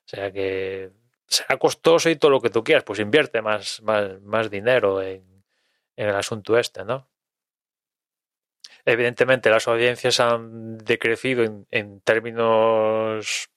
sea 0.05 0.30
que 0.32 0.93
será 1.26 1.59
costoso 1.59 2.11
y 2.11 2.16
todo 2.16 2.30
lo 2.30 2.41
que 2.41 2.51
tú 2.51 2.62
quieras, 2.62 2.84
pues 2.84 2.99
invierte 3.01 3.43
más, 3.43 3.82
más, 3.82 4.20
más 4.22 4.51
dinero 4.51 5.03
en, 5.03 5.45
en 5.97 6.09
el 6.09 6.14
asunto 6.14 6.59
este, 6.59 6.84
¿no? 6.84 7.09
Evidentemente 8.87 9.51
las 9.51 9.66
audiencias 9.66 10.20
han 10.20 10.78
decrecido 10.78 11.45
en, 11.70 12.01
términos 12.03 13.51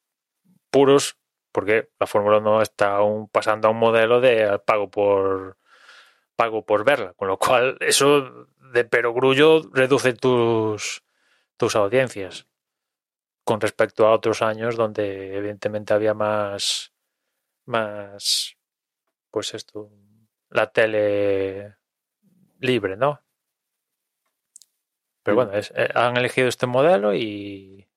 puros 0.71 1.17
porque 1.51 1.89
la 1.99 2.07
Fórmula 2.07 2.39
1 2.39 2.63
está 2.63 2.95
aún 2.95 3.29
pasando 3.29 3.67
a 3.67 3.71
un 3.71 3.77
modelo 3.77 4.21
de 4.21 4.59
pago 4.65 4.89
por 4.89 5.57
pago 6.35 6.65
por 6.65 6.83
verla, 6.83 7.13
con 7.13 7.27
lo 7.27 7.37
cual 7.37 7.77
eso 7.79 8.47
de 8.73 8.85
perogrullo 8.85 9.61
reduce 9.71 10.13
tus 10.13 11.03
tus 11.57 11.75
audiencias 11.75 12.47
con 13.43 13.61
respecto 13.61 14.07
a 14.07 14.13
otros 14.13 14.41
años 14.41 14.75
donde 14.75 15.37
evidentemente 15.37 15.93
había 15.93 16.15
más 16.15 16.91
más 17.65 18.55
pues 19.29 19.53
esto 19.53 19.91
la 20.49 20.71
tele 20.71 21.75
libre, 22.59 22.97
¿no? 22.97 23.21
Pero 25.29 25.35
bueno, 25.35 25.51
eh, 25.53 25.89
han 25.93 26.17
elegido 26.17 26.47
este 26.47 26.65
modelo 26.65 27.13
y 27.13 27.89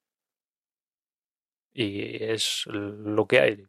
y 1.75 2.23
es 2.25 2.65
lo 2.67 3.27
que 3.27 3.41
hay. 3.41 3.67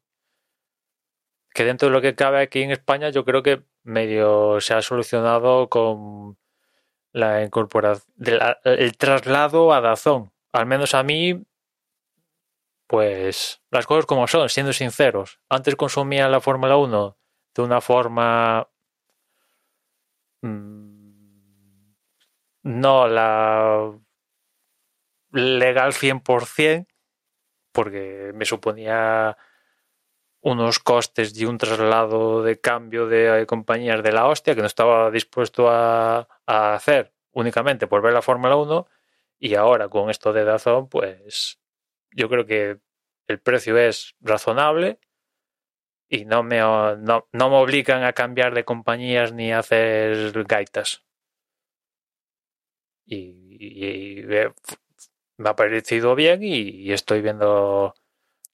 Que 1.53 1.63
dentro 1.65 1.87
de 1.87 1.93
lo 1.93 2.01
que 2.01 2.15
cabe 2.15 2.41
aquí 2.41 2.61
en 2.61 2.71
España, 2.71 3.09
yo 3.09 3.23
creo 3.25 3.43
que 3.43 3.63
medio 3.83 4.59
se 4.59 4.73
ha 4.73 4.81
solucionado 4.81 5.69
con 5.69 6.37
la 7.11 7.43
incorporación, 7.43 8.13
el 8.63 8.97
traslado 8.97 9.73
a 9.73 9.81
Dazón. 9.81 10.31
Al 10.51 10.65
menos 10.65 10.93
a 10.95 11.03
mí, 11.03 11.45
pues 12.87 13.61
las 13.71 13.85
cosas 13.85 14.05
como 14.05 14.27
son, 14.27 14.49
siendo 14.49 14.73
sinceros. 14.73 15.39
Antes 15.49 15.75
consumía 15.75 16.27
la 16.27 16.41
Fórmula 16.41 16.77
1 16.77 17.17
de 17.55 17.61
una 17.61 17.81
forma 17.81 18.67
mm, 20.41 21.02
no 22.63 23.07
la 23.07 23.91
legal 25.31 25.93
100%, 25.93 26.87
porque 27.71 28.31
me 28.33 28.45
suponía 28.45 29.37
unos 30.43 30.79
costes 30.79 31.37
y 31.39 31.45
un 31.45 31.57
traslado 31.57 32.43
de 32.43 32.59
cambio 32.59 33.07
de 33.07 33.45
compañías 33.47 34.03
de 34.03 34.11
la 34.11 34.27
hostia 34.27 34.55
que 34.55 34.61
no 34.61 34.67
estaba 34.67 35.09
dispuesto 35.09 35.69
a, 35.69 36.27
hacer 36.45 37.13
únicamente 37.31 37.87
por 37.87 38.01
ver 38.01 38.13
la 38.13 38.21
Fórmula 38.21 38.57
1 38.57 38.85
y 39.39 39.55
ahora 39.55 39.87
con 39.87 40.09
esto 40.09 40.33
de 40.33 40.43
Dazón 40.43 40.89
pues 40.89 41.59
yo 42.11 42.29
creo 42.29 42.45
que 42.45 42.79
el 43.27 43.39
precio 43.39 43.77
es 43.77 44.15
razonable 44.19 44.99
y 46.09 46.25
no 46.25 46.43
me, 46.43 46.59
no, 46.59 47.25
me 47.31 47.55
obligan 47.55 48.03
a 48.03 48.13
cambiar 48.13 48.53
de 48.53 48.65
compañías 48.65 49.31
ni 49.33 49.51
a 49.51 49.59
hacer 49.59 50.43
gaitas. 50.43 51.03
Y, 53.05 54.23
me 55.37 55.49
ha 55.49 55.55
parecido 55.55 56.15
bien 56.15 56.41
y, 56.43 56.91
estoy 56.91 57.21
viendo 57.21 57.93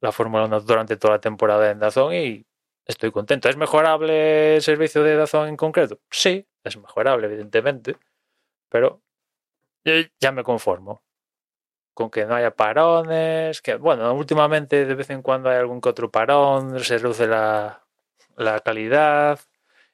la 0.02 0.12
Fórmula 0.12 0.46
1 0.46 0.62
durante 0.62 0.98
toda 0.98 1.16
la 1.16 1.22
temporada 1.22 1.72
en 1.72 1.80
Dazón 1.80 2.14
y 2.14 2.46
estoy 2.86 3.12
contento. 3.12 3.50
¿Es 3.50 3.58
mejorable 3.58 4.56
el 4.56 4.62
servicio 4.62 5.04
de 5.04 5.16
Dazón 5.16 5.50
en 5.50 5.58
concreto? 5.58 6.00
Sí, 6.10 6.48
es 6.64 6.78
mejorable, 6.78 7.28
evidentemente, 7.28 7.98
pero 8.70 9.02
ya 10.20 10.32
me 10.32 10.44
conformo 10.44 11.02
con 12.00 12.10
que 12.10 12.26
no 12.26 12.36
haya 12.36 12.56
parones, 12.56 13.62
que 13.62 13.76
bueno, 13.76 14.14
últimamente 14.14 14.86
de 14.86 14.96
vez 14.96 15.10
en 15.10 15.22
cuando 15.22 15.50
hay 15.50 15.58
algún 15.58 15.82
que 15.82 15.90
otro 15.90 16.10
parón, 16.10 16.80
se 16.80 16.98
reduce 16.98 17.28
la, 17.28 17.84
la 18.38 18.62
calidad 18.62 19.40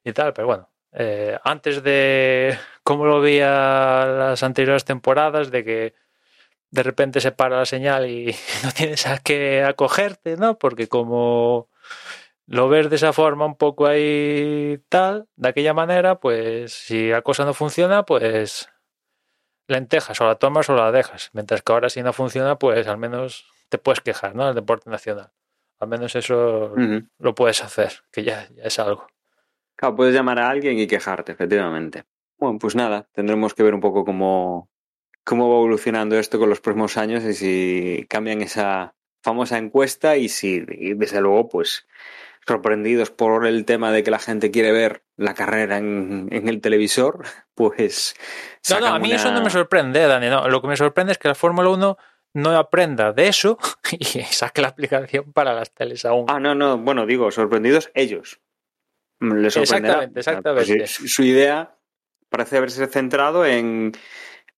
y 0.03 0.13
tal, 0.13 0.31
pero 0.33 0.45
bueno, 0.47 0.69
eh, 0.91 1.39
antes 1.43 1.81
de 1.81 2.57
como 2.85 3.05
lo 3.05 3.19
veía 3.19 4.05
las 4.05 4.43
anteriores 4.43 4.85
temporadas, 4.85 5.49
de 5.49 5.63
que 5.65 5.95
de 6.69 6.83
repente 6.83 7.19
se 7.19 7.31
para 7.31 7.57
la 7.57 7.65
señal 7.65 8.07
y 8.07 8.27
no 8.63 8.71
tienes 8.71 9.07
a 9.07 9.17
qué 9.17 9.63
acogerte, 9.63 10.37
¿no? 10.37 10.59
Porque 10.59 10.87
como 10.87 11.67
lo 12.45 12.69
ves 12.69 12.91
de 12.91 12.97
esa 12.97 13.11
forma 13.11 13.45
un 13.45 13.57
poco 13.57 13.87
ahí 13.87 14.79
tal, 14.87 15.27
de 15.35 15.49
aquella 15.49 15.73
manera, 15.73 16.19
pues 16.19 16.73
si 16.73 17.09
la 17.09 17.23
cosa 17.23 17.43
no 17.43 17.55
funciona, 17.55 18.03
pues 18.03 18.69
lentejas, 19.67 20.21
o 20.21 20.27
la 20.27 20.35
tomas 20.35 20.69
o 20.69 20.75
la 20.75 20.91
dejas. 20.91 21.31
Mientras 21.33 21.63
que 21.63 21.73
ahora 21.73 21.89
si 21.89 22.03
no 22.03 22.13
funciona, 22.13 22.59
pues 22.59 22.87
al 22.87 22.99
menos 22.99 23.47
te 23.69 23.79
puedes 23.79 24.01
quejar, 24.01 24.35
¿no? 24.35 24.47
El 24.47 24.53
deporte 24.53 24.91
nacional. 24.91 25.31
Al 25.79 25.87
menos 25.87 26.15
eso 26.15 26.75
lo 27.17 27.35
puedes 27.35 27.63
hacer, 27.63 28.03
que 28.11 28.23
ya, 28.23 28.47
ya 28.55 28.63
es 28.63 28.77
algo. 28.77 29.07
Claro, 29.75 29.95
puedes 29.95 30.13
llamar 30.13 30.37
a 30.37 30.49
alguien 30.49 30.77
y 30.77 30.85
quejarte, 30.85 31.31
efectivamente. 31.31 32.05
Bueno, 32.37 32.59
pues 32.59 32.75
nada, 32.75 33.07
tendremos 33.13 33.53
que 33.53 33.63
ver 33.63 33.73
un 33.73 33.81
poco 33.81 34.05
cómo, 34.05 34.69
cómo 35.23 35.49
va 35.49 35.55
evolucionando 35.55 36.17
esto 36.17 36.39
con 36.39 36.49
los 36.49 36.61
próximos 36.61 36.97
años 36.97 37.23
y 37.23 37.33
si 37.33 38.05
cambian 38.09 38.41
esa 38.41 38.95
famosa 39.21 39.57
encuesta 39.57 40.17
y 40.17 40.29
si, 40.29 40.59
desde 40.59 41.21
luego, 41.21 41.49
pues 41.49 41.87
sorprendidos 42.47 43.09
por 43.09 43.47
el 43.47 43.65
tema 43.65 43.91
de 43.91 44.03
que 44.03 44.11
la 44.11 44.19
gente 44.19 44.51
quiere 44.51 44.71
ver 44.71 45.03
la 45.17 45.33
carrera 45.33 45.77
en, 45.77 46.29
el 46.31 46.61
televisor, 46.61 47.23
pues... 47.55 48.15
No, 48.69 48.79
no, 48.79 48.87
a 48.87 48.99
mí 48.99 49.11
eso 49.11 49.31
no 49.31 49.41
me 49.41 49.49
sorprende, 49.49 50.05
Dani. 50.05 50.29
No, 50.29 50.47
lo 50.47 50.61
que 50.61 50.67
me 50.67 50.77
sorprende 50.77 51.11
es 51.11 51.17
que 51.17 51.27
la 51.27 51.35
Fórmula 51.35 51.69
1 51.69 51.97
no 52.33 52.57
aprenda 52.57 53.13
de 53.13 53.27
eso 53.27 53.57
y 53.91 54.05
saque 54.05 54.61
la 54.61 54.69
aplicación 54.69 55.31
para 55.33 55.53
las 55.53 55.73
teles 55.73 56.05
aún. 56.05 56.25
Ah, 56.27 56.39
no, 56.39 56.53
no, 56.53 56.77
bueno, 56.77 57.05
digo, 57.05 57.31
sorprendidos 57.31 57.91
ellos. 57.95 58.41
Les 59.19 59.55
Exactamente, 59.55 60.19
exactamente. 60.19 60.77
Pues 60.77 60.91
su 60.91 61.23
idea 61.23 61.75
parece 62.35 62.57
haberse 62.57 62.85
centrado 62.87 63.45
en 63.45 63.93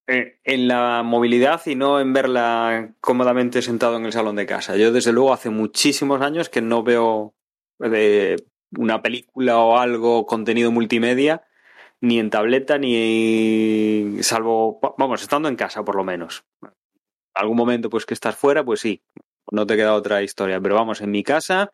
eh, 0.10 0.40
en 0.46 0.70
la 0.70 1.04
movilidad 1.04 1.62
y 1.66 1.76
no 1.76 2.00
en 2.00 2.14
verla 2.14 2.94
cómodamente 3.02 3.62
sentado 3.62 3.98
en 3.98 4.06
el 4.06 4.14
salón 4.14 4.38
de 4.38 4.46
casa. 4.46 4.78
Yo, 4.78 4.94
desde 4.94 5.12
luego, 5.12 5.34
hace 5.34 5.50
muchísimos 5.50 6.22
años 6.22 6.48
que 6.48 6.62
no 6.62 6.82
veo 6.82 7.36
de 7.78 8.38
una 8.78 9.02
película 9.02 9.58
o 9.60 9.78
algo, 9.78 10.26
contenido 10.26 10.72
multimedia, 10.72 11.46
ni 12.00 12.20
en 12.20 12.30
tableta, 12.30 12.78
ni 12.78 14.18
salvo, 14.22 14.80
vamos, 14.98 15.22
estando 15.22 15.50
en 15.50 15.58
casa 15.58 15.84
por 15.84 15.96
lo 15.98 16.06
menos. 16.06 16.46
Algún 17.36 17.58
momento, 17.58 17.90
pues 17.90 18.06
que 18.06 18.14
estás 18.14 18.36
fuera, 18.38 18.64
pues 18.64 18.80
sí, 18.80 19.04
no 19.52 19.68
te 19.68 19.76
queda 19.76 19.94
otra 19.94 20.24
historia. 20.24 20.60
Pero 20.62 20.76
vamos, 20.76 21.02
en 21.02 21.12
mi 21.12 21.22
casa 21.22 21.74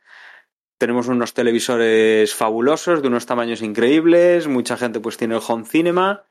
tenemos 0.84 1.08
unos 1.08 1.34
televisores 1.34 2.36
fabulosos, 2.36 3.02
de 3.02 3.08
unos 3.08 3.26
tamaños 3.26 3.62
increíbles, 3.62 4.50
mucha 4.50 4.76
gente 4.76 5.00
pues 5.00 5.16
tiene 5.16 5.36
el 5.36 5.42
home 5.48 5.64
cinema 5.64 6.26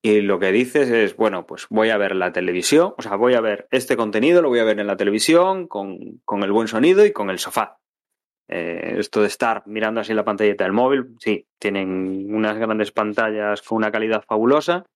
y 0.00 0.22
lo 0.22 0.38
que 0.38 0.52
dices 0.52 0.88
es, 0.88 1.16
bueno, 1.16 1.44
pues 1.46 1.66
voy 1.68 1.90
a 1.90 1.98
ver 1.98 2.16
la 2.16 2.32
televisión, 2.32 2.94
o 2.96 3.02
sea, 3.02 3.16
voy 3.16 3.34
a 3.34 3.42
ver 3.42 3.68
este 3.70 3.98
contenido, 3.98 4.40
lo 4.40 4.48
voy 4.48 4.60
a 4.60 4.64
ver 4.64 4.80
en 4.80 4.86
la 4.86 4.96
televisión, 4.96 5.68
con, 5.68 6.22
con 6.24 6.42
el 6.44 6.50
buen 6.50 6.66
sonido 6.66 7.04
y 7.04 7.12
con 7.12 7.28
el 7.28 7.38
sofá. 7.38 7.78
Eh, 8.48 8.94
esto 8.96 9.20
de 9.20 9.26
estar 9.26 9.64
mirando 9.66 10.00
así 10.00 10.14
la 10.14 10.24
pantallita 10.24 10.64
del 10.64 10.72
móvil, 10.72 11.14
sí, 11.18 11.46
tienen 11.58 12.34
unas 12.34 12.56
grandes 12.56 12.92
pantallas 12.92 13.60
con 13.60 13.76
una 13.76 13.92
calidad 13.92 14.24
fabulosa, 14.26 14.86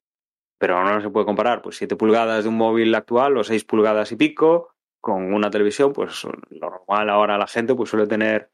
pero 0.58 0.82
no 0.82 0.98
se 1.02 1.10
puede 1.10 1.26
comparar 1.26 1.60
pues 1.60 1.76
7 1.76 1.94
pulgadas 1.96 2.44
de 2.44 2.48
un 2.48 2.56
móvil 2.56 2.94
actual 2.94 3.36
o 3.36 3.44
6 3.44 3.66
pulgadas 3.66 4.12
y 4.12 4.16
pico 4.16 4.70
con 5.02 5.34
una 5.34 5.50
televisión, 5.50 5.92
pues 5.92 6.24
lo 6.24 6.70
normal 6.70 7.10
ahora 7.10 7.36
la 7.36 7.46
gente 7.46 7.74
pues 7.74 7.90
suele 7.90 8.06
tener 8.06 8.48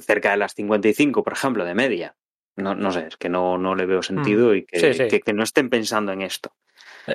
cerca 0.00 0.30
de 0.30 0.36
las 0.36 0.54
55, 0.54 1.22
por 1.22 1.32
ejemplo, 1.32 1.64
de 1.64 1.74
media. 1.74 2.16
No, 2.56 2.74
no 2.74 2.90
sé, 2.90 3.06
es 3.06 3.16
que 3.16 3.28
no, 3.28 3.56
no 3.56 3.76
le 3.76 3.86
veo 3.86 4.02
sentido 4.02 4.50
mm. 4.50 4.56
y 4.56 4.64
que, 4.64 4.80
sí, 4.80 5.08
sí. 5.08 5.20
Que, 5.20 5.32
no 5.32 5.44
estén 5.44 5.70
pensando 5.70 6.10
en 6.12 6.22
esto. 6.22 6.52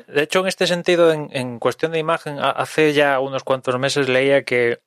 De 0.07 0.23
hecho, 0.23 0.39
en 0.39 0.47
este 0.47 0.67
sentido, 0.67 1.11
en, 1.11 1.27
en, 1.31 1.59
cuestión 1.59 1.91
de 1.91 1.99
imagen, 1.99 2.37
hace 2.39 2.93
ya 2.93 3.19
unos 3.19 3.43
cuantos 3.43 3.77
meses 3.77 4.07
leía 4.07 4.43
que, 4.43 4.79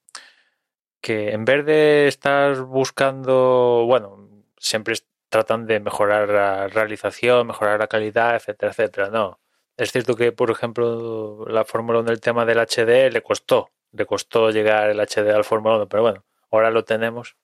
que 1.01 1.33
en 1.33 1.45
vez 1.45 1.65
de 1.67 2.09
estar 2.09 2.63
buscando, 2.63 3.85
bueno, 3.87 4.29
siempre 4.59 4.95
tratan 5.29 5.67
de 5.67 5.81
mejorar 5.81 6.29
la 6.29 6.69
realización, 6.69 7.47
mejorar 7.47 7.79
la 7.79 7.89
calidad, 7.89 8.37
etcétera, 8.37 8.73
etcétera. 8.73 9.11
No. 9.11 9.39
Es 9.77 9.93
cierto 9.93 10.17
que, 10.17 10.33
por 10.33 10.51
ejemplo, 10.51 11.45
la 11.49 11.65
Fórmula 11.65 12.01
1 12.01 12.09
del 12.09 12.21
tema 12.21 12.47
del 12.47 12.59
HD 12.59 13.13
le 13.13 13.23
costó, 13.23 13.71
le 13.93 14.07
costó 14.07 14.51
llegar 14.51 14.89
el 14.89 15.01
HD 15.01 15.35
al 15.35 15.45
Fórmula 15.45 15.77
1, 15.77 15.89
pero 15.89 16.03
bueno, 16.03 16.25
ahora 16.51 16.71
lo 16.71 16.85
tenemos. 16.85 17.37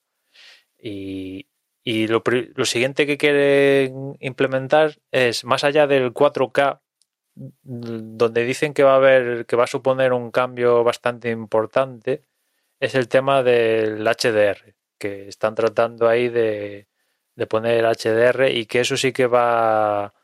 Y, 0.83 1.47
y 1.85 2.09
lo, 2.09 2.23
lo, 2.27 2.65
siguiente 2.65 3.07
que 3.07 3.17
quieren 3.17 4.17
implementar 4.19 4.99
es, 5.13 5.45
más 5.45 5.63
allá 5.63 5.87
del 5.87 6.13
4K, 6.13 6.81
donde 7.35 8.45
dicen 8.45 8.75
que 8.75 8.83
va 8.83 8.95
a 8.95 8.97
haber, 8.97 9.47
que 9.47 9.57
va 9.57 9.65
a 9.65 9.69
suponer 9.69 10.13
un 10.13 10.33
cambio 10.33 10.83
bastante 10.83 11.31
importante, 11.31 12.25
es 12.81 12.97
el 12.97 13.09
tema 13.09 13.45
del 13.45 14.05
HDR, 14.05 14.75
que 14.99 15.29
están 15.29 15.55
tratando 15.55 16.09
ahí 16.09 16.29
de, 16.29 16.89
de 17.37 17.47
poner 17.47 17.85
HDR 17.85 18.51
y 18.51 18.67
que 18.67 18.81
eso 18.81 18.97
sí 18.97 19.13
que 19.13 19.27
va 19.27 20.15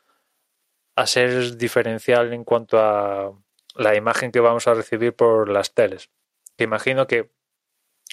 a 0.95 1.07
ser 1.07 1.57
diferencial 1.57 2.33
en 2.33 2.43
cuanto 2.43 2.77
a 2.79 3.31
la 3.75 3.95
imagen 3.95 4.31
que 4.31 4.41
vamos 4.41 4.67
a 4.67 4.73
recibir 4.73 5.15
por 5.15 5.49
las 5.49 5.73
teles. 5.73 6.09
Que 6.57 6.65
imagino 6.65 7.07
que, 7.07 7.31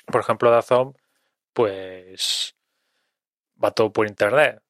por 0.07 0.21
ejemplo, 0.21 0.51
Dazón, 0.51 0.97
pues 1.57 2.55
va 3.63 3.71
todo 3.73 3.91
por 3.93 4.07
internet. 4.07 4.63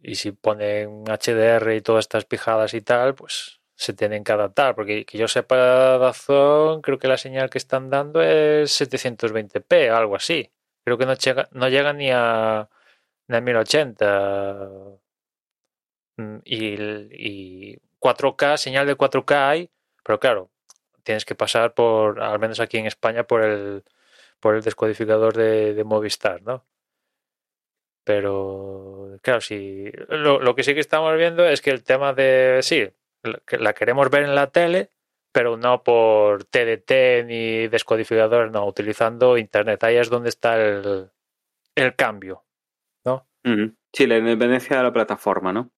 Y 0.00 0.14
si 0.16 0.32
ponen 0.32 1.04
HDR 1.04 1.74
y 1.74 1.82
todas 1.82 2.04
estas 2.04 2.24
pijadas 2.26 2.74
y 2.74 2.82
tal, 2.82 3.14
pues 3.16 3.60
se 3.74 3.92
tienen 3.94 4.24
que 4.24 4.32
adaptar. 4.32 4.76
Porque 4.76 5.04
que 5.04 5.18
yo 5.18 5.28
sepa, 5.28 5.98
Dazón, 5.98 6.82
creo 6.82 6.98
que 6.98 7.08
la 7.08 7.18
señal 7.18 7.50
que 7.50 7.58
están 7.58 7.90
dando 7.90 8.22
es 8.22 8.80
720p, 8.80 9.90
algo 9.90 10.16
así. 10.16 10.52
Creo 10.84 10.98
que 10.98 11.06
no 11.06 11.14
llega, 11.14 11.48
no 11.52 11.68
llega 11.68 11.92
ni 11.92 12.10
a 12.12 12.68
de 13.28 13.40
1080 13.40 14.70
mm, 16.16 16.36
y, 16.44 17.78
4K, 18.00 18.56
señal 18.58 18.86
de 18.86 18.96
4K 18.96 19.48
hay, 19.48 19.70
pero 20.04 20.18
claro, 20.20 20.50
tienes 21.04 21.24
que 21.24 21.34
pasar 21.36 21.74
por, 21.74 22.20
al 22.20 22.38
menos 22.40 22.60
aquí 22.60 22.78
en 22.78 22.86
España, 22.86 23.24
por 23.24 23.42
el, 23.44 23.84
por 24.42 24.56
el 24.56 24.62
descodificador 24.62 25.34
de, 25.34 25.84
Movistar, 25.84 26.42
¿no? 26.42 26.66
Pero, 28.04 29.16
claro, 29.22 29.40
sí, 29.40 29.84
lo, 30.08 30.54
que 30.56 30.64
sí 30.64 30.74
que 30.74 30.80
estamos 30.80 31.16
viendo 31.16 31.46
es 31.46 31.62
que 31.62 31.70
el 31.70 31.84
tema 31.84 32.12
de, 32.12 32.58
sí, 32.62 32.90
la 33.22 33.72
queremos 33.72 34.10
ver 34.10 34.24
en 34.24 34.34
la 34.34 34.48
tele, 34.48 34.90
pero 35.30 35.56
no 35.56 35.84
por 35.84 36.42
TDT 36.44 37.24
ni 37.24 37.68
descodificador, 37.68 38.50
no, 38.50 38.66
utilizando 38.66 39.38
Internet. 39.38 39.84
Ahí 39.84 39.96
es 39.96 40.10
donde 40.10 40.30
está 40.30 40.60
el, 40.60 41.12
el 41.76 41.94
cambio. 41.94 42.44
Sí, 43.92 44.06
la 44.06 44.18
independencia 44.18 44.76
de 44.76 44.82
la 44.84 44.92
plataforma, 44.92 45.52
¿no? 45.52 45.70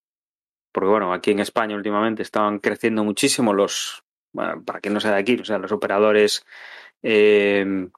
Porque 0.71 0.89
bueno, 0.89 1.13
aquí 1.13 1.31
en 1.31 1.39
España 1.39 1.75
últimamente 1.75 2.21
estaban 2.21 2.59
creciendo 2.59 3.03
muchísimo 3.03 3.53
los, 3.53 4.03
bueno, 4.33 4.63
para 4.63 4.79
quien 4.79 4.93
no 4.93 4.99
sea 4.99 5.11
de 5.11 5.19
aquí, 5.19 5.37
o 5.41 5.45
sea, 5.45 5.57
los 5.57 5.71
operadores, 5.71 6.45
eh, 7.03 7.89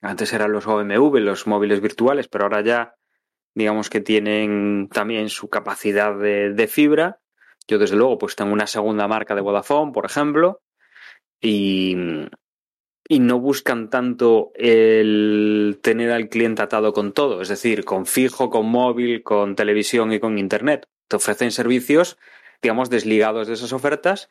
antes 0.00 0.32
eran 0.32 0.52
los 0.52 0.66
OMV, 0.66 1.16
los 1.16 1.46
móviles 1.46 1.80
virtuales, 1.80 2.28
pero 2.28 2.44
ahora 2.44 2.60
ya, 2.60 2.94
digamos 3.54 3.90
que 3.90 4.00
tienen 4.00 4.88
también 4.92 5.28
su 5.28 5.48
capacidad 5.48 6.16
de, 6.16 6.68
fibra. 6.68 7.20
Yo 7.66 7.78
desde 7.78 7.96
luego, 7.96 8.18
pues 8.18 8.36
tengo 8.36 8.52
una 8.52 8.66
segunda 8.66 9.08
marca 9.08 9.34
de 9.34 9.40
Vodafone, 9.40 9.92
por 9.92 10.06
ejemplo, 10.06 10.62
y, 11.40 11.96
y 13.08 13.18
no 13.18 13.40
buscan 13.40 13.90
tanto 13.90 14.52
el 14.54 15.80
tener 15.82 16.12
al 16.12 16.28
cliente 16.28 16.62
atado 16.62 16.92
con 16.92 17.12
todo, 17.12 17.42
es 17.42 17.48
decir, 17.48 17.84
con 17.84 18.06
fijo, 18.06 18.50
con 18.50 18.66
móvil, 18.66 19.22
con 19.22 19.56
televisión 19.56 20.12
y 20.12 20.20
con 20.20 20.38
internet. 20.38 20.86
Te 21.08 21.16
ofrecen 21.16 21.50
servicios, 21.50 22.18
digamos, 22.62 22.88
desligados 22.88 23.48
de 23.48 23.54
esas 23.54 23.72
ofertas 23.72 24.30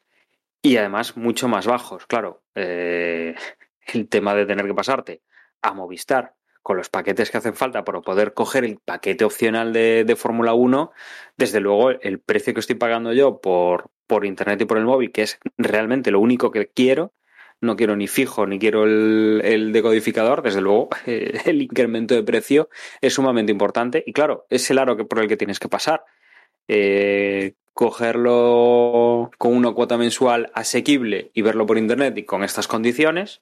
y 0.62 0.78
además 0.78 1.18
mucho 1.18 1.50
más 1.50 1.68
bajos. 1.68 2.06
Claro, 2.08 2.42
eh, 2.56 3.36
el 3.94 4.08
tema 4.08 4.34
de 4.34 4.46
tener 4.46 4.66
que 4.66 4.74
pasarte 4.74 5.22
a 5.68 5.74
Movistar 5.74 6.36
con 6.68 6.76
los 6.76 6.90
paquetes 6.90 7.32
que 7.32 7.38
hacen 7.38 7.56
falta 7.56 7.86
para 7.86 8.02
poder 8.02 8.34
coger 8.34 8.66
el 8.66 8.78
paquete 8.84 9.24
opcional 9.24 9.72
de, 9.72 10.16
Fórmula 10.18 10.54
1, 10.54 10.92
desde 11.38 11.62
luego 11.62 11.92
el 11.92 12.20
precio 12.20 12.54
que 12.54 12.60
estoy 12.60 12.76
pagando 12.76 13.14
yo 13.14 13.40
por, 13.40 13.90
por 14.06 14.26
Internet 14.26 14.62
y 14.62 14.66
por 14.66 14.78
el 14.78 14.84
móvil, 14.84 15.14
que 15.14 15.22
es 15.22 15.40
realmente 15.58 16.12
lo 16.12 16.20
único 16.20 16.52
que 16.52 16.68
quiero, 16.68 17.14
no 17.62 17.78
quiero 17.78 17.96
ni 17.96 18.08
fijo 18.08 18.46
ni 18.46 18.60
quiero 18.60 18.84
el, 18.84 19.72
decodificador, 19.72 20.42
desde 20.42 20.60
luego 20.60 20.90
el 21.06 21.62
incremento 21.62 22.16
de 22.16 22.24
precio 22.24 22.70
es 23.00 23.14
sumamente 23.14 23.52
importante 23.52 24.04
y 24.06 24.12
claro, 24.12 24.46
es 24.50 24.70
el 24.70 24.80
aro 24.80 24.98
que, 24.98 25.06
por 25.06 25.20
el 25.20 25.30
que 25.30 25.38
tienes 25.38 25.60
que 25.60 25.70
pasar. 25.70 26.04
Eh, 26.68 27.54
cogerlo 27.74 29.32
con 29.38 29.56
una 29.56 29.72
cuota 29.72 29.98
mensual 29.98 30.52
asequible 30.54 31.32
y 31.34 31.44
verlo 31.44 31.66
por 31.66 31.78
internet 31.78 32.18
y 32.18 32.24
con 32.24 32.44
estas 32.44 32.68
condiciones, 32.68 33.42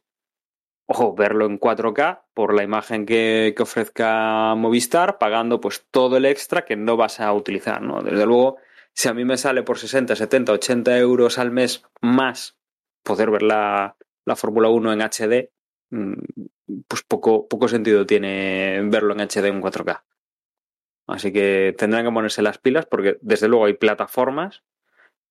o 0.87 1.15
verlo 1.15 1.45
en 1.45 1.59
4K 1.59 2.21
por 2.33 2.53
la 2.53 2.63
imagen 2.63 3.05
que, 3.05 3.55
ofrezca 3.59 4.53
Movistar, 4.55 5.17
pagando 5.17 5.59
pues 5.59 5.85
todo 5.89 6.17
el 6.17 6.25
extra 6.25 6.65
que 6.65 6.75
no 6.75 6.97
vas 6.97 7.19
a 7.19 7.33
utilizar, 7.33 7.81
¿no? 7.81 8.01
Desde 8.01 8.25
luego, 8.25 8.57
si 8.93 9.07
a 9.07 9.13
mí 9.13 9.25
me 9.25 9.37
sale 9.37 9.63
por 9.63 9.79
60, 9.79 10.15
70, 10.15 10.51
80 10.51 10.97
euros 10.97 11.37
al 11.37 11.51
mes 11.51 11.83
más 12.01 12.57
poder 13.03 13.31
ver 13.31 13.41
la, 13.41 13.95
la 14.25 14.35
Fórmula 14.35 14.69
1 14.69 14.93
en 14.93 15.01
HD, 15.01 15.51
mm, 15.89 16.13
pues 16.87 17.03
poco, 17.03 17.47
poco 17.47 17.67
sentido 17.67 18.05
tiene 18.05 18.81
verlo 18.85 19.13
en 19.13 19.21
HD 19.21 19.47
en 19.47 19.61
4K. 19.61 20.03
Así 21.07 21.31
que 21.31 21.75
tendrán 21.77 22.05
que 22.05 22.11
ponerse 22.11 22.41
las 22.41 22.57
pilas 22.57 22.85
porque 22.85 23.17
desde 23.21 23.47
luego 23.47 23.65
hay 23.65 23.73
plataformas 23.73 24.63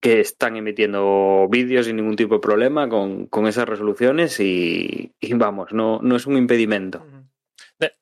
que 0.05 0.20
están 0.20 0.57
emitiendo 0.57 1.48
vídeos 1.48 1.86
sin 1.86 1.96
ningún 1.96 2.14
tipo 2.14 2.34
de 2.34 2.40
problema 2.40 2.88
con, 2.90 3.46
esas 3.46 3.66
resoluciones 3.66 4.38
y, 4.38 5.14
vamos, 5.30 5.72
no, 5.72 5.98
no 6.02 6.16
es 6.16 6.26
un 6.26 6.36
impedimento. 6.36 7.02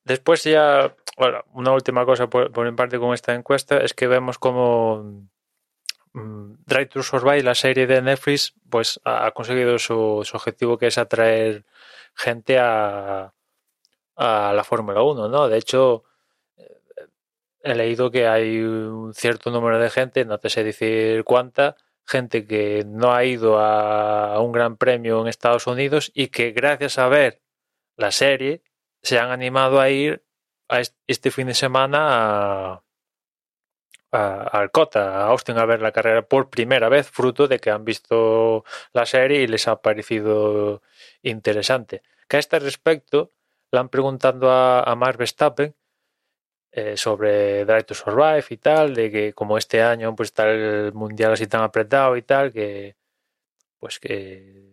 después 0.03 0.43
ya, 0.43 0.93
una 1.53 1.71
última 1.71 2.05
cosa 2.05 2.29
por, 2.29 2.51
por 2.51 2.69
mi 2.69 2.75
parte 2.75 2.99
con 2.99 3.13
esta 3.13 3.33
encuesta 3.33 3.77
es 3.77 3.93
que 3.93 4.07
vemos 4.07 4.37
como 4.37 5.29
Mm, 6.13 6.57
Drive 6.65 6.87
to 6.87 7.03
Survive, 7.03 7.43
la 7.43 7.55
serie 7.55 7.87
de 7.87 8.01
Netflix, 8.01 8.53
pues 8.69 8.99
ha 9.03 9.31
conseguido 9.31 9.79
su, 9.79 10.23
objetivo 10.33 10.77
que 10.77 10.87
es 10.87 10.97
atraer 10.97 11.65
gente 12.15 12.59
a, 12.59 13.33
a 14.15 14.53
la 14.53 14.63
Fórmula 14.63 15.01
1, 15.03 15.29
¿no? 15.29 15.49
De 15.49 15.57
hecho, 15.57 16.03
eh, 16.57 16.81
he 17.63 17.75
leído 17.75 18.11
que 18.11 18.27
hay 18.27 18.59
un 18.61 19.13
cierto 19.15 19.51
número 19.51 19.79
de 19.79 19.89
gente, 19.89 20.25
no 20.25 20.37
te 20.39 20.49
sé 20.49 20.63
decir 20.63 21.23
cuánta, 21.23 21.77
gente 22.05 22.45
que 22.45 22.83
no 22.85 23.13
ha 23.13 23.23
ido 23.25 23.59
a 23.59 24.39
un 24.41 24.51
gran 24.51 24.77
premio 24.77 25.21
en 25.21 25.27
Estados 25.27 25.67
Unidos 25.67 26.11
y 26.13 26.27
que 26.27 26.51
gracias 26.51 26.97
a 26.97 27.07
ver 27.07 27.41
la 27.95 28.11
serie 28.11 28.63
se 29.01 29.19
han 29.19 29.31
animado 29.31 29.79
a 29.79 29.89
ir 29.89 30.23
a 30.69 30.81
este 31.07 31.31
fin 31.31 31.47
de 31.47 31.53
semana 31.53 31.99
a, 32.71 32.83
a, 34.11 34.59
Alcota, 34.59 35.25
a 35.25 35.27
Austin, 35.27 35.57
a 35.57 35.65
ver 35.65 35.81
la 35.81 35.91
carrera 35.91 36.23
por 36.23 36.49
primera 36.49 36.89
vez, 36.89 37.09
fruto 37.09 37.47
de 37.47 37.59
que 37.59 37.69
han 37.69 37.85
visto 37.85 38.63
la 38.93 39.05
serie 39.05 39.41
y 39.41 39.47
les 39.47 39.67
ha 39.67 39.81
parecido 39.81 40.81
interesante. 41.21 42.01
Que 42.27 42.37
a 42.37 42.39
este 42.39 42.59
respecto 42.59 43.31
le 43.71 43.79
han 43.79 43.89
preguntado 43.89 44.49
a, 44.51 44.83
a 44.83 44.95
Mark 44.95 45.17
Verstappen 45.17 45.75
eh, 46.75 46.97
sobre 46.97 47.65
Drive 47.65 47.83
to 47.83 47.93
Survive 47.93 48.45
y 48.49 48.57
tal, 48.57 48.95
de 48.95 49.11
que 49.11 49.33
como 49.33 49.59
este 49.59 49.83
año 49.83 50.15
pues 50.15 50.29
está 50.29 50.49
el 50.49 50.91
mundial 50.93 51.33
así 51.33 51.45
tan 51.45 51.61
apretado 51.61 52.17
y 52.17 52.23
tal, 52.23 52.51
que 52.51 52.95
pues 53.79 53.99
que, 53.99 54.71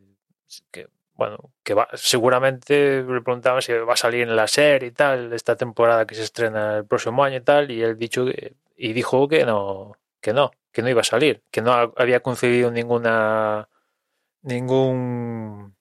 bueno, 1.15 1.53
que 1.63 1.75
va, 1.75 1.89
seguramente 1.95 3.03
le 3.03 3.21
preguntaban 3.21 3.61
si 3.61 3.73
va 3.75 3.93
a 3.93 3.97
salir 3.97 4.23
en 4.23 4.35
la 4.37 4.49
serie 4.49 4.89
y 4.89 4.93
tal, 4.93 5.33
esta 5.35 5.57
temporada 5.57 6.07
que 6.07 6.15
se 6.15 6.23
estrena 6.23 6.79
el 6.79 6.87
próximo 6.87 7.23
año 7.23 7.37
y 7.37 7.41
tal, 7.43 7.71
y 7.71 7.83
él 7.83 7.99
dicho 7.99 8.25
y 8.77 8.93
dijo 8.95 9.29
que 9.29 9.45
no, 9.45 9.97
que 10.23 10.33
no, 10.33 10.53
que 10.73 10.83
no 10.83 10.89
iba 10.89 11.03
a 11.03 11.05
salir, 11.05 11.43
que 11.51 11.61
no 11.63 11.73
había 11.97 12.21
concedido 12.21 12.71
ninguna 12.71 13.69
ningún 14.43 15.77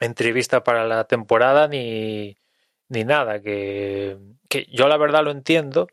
entrevista 0.00 0.64
para 0.64 0.84
la 0.86 1.04
temporada 1.04 1.68
ni, 1.68 2.36
ni 2.88 3.04
nada, 3.04 3.40
que, 3.40 4.18
que 4.48 4.66
yo 4.70 4.88
la 4.88 4.96
verdad 4.96 5.24
lo 5.24 5.30
entiendo, 5.30 5.88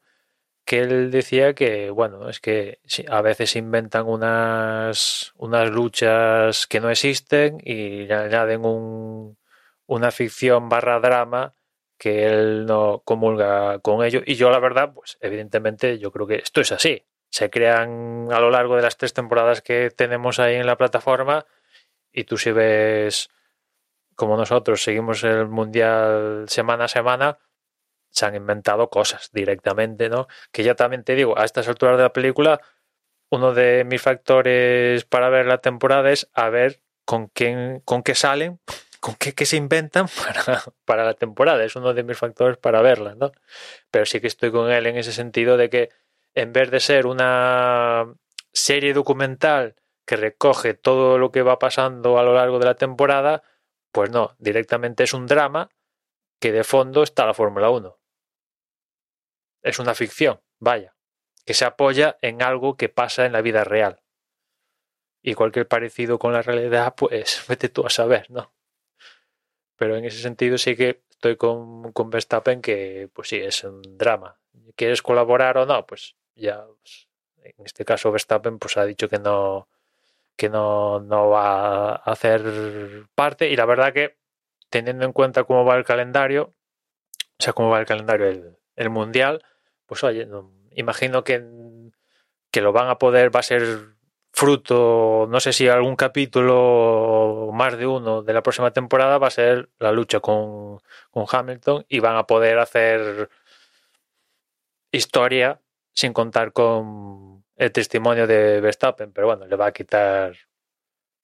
que 0.66 0.80
él 0.82 1.12
decía 1.12 1.54
que, 1.54 1.92
bueno, 1.92 2.28
es 2.30 2.40
que 2.40 2.80
a 3.10 3.22
veces 3.22 3.56
inventan 3.56 4.08
unas, 4.08 5.34
unas 5.38 5.70
luchas 5.70 6.68
que 6.68 6.80
no 6.80 6.90
existen 6.90 7.62
y 7.64 8.12
añaden 8.12 8.66
un, 8.66 9.38
una 9.86 10.12
ficción 10.12 10.70
barra 10.70 11.00
drama 11.00 11.54
que 11.98 12.26
él 12.26 12.66
no 12.66 13.02
comulga 13.06 13.80
con 13.80 14.04
ello. 14.04 14.22
Y 14.26 14.36
yo, 14.36 14.50
la 14.50 14.60
verdad, 14.60 14.94
pues 14.94 15.18
evidentemente 15.22 16.00
yo 16.00 16.12
creo 16.12 16.28
que 16.28 16.36
esto 16.36 16.62
es 16.62 16.72
así. 16.72 17.06
Se 17.30 17.50
crean 17.50 18.28
a 18.32 18.40
lo 18.40 18.50
largo 18.50 18.76
de 18.76 18.82
las 18.82 18.98
tres 18.98 19.14
temporadas 19.14 19.62
que 19.62 19.92
tenemos 19.92 20.40
ahí 20.40 20.56
en 20.56 20.66
la 20.66 20.78
plataforma 20.78 21.46
y 22.12 22.24
tú 22.24 22.38
si 22.38 22.52
ves 22.52 23.30
como 24.16 24.38
nosotros 24.38 24.82
seguimos 24.82 25.24
el 25.24 25.48
mundial 25.48 26.46
semana 26.48 26.86
a 26.86 26.88
semana, 26.88 27.38
se 28.10 28.26
han 28.26 28.36
inventado 28.36 28.90
cosas 28.90 29.30
directamente, 29.34 30.10
¿no? 30.10 30.28
Que 30.52 30.64
ya 30.64 30.76
también 30.76 31.04
te 31.04 31.16
digo, 31.16 31.38
a 31.38 31.44
estas 31.44 31.68
alturas 31.68 31.98
de 31.98 32.04
la 32.04 32.14
película, 32.14 32.62
uno 33.30 33.54
de 33.54 33.84
mis 33.84 34.02
factores 34.02 35.04
para 35.06 35.30
ver 35.30 35.46
la 35.46 35.58
temporada 35.58 36.12
es 36.12 36.30
a 36.34 36.50
ver 36.50 36.82
con 37.04 37.28
quién, 37.28 37.82
con 37.82 38.04
qué 38.04 38.16
salen, 38.16 38.60
con 39.02 39.16
qué, 39.16 39.46
se 39.46 39.58
inventan 39.58 40.08
para, 40.46 40.64
para, 40.86 41.04
la 41.04 41.14
temporada. 41.14 41.64
Es 41.64 41.76
uno 41.76 41.94
de 41.94 42.04
mis 42.04 42.18
factores 42.18 42.58
para 42.58 42.82
verla, 42.82 43.16
¿no? 43.16 43.32
Pero 43.92 44.06
sí 44.06 44.22
que 44.22 44.28
estoy 44.28 44.52
con 44.52 44.72
él 44.72 44.88
en 44.88 44.98
ese 44.98 45.12
sentido 45.12 45.58
de 45.58 45.70
que 45.70 45.90
en 46.34 46.54
vez 46.54 46.72
de 46.72 46.80
ser 46.80 47.08
una 47.08 48.06
serie 48.54 48.94
documental 48.94 49.76
que 50.06 50.16
recoge 50.16 50.74
todo 50.74 51.18
lo 51.18 51.32
que 51.32 51.42
va 51.42 51.60
pasando 51.60 52.20
a 52.20 52.24
lo 52.24 52.34
largo 52.34 52.60
de 52.60 52.66
la 52.66 52.76
temporada, 52.76 53.44
pues 53.96 54.12
no, 54.12 54.36
directamente 54.38 55.06
es 55.06 55.14
un 55.14 55.26
drama 55.26 55.70
que 56.40 56.52
de 56.52 56.66
fondo 56.66 57.02
está 57.02 57.26
la 57.26 57.34
Fórmula 57.34 57.70
1 57.70 57.98
es 59.66 59.80
una 59.80 59.96
ficción, 59.96 60.40
vaya, 60.60 60.96
que 61.44 61.56
se 61.56 61.66
apoya 61.66 62.18
en 62.22 62.44
algo 62.44 62.78
que 62.78 62.88
pasa 62.88 63.26
en 63.26 63.32
la 63.32 63.42
vida 63.42 63.64
real. 63.64 64.04
Y 65.24 65.34
cualquier 65.34 65.68
parecido 65.68 66.20
con 66.20 66.34
la 66.34 66.44
realidad, 66.44 66.94
pues 66.96 67.44
vete 67.50 67.68
tú 67.70 67.84
a 67.84 67.90
saber, 67.90 68.30
¿no? 68.30 68.54
Pero 69.76 69.98
en 69.98 70.06
ese 70.06 70.22
sentido 70.22 70.60
sí 70.60 70.76
que 70.76 71.02
estoy 71.10 71.36
con, 71.36 71.92
con 71.94 72.12
Verstappen 72.12 72.62
que, 72.62 73.10
pues 73.12 73.30
sí, 73.30 73.38
es 73.38 73.64
un 73.64 73.82
drama. 73.98 74.40
¿Quieres 74.76 75.02
colaborar 75.02 75.58
o 75.58 75.66
no? 75.66 75.84
Pues 75.88 76.16
ya, 76.36 76.64
pues, 76.82 77.08
en 77.38 77.66
este 77.66 77.86
caso 77.86 78.12
Verstappen 78.12 78.60
pues 78.60 78.78
ha 78.78 78.86
dicho 78.86 79.10
que 79.10 79.18
no, 79.18 79.68
que 80.36 80.50
no, 80.50 81.00
no 81.00 81.30
va 81.30 81.92
a 81.92 81.96
hacer 81.96 83.08
parte. 83.16 83.50
Y 83.50 83.56
la 83.56 83.66
verdad 83.66 83.94
que 83.94 84.18
teniendo 84.70 85.06
en 85.06 85.14
cuenta 85.14 85.44
cómo 85.44 85.66
va 85.66 85.76
el 85.76 85.86
calendario, 85.86 86.54
o 87.40 87.44
sea, 87.44 87.54
cómo 87.54 87.70
va 87.70 87.80
el 87.80 87.86
calendario 87.86 88.28
el, 88.28 88.58
el 88.76 88.90
mundial, 88.90 89.44
pues 89.86 90.04
oye, 90.04 90.28
imagino 90.72 91.24
que, 91.24 91.44
que 92.52 92.62
lo 92.62 92.74
van 92.74 92.90
a 92.90 92.98
poder, 92.98 93.36
va 93.36 93.40
a 93.40 93.44
ser 93.44 93.96
fruto, 94.32 95.28
no 95.30 95.40
sé 95.40 95.54
si 95.54 95.70
algún 95.70 95.96
capítulo 95.96 97.52
más 97.54 97.78
de 97.78 97.88
uno 97.88 98.22
de 98.22 98.34
la 98.34 98.44
próxima 98.44 98.72
temporada 98.72 99.18
va 99.18 99.28
a 99.28 99.32
ser 99.32 99.70
la 99.80 99.94
lucha 99.94 100.20
con, 100.20 100.80
con 101.10 101.26
Hamilton 101.32 101.86
y 101.88 102.00
van 102.00 102.18
a 102.18 102.28
poder 102.28 102.60
hacer 102.60 103.30
historia 104.92 105.62
sin 105.94 106.12
contar 106.12 106.52
con 106.52 107.35
el 107.56 107.72
testimonio 107.72 108.28
de 108.28 108.62
Verstappen, 108.62 109.12
pero 109.12 109.28
bueno, 109.28 109.46
le 109.46 109.56
va 109.56 109.68
a 109.68 109.72
quitar 109.72 110.36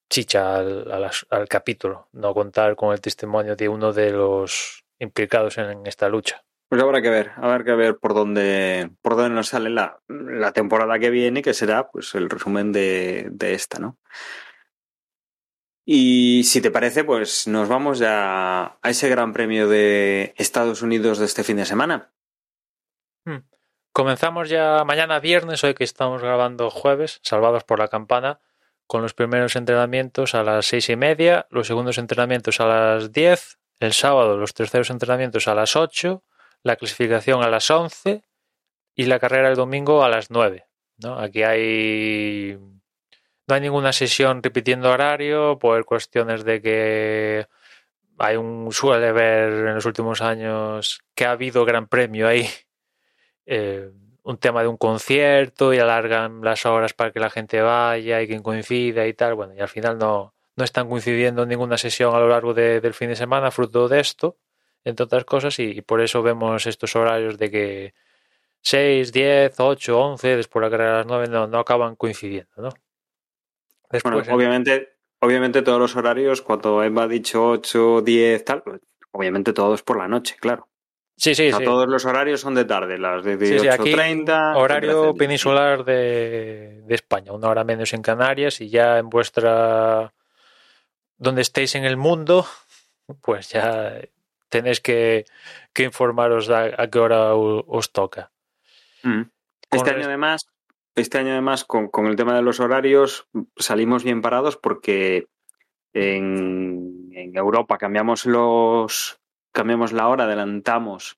chicha 0.09 0.57
al, 0.57 1.09
al, 1.29 1.47
capítulo, 1.47 2.09
no 2.11 2.33
contar 2.33 2.75
con 2.75 2.93
el 2.93 2.99
testimonio 2.99 3.55
de 3.55 3.69
uno 3.69 3.93
de 3.93 4.11
los 4.11 4.83
implicados 4.99 5.57
en 5.57 5.87
esta 5.87 6.09
lucha. 6.09 6.43
Pues 6.69 6.81
habrá 6.81 7.01
que 7.01 7.09
ver, 7.09 7.31
habrá 7.35 7.63
que 7.63 7.75
ver 7.75 7.97
por 7.97 8.13
dónde, 8.13 8.91
por 9.01 9.15
dónde 9.15 9.35
nos 9.35 9.49
sale 9.49 9.69
la, 9.69 9.99
la 10.07 10.53
temporada 10.53 10.99
que 10.99 11.09
viene, 11.09 11.41
que 11.41 11.53
será 11.53 11.89
pues 11.89 12.15
el 12.15 12.29
resumen 12.29 12.71
de, 12.71 13.27
de, 13.29 13.53
esta, 13.53 13.79
¿no? 13.79 13.97
Y 15.85 16.43
si 16.45 16.61
te 16.61 16.71
parece, 16.71 17.03
pues 17.03 17.47
nos 17.47 17.67
vamos 17.67 17.99
ya 17.99 18.77
a 18.81 18.89
ese 18.89 19.09
gran 19.09 19.33
premio 19.33 19.67
de 19.67 20.33
Estados 20.37 20.81
Unidos 20.81 21.19
de 21.19 21.25
este 21.25 21.43
fin 21.43 21.57
de 21.57 21.65
semana. 21.65 22.13
Hmm. 23.25 23.39
Comenzamos 23.93 24.47
ya 24.47 24.83
mañana 24.85 25.19
viernes, 25.19 25.63
hoy 25.65 25.73
que 25.73 25.83
estamos 25.83 26.21
grabando 26.21 26.69
jueves, 26.69 27.19
salvados 27.23 27.65
por 27.65 27.77
la 27.77 27.89
campana, 27.89 28.39
con 28.87 29.01
los 29.01 29.13
primeros 29.13 29.57
entrenamientos 29.57 30.33
a 30.33 30.43
las 30.43 30.65
seis 30.65 30.89
y 30.89 30.95
media, 30.95 31.45
los 31.49 31.67
segundos 31.67 31.97
entrenamientos 31.97 32.61
a 32.61 32.67
las 32.67 33.11
diez, 33.11 33.59
el 33.81 33.91
sábado 33.91 34.37
los 34.37 34.53
terceros 34.53 34.91
entrenamientos 34.91 35.49
a 35.49 35.55
las 35.55 35.75
ocho, 35.75 36.23
la 36.63 36.77
clasificación 36.77 37.43
a 37.43 37.49
las 37.49 37.69
11 37.69 38.23
y 38.95 39.05
la 39.05 39.19
carrera 39.19 39.49
el 39.49 39.55
domingo 39.55 40.03
a 40.03 40.09
las 40.09 40.31
9. 40.31 40.65
¿no? 40.97 41.19
Aquí 41.19 41.43
hay. 41.43 42.57
No 43.47 43.55
hay 43.55 43.61
ninguna 43.61 43.91
sesión 43.91 44.41
repitiendo 44.41 44.89
horario 44.89 45.59
por 45.59 45.83
cuestiones 45.83 46.45
de 46.45 46.61
que 46.61 47.47
hay 48.19 48.37
un 48.37 48.71
suele 48.71 49.11
ver 49.11 49.67
en 49.67 49.75
los 49.75 49.85
últimos 49.85 50.21
años 50.21 51.01
que 51.13 51.25
ha 51.25 51.31
habido 51.31 51.65
gran 51.65 51.87
premio 51.87 52.27
ahí. 52.27 52.47
Eh, 53.53 53.91
un 54.23 54.37
tema 54.37 54.61
de 54.61 54.67
un 54.67 54.77
concierto 54.77 55.73
y 55.73 55.79
alargan 55.79 56.41
las 56.41 56.65
horas 56.65 56.93
para 56.93 57.11
que 57.11 57.19
la 57.19 57.29
gente 57.29 57.61
vaya 57.61 58.21
y 58.21 58.27
que 58.27 58.41
coincida 58.41 59.07
y 59.07 59.13
tal. 59.13 59.33
Bueno, 59.33 59.53
y 59.55 59.59
al 59.59 59.67
final 59.67 59.97
no, 59.97 60.33
no 60.55 60.63
están 60.63 60.87
coincidiendo 60.87 61.45
ninguna 61.45 61.77
sesión 61.77 62.15
a 62.15 62.19
lo 62.19 62.29
largo 62.29 62.53
del 62.53 62.93
fin 62.93 63.09
de 63.09 63.15
semana 63.15 63.51
fruto 63.51 63.87
de 63.87 63.99
esto 63.99 64.37
entre 64.83 65.03
otras 65.03 65.25
cosas, 65.25 65.57
y, 65.59 65.81
por 65.81 66.01
eso 66.01 66.23
vemos 66.23 66.65
estos 66.65 66.95
horarios 66.95 67.37
de 67.37 67.51
que 67.51 67.93
6, 68.61 69.11
10, 69.11 69.59
8, 69.59 69.99
11, 69.99 70.37
después 70.37 70.63
la 70.63 70.69
carrera 70.69 70.93
a 70.93 70.97
las 70.97 71.07
9 71.07 71.27
no, 71.27 71.47
no 71.47 71.59
acaban 71.59 71.95
coincidiendo, 71.95 72.51
¿no? 72.57 72.69
Después, 73.89 74.13
bueno, 74.13 74.35
obviamente, 74.35 74.93
obviamente 75.19 75.61
todos 75.61 75.79
los 75.79 75.95
horarios, 75.95 76.41
cuando 76.41 76.81
Emma 76.83 77.03
ha 77.03 77.07
dicho 77.07 77.49
8, 77.49 78.01
10, 78.01 78.45
tal, 78.45 78.63
pues, 78.63 78.81
obviamente 79.11 79.53
todos 79.53 79.83
por 79.83 79.97
la 79.97 80.07
noche, 80.07 80.35
claro. 80.39 80.67
Sí, 81.21 81.35
sí, 81.35 81.49
o 81.49 81.49
sea, 81.51 81.59
sí. 81.59 81.65
Todos 81.65 81.87
los 81.87 82.03
horarios 82.05 82.41
son 82.41 82.55
de 82.55 82.65
tarde, 82.65 82.97
las 82.97 83.23
de 83.23 83.37
18.30. 83.37 84.25
Sí, 84.25 84.59
horario 84.59 85.13
peninsular 85.13 85.85
de, 85.85 86.81
de, 86.83 86.95
España, 86.95 87.31
una 87.31 87.47
hora 87.47 87.63
menos 87.63 87.93
en 87.93 88.01
Canarias 88.01 88.59
y 88.59 88.69
ya 88.69 88.97
en 88.97 89.07
vuestra. 89.07 90.13
donde 91.19 91.43
estéis 91.43 91.75
en 91.75 91.85
el 91.85 91.95
mundo, 91.95 92.47
pues 93.21 93.49
ya 93.49 94.01
tenéis 94.49 94.81
que, 94.81 95.25
que 95.73 95.83
informaros 95.83 96.49
a, 96.49 96.71
a, 96.75 96.87
qué 96.87 96.97
hora 96.97 97.35
os 97.35 97.91
toca. 97.91 98.31
Mm. 99.03 99.21
Este 99.69 99.91
año 99.91 100.05
además, 100.07 100.49
este 100.95 101.19
año 101.19 101.33
además 101.33 101.65
con, 101.65 101.89
con, 101.89 102.07
el 102.07 102.15
tema 102.15 102.35
de 102.35 102.41
los 102.41 102.59
horarios 102.59 103.27
salimos 103.57 104.03
bien 104.03 104.23
parados 104.23 104.57
porque 104.57 105.27
en, 105.93 107.11
en, 107.13 107.37
Europa 107.37 107.77
cambiamos 107.77 108.25
los 108.25 109.20
cambiamos 109.51 109.91
la 109.91 110.07
hora, 110.07 110.25
adelantamos 110.25 111.17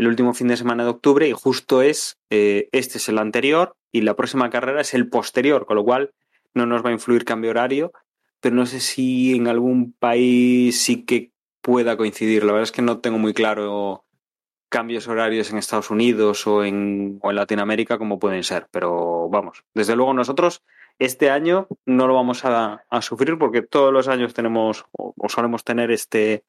el 0.00 0.08
último 0.08 0.32
fin 0.32 0.48
de 0.48 0.56
semana 0.56 0.84
de 0.84 0.90
octubre 0.90 1.28
y 1.28 1.32
justo 1.32 1.82
es 1.82 2.18
eh, 2.30 2.68
este 2.72 2.96
es 2.96 3.08
el 3.10 3.18
anterior 3.18 3.76
y 3.92 4.00
la 4.00 4.16
próxima 4.16 4.48
carrera 4.48 4.80
es 4.80 4.94
el 4.94 5.08
posterior, 5.08 5.66
con 5.66 5.76
lo 5.76 5.84
cual 5.84 6.12
no 6.54 6.64
nos 6.64 6.82
va 6.82 6.88
a 6.88 6.92
influir 6.92 7.26
cambio 7.26 7.50
horario, 7.50 7.92
pero 8.40 8.56
no 8.56 8.64
sé 8.64 8.80
si 8.80 9.36
en 9.36 9.46
algún 9.46 9.92
país 9.92 10.80
sí 10.80 11.04
que 11.04 11.32
pueda 11.60 11.98
coincidir. 11.98 12.44
La 12.44 12.52
verdad 12.52 12.64
es 12.64 12.72
que 12.72 12.80
no 12.80 13.00
tengo 13.00 13.18
muy 13.18 13.34
claro 13.34 14.04
cambios 14.70 15.06
horarios 15.06 15.50
en 15.50 15.58
Estados 15.58 15.90
Unidos 15.90 16.46
o 16.46 16.64
en, 16.64 17.20
Latinoamérica 17.22 17.98
como 17.98 18.18
pueden 18.18 18.42
ser, 18.42 18.68
pero 18.70 19.28
vamos, 19.28 19.64
desde 19.74 19.96
luego 19.96 20.14
nosotros 20.14 20.62
este 20.98 21.30
año 21.30 21.66
no 21.84 22.06
lo 22.06 22.14
vamos 22.14 22.44
a, 22.44 22.84
a 22.88 23.02
sufrir 23.02 23.36
porque 23.36 23.62
todos 23.62 23.92
los 23.92 24.08
años 24.08 24.32
tenemos 24.32 24.86
o, 24.92 25.12
o, 25.16 25.28
solemos 25.28 25.64
tener 25.64 25.90
este, 25.90 26.44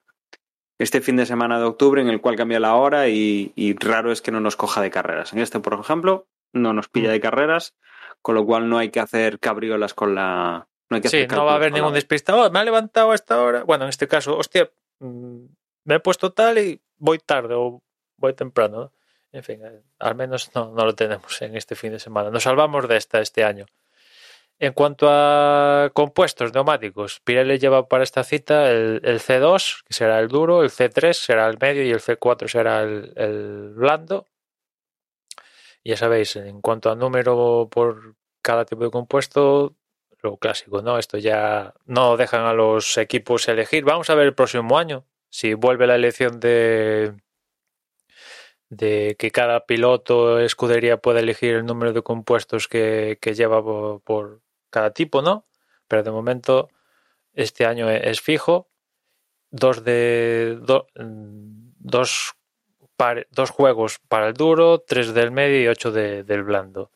este 0.84 1.02
fin 1.02 1.16
de 1.16 1.26
semana 1.26 1.60
de 1.60 1.66
octubre 1.66 2.02
en 2.02 2.10
el 2.10 2.22
cual 2.22 2.36
cambia 2.36 2.60
la 2.60 2.76
hora 2.76 3.08
y, 3.08 3.54
y, 3.56 3.76
raro 3.76 4.12
es 4.12 4.22
que 4.22 4.32
no 4.32 4.40
nos 4.40 4.56
coja 4.56 4.82
de 4.82 4.92
carreras. 4.92 5.34
En 5.34 5.40
este, 5.40 5.60
por 5.60 5.80
ejemplo, 5.80 6.28
no 6.54 6.74
nos 6.74 6.90
pilla 6.90 7.12
de 7.12 7.20
carreras, 7.20 7.76
con 8.22 8.36
lo 8.36 8.46
cual 8.46 8.70
no 8.70 8.78
hay 8.78 8.90
que 8.90 9.00
hacer 9.00 9.40
cabriolas 9.40 9.94
con 9.94 10.16
la... 10.16 10.68
No 10.90 10.96
hay 10.96 11.02
que 11.02 11.10
sí, 11.10 11.26
no 11.28 11.46
va 11.46 11.54
a 11.54 11.56
haber 11.56 11.72
ningún 11.72 11.94
despistado. 11.94 12.44
Oh, 12.44 12.52
me 12.52 12.60
ha 12.60 12.64
levantado 12.64 13.12
a 13.12 13.16
esta 13.16 13.42
hora. 13.42 13.64
Bueno, 13.64 13.86
en 13.86 13.90
este 13.90 14.10
caso, 14.10 14.38
hostia, 14.38 14.70
Mm, 15.02 15.48
me 15.86 15.96
he 15.96 16.00
puesto 16.00 16.32
tal 16.32 16.60
y 16.60 16.80
voy 16.98 17.18
tarde 17.18 17.56
o 17.56 17.82
voy 18.18 18.34
temprano. 18.34 18.78
¿no? 18.78 18.94
En 19.32 19.44
fin, 19.44 19.66
eh, 19.66 19.82
al 20.00 20.16
menos 20.16 20.52
no, 20.56 20.72
no, 20.72 20.86
lo 20.86 20.96
tenemos 20.96 21.42
en 21.42 21.56
este 21.58 21.76
fin 21.76 21.92
de 21.92 22.00
semana. 22.00 22.30
Nos 22.30 22.44
salvamos 22.44 22.88
de 22.88 22.98
esta 22.98 23.20
este 23.20 23.44
año. 23.44 23.66
En 24.62 24.74
cuanto 24.74 25.08
a 25.10 25.90
compuestos 25.92 26.54
neumáticos, 26.54 27.20
Pirelli 27.22 27.58
lleva 27.58 27.88
para 27.88 28.04
esta 28.04 28.24
cita 28.24 28.70
el, 28.70 29.02
el 29.04 29.20
C2, 29.20 29.84
que 29.88 29.94
será 29.94 30.20
el 30.20 30.28
duro, 30.28 30.62
el 30.62 30.70
C3 30.70 31.14
será 31.14 31.48
el 31.50 31.58
medio 31.60 31.84
y 31.84 31.90
el 31.90 32.00
C4 32.00 32.48
será 32.48 32.84
el, 32.84 33.74
blando. 33.76 34.28
Ya 35.84 35.98
sabéis, 35.98 36.36
en 36.36 36.62
cuanto 36.62 36.92
a 36.92 36.96
número 36.96 37.70
por 37.72 38.16
cada 38.44 38.66
tipo 38.66 38.84
de 38.84 38.92
compuesto, 38.92 39.76
lo 40.22 40.38
clásico, 40.38 40.84
¿no? 40.84 41.00
Esto 41.00 41.18
ya 41.18 41.74
no 41.86 42.16
dejan 42.16 42.46
a 42.46 42.54
los 42.54 42.98
equipos 43.00 43.48
elegir. 43.48 43.84
Vamos 43.84 44.12
a 44.12 44.16
ver 44.16 44.28
el 44.28 44.36
próximo 44.36 44.78
año 44.78 45.06
si 45.30 45.56
vuelve 45.56 45.88
la 45.88 45.96
elección 45.96 46.40
de 46.40 47.16
que 49.18 49.32
cada 49.32 49.66
piloto 49.66 50.40
escudería 50.40 50.98
puede 50.98 51.22
elegir 51.22 51.56
el 51.56 51.66
número 51.66 51.94
de 51.94 52.04
compuestos 52.04 52.68
que, 52.68 53.18
lleva 53.36 53.64
por, 54.04 54.42
cada 54.72 54.92
tipo, 54.92 55.22
¿no? 55.22 55.46
Pero 55.88 56.04
de 56.04 56.12
momento 56.12 56.70
este 57.34 57.66
año 57.66 57.90
e, 57.90 58.10
es 58.10 58.22
fijo. 58.22 58.70
Dos 59.52 59.84
de 59.84 60.58
dos, 60.62 60.86
dos 63.30 63.50
juegos 63.50 64.00
para 64.08 64.28
el 64.28 64.34
duro, 64.34 64.80
tres 64.80 65.14
del 65.14 65.32
medio 65.32 65.62
y 65.62 65.68
ocho 65.68 65.92
del 65.92 66.44
blando. 66.44 66.92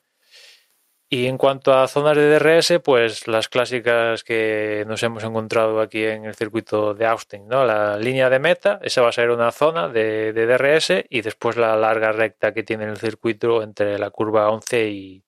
Y 1.08 1.28
en 1.28 1.38
cuanto 1.38 1.74
a 1.74 1.88
zonas 1.88 2.18
de 2.18 2.40
DRS, 2.40 2.80
pues 2.84 3.28
las 3.28 3.48
clásicas 3.48 4.24
que 4.24 4.84
nos 4.88 5.04
hemos 5.04 5.24
encontrado 5.24 5.80
aquí 5.80 6.04
en 6.04 6.26
el 6.26 6.36
circuito 6.36 6.96
de 6.96 7.06
Austin, 7.06 7.48
¿no? 7.48 7.64
La 7.64 7.98
línea 7.98 8.30
de 8.30 8.40
meta, 8.40 8.80
esa 8.82 9.02
va 9.02 9.10
a 9.10 9.12
ser 9.12 9.30
una 9.30 9.52
zona 9.52 9.88
de, 9.88 10.34
DRS 10.34 11.06
y 11.10 11.22
después 11.22 11.58
la 11.58 11.76
larga 11.76 12.12
recta 12.12 12.54
que 12.54 12.64
tiene 12.64 12.86
el 12.86 12.98
circuito 12.98 13.62
entre 13.62 14.00
la 14.00 14.10
curva 14.10 14.50
11 14.50 14.90
y, 14.90 15.25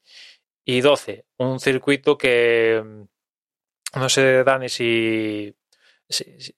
y 0.68 0.82
12. 0.82 1.26
Un 1.38 1.60
circuito 1.60 2.18
que 2.18 2.84
mm, 2.86 4.00
no 4.00 4.10
sé, 4.10 4.44
Dani, 4.44 4.70
si, 4.70 5.56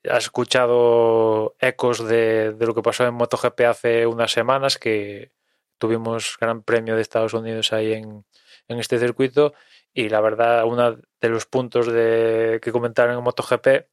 has 0.10 0.24
escuchado 0.24 1.56
ecos 1.60 2.06
de, 2.06 2.54
de 2.54 2.66
lo 2.66 2.76
que 2.76 2.82
pasó 2.82 3.06
en 3.06 3.14
MotoGP 3.14 3.62
hace 3.62 4.06
unas 4.06 4.32
semanas, 4.32 4.78
que 4.78 5.32
tuvimos 5.78 6.38
Gran 6.42 6.64
Premio 6.64 6.96
de 6.96 7.02
Estados 7.02 7.34
Unidos 7.34 7.72
ahí 7.72 7.94
en 7.94 8.26
en 8.70 8.80
este 8.80 9.00
circuito 9.00 9.54
y 9.94 10.08
la 10.08 10.22
verdad 10.22 10.64
uno 10.66 10.98
de 11.20 11.30
los 11.30 11.46
puntos 11.46 11.88
de, 11.88 12.60
que 12.62 12.72
comentaron 12.72 13.18
en 13.18 13.24
MotoGP 13.24 13.88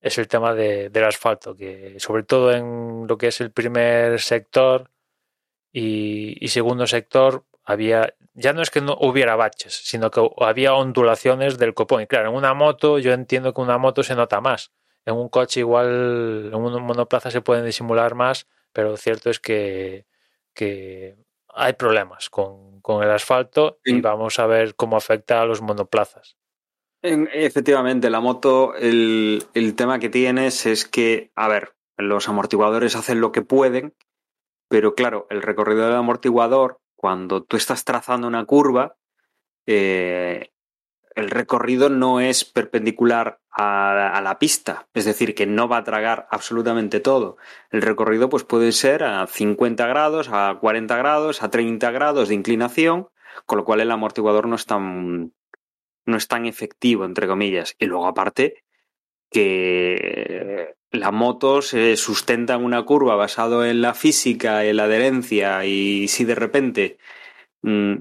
es 0.00 0.18
el 0.18 0.28
tema 0.28 0.54
de, 0.54 0.90
del 0.90 1.04
asfalto, 1.04 1.56
que 1.56 1.98
sobre 1.98 2.22
todo 2.22 2.52
en 2.52 3.06
lo 3.08 3.16
que 3.16 3.28
es 3.28 3.40
el 3.40 3.50
primer 3.50 4.20
sector 4.20 4.90
y, 5.72 6.46
segundo 6.48 6.86
sector 6.86 7.44
había, 7.64 8.14
ya 8.34 8.52
no 8.52 8.62
es 8.62 8.70
que 8.70 8.80
no 8.80 8.96
hubiera 9.00 9.36
baches, 9.36 9.74
sino 9.74 10.10
que 10.10 10.28
había 10.38 10.74
ondulaciones 10.74 11.58
del 11.58 11.74
copón. 11.74 12.02
Y 12.02 12.06
claro, 12.06 12.30
en 12.30 12.36
una 12.36 12.54
moto 12.54 12.98
yo 12.98 13.12
entiendo 13.12 13.54
que 13.54 13.60
una 13.60 13.78
moto 13.78 14.02
se 14.02 14.14
nota 14.14 14.40
más. 14.40 14.72
En 15.04 15.14
un 15.14 15.28
coche 15.28 15.60
igual, 15.60 16.50
en 16.52 16.54
un 16.54 16.82
monoplaza 16.82 17.30
se 17.30 17.40
pueden 17.40 17.64
disimular 17.64 18.14
más, 18.14 18.46
pero 18.72 18.90
lo 18.90 18.96
cierto 18.96 19.30
es 19.30 19.40
que, 19.40 20.06
que 20.54 21.16
hay 21.54 21.74
problemas 21.74 22.30
con, 22.30 22.80
el 23.02 23.10
asfalto 23.10 23.78
y 23.84 24.00
vamos 24.00 24.38
a 24.38 24.46
ver 24.46 24.74
cómo 24.74 24.96
afecta 24.96 25.40
a 25.40 25.46
los 25.46 25.62
monoplazas. 25.62 26.36
efectivamente, 27.02 28.10
la 28.10 28.20
moto, 28.20 28.74
el, 28.74 29.44
tema 29.76 29.98
que 29.98 30.08
tienes 30.08 30.66
es 30.66 30.84
que, 30.86 31.30
a 31.34 31.48
ver, 31.48 31.74
los 31.96 32.28
amortiguadores 32.28 32.96
hacen 32.96 33.20
lo 33.20 33.32
que 33.32 33.42
pueden, 33.42 33.94
pero 34.68 34.94
claro, 34.94 35.26
el 35.30 35.42
recorrido 35.42 35.86
del 35.86 35.94
amortiguador, 35.94 36.80
cuando 37.02 37.42
tú 37.42 37.56
estás 37.56 37.84
trazando 37.84 38.28
una 38.28 38.44
curva, 38.44 38.94
eh, 39.66 40.52
el 41.16 41.30
recorrido 41.30 41.88
no 41.88 42.20
es 42.20 42.44
perpendicular 42.44 43.40
a, 43.50 44.20
la 44.22 44.38
pista, 44.38 44.86
es 44.94 45.04
decir, 45.04 45.34
que 45.34 45.44
no 45.44 45.66
va 45.66 45.78
a 45.78 45.84
tragar 45.84 46.28
absolutamente 46.30 47.00
todo. 47.00 47.38
El 47.70 47.82
recorrido 47.82 48.28
pues 48.28 48.44
puede 48.44 48.70
ser 48.70 49.02
a 49.02 49.26
50 49.26 49.84
grados, 49.88 50.28
a 50.30 50.56
40 50.60 50.96
grados, 50.96 51.42
a 51.42 51.50
30 51.50 51.90
grados 51.90 52.28
de 52.28 52.36
inclinación, 52.36 53.08
con 53.46 53.58
lo 53.58 53.64
cual 53.64 53.80
el 53.80 53.90
amortiguador 53.90 54.46
no 54.46 54.54
es 54.54 54.66
tan, 54.66 55.32
no 56.06 56.16
es 56.16 56.28
tan 56.28 56.46
efectivo, 56.46 57.04
entre 57.04 57.26
comillas. 57.26 57.74
Y 57.80 57.86
luego 57.86 58.06
aparte 58.06 58.62
que 59.32 60.74
la 60.90 61.10
moto 61.10 61.62
se 61.62 61.96
sustenta 61.96 62.54
en 62.54 62.64
una 62.64 62.82
curva 62.84 63.16
basado 63.16 63.64
en 63.64 63.80
la 63.80 63.94
física, 63.94 64.64
en 64.64 64.76
la 64.76 64.84
adherencia 64.84 65.64
y 65.64 66.08
si 66.08 66.24
de 66.24 66.34
repente 66.34 66.98
mm, 67.62 67.94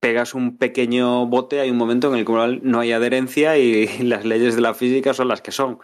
pegas 0.00 0.34
un 0.34 0.58
pequeño 0.58 1.26
bote, 1.26 1.60
hay 1.60 1.70
un 1.70 1.76
momento 1.78 2.12
en 2.12 2.18
el 2.18 2.24
cual 2.24 2.60
no 2.62 2.80
hay 2.80 2.92
adherencia 2.92 3.56
y 3.56 3.86
las 4.02 4.24
leyes 4.24 4.56
de 4.56 4.62
la 4.62 4.74
física 4.74 5.14
son 5.14 5.28
las 5.28 5.40
que 5.40 5.52
son. 5.52 5.78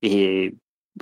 Y 0.00 0.58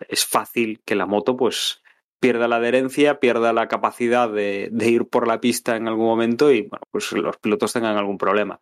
es 0.09 0.25
fácil 0.25 0.81
que 0.85 0.95
la 0.95 1.07
moto 1.07 1.37
pues 1.37 1.83
pierda 2.21 2.49
la 2.49 2.57
adherencia, 2.57 3.18
pierda 3.18 3.53
la 3.53 3.66
capacidad 3.66 4.31
de, 4.31 4.71
ir 4.81 5.09
por 5.09 5.27
la 5.27 5.41
pista 5.41 5.77
en 5.77 5.89
algún 5.89 6.07
momento 6.07 6.53
y 6.53 6.62
bueno, 6.62 6.83
pues 6.91 7.11
los 7.12 7.39
pilotos 7.39 7.73
tengan 7.73 7.97
algún 7.97 8.18
problema. 8.18 8.61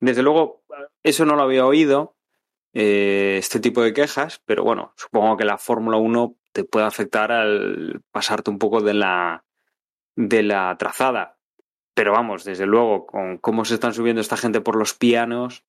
Desde 0.00 0.22
luego, 0.22 0.62
eso 1.02 1.24
no 1.24 1.36
lo 1.36 1.42
había 1.42 1.66
oído, 1.66 2.13
eh, 2.74 3.36
este 3.38 3.60
tipo 3.60 3.82
de 3.82 3.92
quejas, 3.92 4.42
pero 4.44 4.64
bueno, 4.64 4.92
supongo 4.96 5.36
que 5.36 5.44
la 5.44 5.58
Fórmula 5.58 5.96
1 5.96 6.36
te 6.52 6.64
puede 6.64 6.86
afectar 6.86 7.30
al 7.30 8.02
pasarte 8.10 8.50
un 8.50 8.58
poco 8.58 8.80
de 8.80 8.94
la, 8.94 9.44
de 10.16 10.42
la 10.42 10.76
trazada. 10.76 11.38
Pero 11.94 12.10
vamos, 12.10 12.42
desde 12.42 12.66
luego, 12.66 13.06
con 13.06 13.38
cómo 13.38 13.64
se 13.64 13.74
están 13.74 13.94
subiendo 13.94 14.20
esta 14.20 14.36
gente 14.36 14.60
por 14.60 14.74
los 14.74 14.94
pianos, 14.94 15.64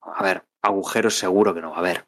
a 0.00 0.22
ver, 0.24 0.44
agujeros 0.60 1.16
seguro 1.16 1.54
que 1.54 1.60
no 1.60 1.70
va 1.70 1.76
a 1.76 1.80
haber. 1.80 2.06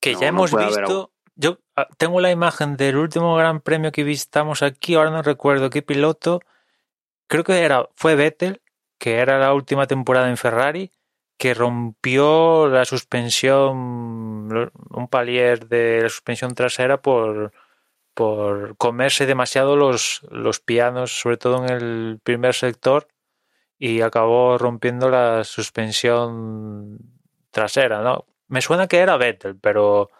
Que 0.00 0.14
ya 0.16 0.26
hemos 0.26 0.54
visto, 0.54 1.10
yo 1.34 1.58
ah, 1.74 1.88
tengo 1.96 2.20
la 2.20 2.30
imagen 2.30 2.76
del 2.76 2.98
último 2.98 3.34
gran 3.36 3.62
premio 3.62 3.90
que 3.90 4.04
visitamos 4.04 4.62
aquí, 4.62 4.94
ahora 4.94 5.10
no 5.10 5.22
recuerdo 5.22 5.70
qué 5.70 5.80
piloto, 5.80 6.40
creo 7.26 7.44
que 7.44 7.60
era, 7.60 7.88
fue 7.94 8.16
Vettel, 8.16 8.60
que 8.98 9.14
era 9.14 9.38
la 9.38 9.54
última 9.54 9.86
temporada 9.86 10.28
en 10.28 10.36
Ferrari, 10.36 10.90
que 11.42 11.54
rompió 11.54 12.68
la 12.68 12.84
suspensión, 12.84 14.70
un 14.90 15.08
palier 15.10 15.66
de 15.66 16.02
la 16.02 16.08
suspensión 16.08 16.54
trasera 16.54 17.02
por, 17.02 17.52
por 18.14 18.76
comerse 18.76 19.26
demasiado 19.26 19.74
los, 19.74 20.20
los 20.30 20.60
pianos, 20.60 21.18
sobre 21.18 21.38
todo 21.38 21.64
en 21.66 21.72
el 21.72 22.20
primer 22.22 22.54
sector, 22.54 23.08
y 23.76 24.02
acabó 24.02 24.56
rompiendo 24.56 25.10
la 25.10 25.42
suspensión 25.42 26.98
trasera, 27.50 28.02
¿no? 28.02 28.24
Me 28.46 28.62
suena 28.62 28.86
que 28.86 28.98
era 28.98 29.16
Vettel, 29.16 29.58
pero 29.60 30.10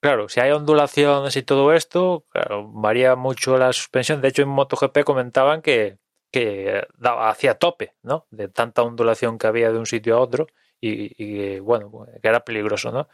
claro, 0.00 0.28
si 0.28 0.40
hay 0.40 0.50
ondulaciones 0.50 1.34
y 1.34 1.42
todo 1.42 1.72
esto, 1.72 2.26
varía 2.74 3.16
mucho 3.16 3.56
la 3.56 3.72
suspensión. 3.72 4.20
De 4.20 4.28
hecho, 4.28 4.42
en 4.42 4.50
MotoGP 4.50 5.02
comentaban 5.02 5.62
que, 5.62 5.96
que 6.30 6.86
daba, 6.96 7.30
hacía 7.30 7.54
tope, 7.54 7.94
¿no? 8.02 8.26
De 8.30 8.48
tanta 8.48 8.82
ondulación 8.82 9.38
que 9.38 9.46
había 9.46 9.72
de 9.72 9.78
un 9.78 9.86
sitio 9.86 10.16
a 10.16 10.20
otro 10.20 10.46
y, 10.80 11.58
bueno, 11.60 12.06
que 12.22 12.28
era 12.28 12.44
peligroso, 12.44 12.90
¿no? 12.92 13.08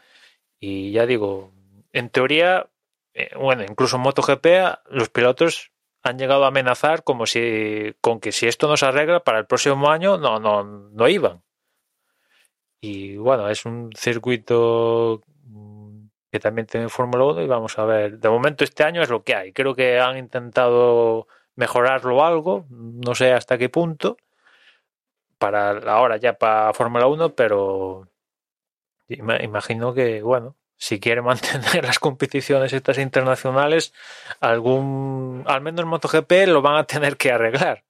Y 0.59 0.91
ya 0.91 1.05
digo, 1.05 1.51
en 1.93 2.09
teoría 2.09 2.69
eh, 3.19 3.31
bueno, 3.35 3.63
incluso 3.63 3.97
en 3.97 4.03
MotoGP 4.03 4.45
los 4.91 5.09
pilotos 5.09 5.71
han 6.03 6.19
llegado 6.19 6.45
a 6.45 6.49
amenazar 6.49 7.03
como 7.03 7.25
si 7.25 7.95
con 7.99 8.19
que 8.19 8.31
si 8.31 8.47
esto 8.47 8.67
no 8.67 8.77
se 8.77 8.85
arregla 8.85 9.23
para 9.23 9.39
el 9.39 9.47
próximo 9.47 9.89
año 9.89 10.17
no 10.19 10.39
no 10.39 10.63
no 10.63 11.07
iban. 11.07 11.41
Y 12.81 13.17
bueno, 13.17 13.49
es 13.49 13.65
un 13.65 13.91
circuito 13.95 15.23
que 16.31 16.39
también 16.39 16.67
tiene 16.67 16.89
Fórmula 16.89 17.25
1 17.25 17.41
y 17.41 17.47
vamos 17.47 17.77
a 17.79 17.85
ver. 17.85 18.19
De 18.19 18.29
momento 18.29 18.63
este 18.63 18.83
año 18.83 19.01
es 19.01 19.09
lo 19.09 19.23
que 19.23 19.35
hay. 19.35 19.53
Creo 19.53 19.75
que 19.75 19.99
han 19.99 20.17
intentado 20.17 21.27
mejorarlo 21.57 22.23
algo, 22.23 22.65
no 22.69 23.15
sé 23.15 23.33
hasta 23.33 23.57
qué 23.57 23.67
punto, 23.67 24.17
para 25.37 25.71
ahora 25.91 26.17
ya 26.17 26.37
para 26.37 26.73
Fórmula 26.73 27.07
1, 27.07 27.35
pero 27.35 28.07
imagino 29.09 29.93
que, 29.93 30.21
bueno, 30.21 30.55
si 30.77 30.99
quiere 30.99 31.21
mantener 31.23 31.83
las 31.83 31.99
competiciones 31.99 32.73
estas 32.73 32.99
internacionales, 32.99 33.93
algún, 34.39 35.43
al 35.47 35.61
menos 35.61 35.85
MotoGP 35.85 36.47
lo 36.47 36.61
van 36.61 36.77
a 36.77 36.85
tener 36.85 37.17
que 37.17 37.31
arreglar. 37.31 37.83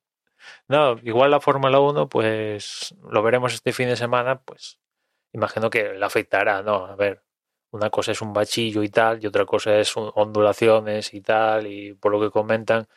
No, 0.70 0.98
igual 1.04 1.32
la 1.32 1.42
Fórmula 1.42 1.80
1, 1.80 2.08
pues 2.08 2.96
lo 3.10 3.22
veremos 3.22 3.54
este 3.54 3.74
fin 3.74 3.90
de 3.90 3.98
semana, 3.98 4.40
pues 4.40 4.80
imagino 5.34 5.70
que 5.70 5.94
le 5.94 6.06
afectará, 6.06 6.62
¿no? 6.64 6.86
A 6.86 6.96
ver, 6.96 7.22
una 7.72 7.90
cosa 7.90 8.14
es 8.14 8.22
un 8.22 8.34
bachillo 8.34 8.82
y 8.84 8.90
tal, 8.90 9.22
y 9.22 9.28
otra 9.28 9.46
cosa 9.46 9.76
es 9.78 9.94
ondulaciones 9.98 11.14
y 11.14 11.22
tal, 11.22 11.68
y 11.68 11.94
por 11.94 12.14
lo 12.14 12.22
que 12.22 12.32
comentan, 12.32 12.88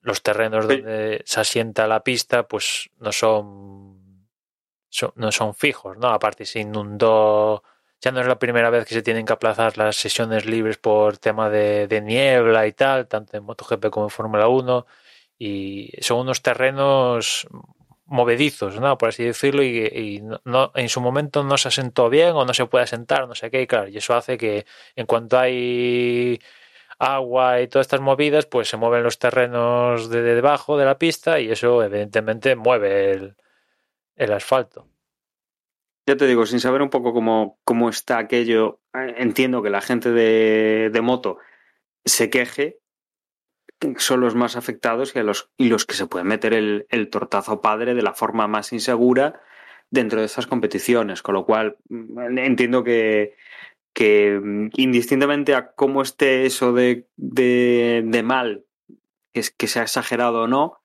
los 0.00 0.22
terrenos 0.22 0.68
donde 0.68 1.22
se 1.24 1.40
asienta 1.40 1.86
la 1.86 2.02
pista, 2.02 2.46
pues 2.46 2.90
no 2.98 3.12
son, 3.12 4.28
son 4.88 5.12
no 5.16 5.32
son 5.32 5.54
fijos, 5.54 5.96
¿no? 5.98 6.08
Aparte 6.08 6.44
se 6.44 6.60
inundó 6.60 7.62
ya 8.00 8.12
no 8.12 8.20
es 8.20 8.26
la 8.26 8.38
primera 8.38 8.70
vez 8.70 8.86
que 8.86 8.94
se 8.94 9.02
tienen 9.02 9.24
que 9.26 9.32
aplazar 9.32 9.78
las 9.78 9.96
sesiones 9.96 10.46
libres 10.46 10.76
por 10.78 11.18
tema 11.18 11.48
de, 11.50 12.00
niebla 12.02 12.66
y 12.66 12.72
tal, 12.72 13.08
tanto 13.08 13.36
en 13.36 13.44
MotoGP 13.44 13.90
como 13.90 14.06
en 14.06 14.10
Fórmula 14.10 14.48
1, 14.48 14.86
y 15.38 15.90
son 16.00 16.20
unos 16.20 16.42
terrenos 16.42 17.48
movedizos, 18.04 18.78
¿no? 18.80 18.96
por 18.98 19.08
así 19.08 19.24
decirlo, 19.24 19.62
y, 19.62 20.22
no, 20.44 20.72
en 20.74 20.88
su 20.88 21.00
momento 21.00 21.42
no 21.42 21.58
se 21.58 21.68
asentó 21.68 22.08
bien 22.08 22.30
o 22.36 22.44
no 22.44 22.54
se 22.54 22.66
puede 22.66 22.84
asentar, 22.84 23.26
no 23.26 23.34
sé 23.34 23.50
qué, 23.50 23.62
y 23.62 23.66
claro, 23.66 23.88
y 23.88 23.96
eso 23.96 24.14
hace 24.14 24.38
que 24.38 24.66
en 24.94 25.06
cuanto 25.06 25.38
hay 25.38 26.38
agua 26.98 27.60
y 27.60 27.68
todas 27.68 27.86
estas 27.86 28.00
movidas, 28.00 28.46
pues 28.46 28.68
se 28.68 28.76
mueven 28.76 29.02
los 29.02 29.18
terrenos 29.18 30.08
de, 30.10 30.22
debajo 30.22 30.78
de 30.78 30.84
la 30.84 30.98
pista 30.98 31.40
y 31.40 31.50
eso 31.50 31.82
evidentemente 31.82 32.56
mueve 32.56 33.34
el 34.16 34.32
asfalto. 34.32 34.88
Ya 36.08 36.16
te 36.16 36.28
digo, 36.28 36.46
sin 36.46 36.60
saber 36.60 36.82
un 36.82 36.90
poco 36.90 37.12
cómo, 37.12 37.58
cómo 37.64 37.88
está 37.88 38.18
aquello, 38.18 38.80
eh, 38.94 39.14
entiendo 39.18 39.60
que 39.60 39.70
la 39.70 39.80
gente 39.80 40.12
de, 40.12 41.00
moto 41.02 41.38
se 42.04 42.30
queje, 42.30 42.78
son 43.98 44.20
los 44.20 44.36
más 44.36 44.56
afectados 44.56 45.14
y, 45.16 45.18
a 45.18 45.24
los, 45.24 45.50
y 45.56 45.68
los 45.68 45.84
que 45.84 45.96
se 45.96 46.06
pueden 46.06 46.28
meter 46.28 46.54
el, 46.54 46.86
el 46.90 47.10
tortazo 47.10 47.60
padre 47.60 47.94
de 47.94 48.02
la 48.02 48.14
forma 48.14 48.46
más 48.46 48.72
insegura 48.72 49.40
dentro 49.90 50.20
de 50.20 50.26
estas 50.26 50.46
competiciones. 50.46 51.22
Con 51.22 51.34
lo 51.34 51.44
cual, 51.44 51.76
mm, 51.88 52.38
entiendo 52.38 52.84
que, 52.84 53.34
que 53.96 54.38
mm, 54.42 54.68
indistintamente 54.76 55.54
a 55.54 55.72
cómo 55.72 56.02
esté 56.02 56.44
eso 56.44 56.74
de, 56.74 57.08
de, 57.16 58.22
mal, 58.22 58.66
que, 59.32 59.40
es, 59.40 59.50
que 59.50 59.68
sea 59.68 59.84
exagerado 59.84 60.42
o 60.42 60.46
no, 60.46 60.82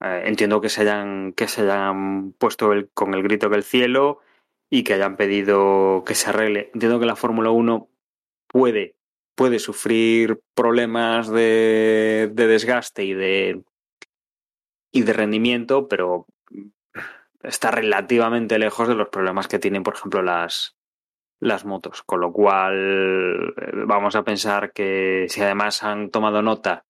eh, 0.00 0.22
entiendo 0.24 0.62
que 0.62 0.70
se 0.70 0.80
hayan, 0.80 1.34
que 1.34 1.48
se 1.48 1.62
hayan 1.62 2.32
puesto 2.32 2.70
con 2.94 3.12
el 3.12 3.22
grito 3.22 3.50
que 3.50 3.56
el 3.56 3.62
cielo 3.62 4.20
y 4.70 4.84
que 4.84 4.94
hayan 4.94 5.18
pedido 5.18 6.02
que 6.06 6.14
se 6.14 6.30
arregle. 6.30 6.70
Entiendo 6.72 6.98
que 6.98 7.04
la 7.04 7.16
Fórmula 7.16 7.50
1 7.50 7.90
puede, 8.46 8.96
puede 9.34 9.58
sufrir 9.58 10.40
problemas 10.54 11.28
de, 11.28 12.30
de 12.32 12.46
desgaste 12.46 13.04
y 13.04 13.12
de, 13.12 13.64
y 14.92 15.02
de 15.02 15.12
rendimiento, 15.12 15.88
pero 15.88 16.26
está 17.42 17.70
relativamente 17.70 18.58
lejos 18.58 18.88
de 18.88 18.94
los 18.94 19.10
problemas 19.10 19.46
que 19.46 19.58
tienen, 19.58 19.82
por 19.82 19.94
ejemplo, 19.94 20.22
las, 20.22 20.76
las 21.40 21.64
motos. 21.64 22.02
Con 22.02 22.20
lo 22.20 22.32
cual, 22.32 23.54
eh, 23.56 23.70
vamos 23.86 24.16
a 24.16 24.22
pensar 24.22 24.72
que 24.72 25.26
si 25.28 25.42
además 25.42 25.82
han 25.82 26.10
tomado 26.10 26.42
nota 26.42 26.84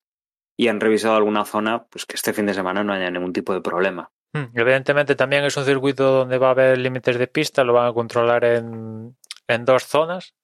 y 0.56 0.68
han 0.68 0.80
revisado 0.80 1.16
alguna 1.16 1.44
zona, 1.44 1.84
pues 1.84 2.06
que 2.06 2.16
este 2.16 2.32
fin 2.32 2.46
de 2.46 2.54
semana 2.54 2.82
no 2.84 2.92
haya 2.92 3.10
ningún 3.10 3.32
tipo 3.32 3.52
de 3.52 3.60
problema. 3.60 4.10
Hmm, 4.32 4.46
evidentemente 4.54 5.14
también 5.14 5.44
es 5.44 5.56
un 5.56 5.64
circuito 5.64 6.10
donde 6.10 6.38
va 6.38 6.48
a 6.48 6.52
haber 6.52 6.78
límites 6.78 7.18
de 7.18 7.26
pista, 7.26 7.64
lo 7.64 7.74
van 7.74 7.88
a 7.88 7.92
controlar 7.92 8.44
en, 8.44 9.16
en 9.46 9.64
dos 9.64 9.84
zonas. 9.84 10.34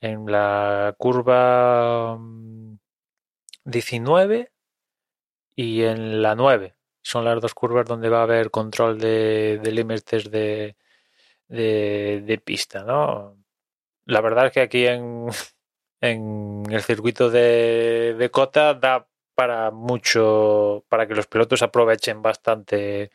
En 0.00 0.26
la 0.26 0.96
curva 0.98 2.18
19 3.64 4.40
mm, 4.40 4.46
y 5.54 5.82
en 5.82 6.22
la 6.22 6.34
9 6.34 6.74
son 7.02 7.24
las 7.24 7.40
dos 7.40 7.54
curvas 7.54 7.86
donde 7.86 8.08
va 8.08 8.20
a 8.20 8.22
haber 8.24 8.50
control 8.50 8.98
de, 8.98 9.60
de 9.62 9.70
límites 9.70 10.28
de, 10.30 10.76
de, 11.52 12.42
pista, 12.44 12.82
¿no? 12.84 13.36
La 14.06 14.20
verdad 14.20 14.46
es 14.46 14.52
que 14.52 14.60
aquí 14.60 14.86
en, 14.86 15.28
en 16.00 16.64
el 16.70 16.82
circuito 16.82 17.30
de, 17.30 18.14
de 18.18 18.30
Cota 18.30 18.74
da 18.74 19.06
para 19.34 19.70
mucho, 19.70 20.84
para 20.88 21.06
que 21.06 21.14
los 21.14 21.26
pilotos 21.26 21.62
aprovechen 21.62 22.22
bastante, 22.22 23.10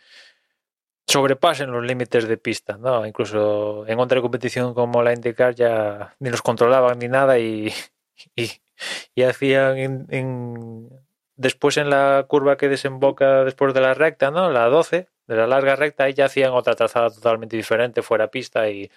sobrepasen 1.08 1.72
los 1.72 1.86
límites 1.86 2.28
de 2.28 2.38
pista, 2.38 2.78
¿no? 2.78 3.06
Incluso 3.06 3.86
en 3.88 4.00
otra 4.00 4.22
competición 4.22 4.74
como 4.74 5.04
la 5.04 5.14
IndyCar 5.14 5.56
ya 5.56 6.16
ni 6.20 6.30
los 6.30 6.42
controlaban 6.42 7.00
ni 7.00 7.08
nada 7.08 7.40
y, 7.40 7.72
y, 9.16 9.24
hacían 9.24 10.90
después 11.36 11.78
en 11.78 11.90
la 11.90 12.26
curva 12.28 12.58
que 12.58 12.70
desemboca 12.70 13.44
después 13.44 13.74
de 13.74 13.82
la 13.82 13.94
recta, 13.94 14.32
¿no? 14.32 14.50
La 14.52 14.66
12, 14.66 15.08
de 15.28 15.36
la 15.36 15.48
larga 15.48 15.76
recta, 15.76 16.06
ahí 16.06 16.14
ya 16.14 16.26
hacían 16.26 16.52
otra 16.52 16.76
trazada 16.76 17.10
totalmente 17.10 17.58
diferente, 17.58 18.02
fuera 18.02 18.30
pista 18.30 18.70
y, 18.70 18.90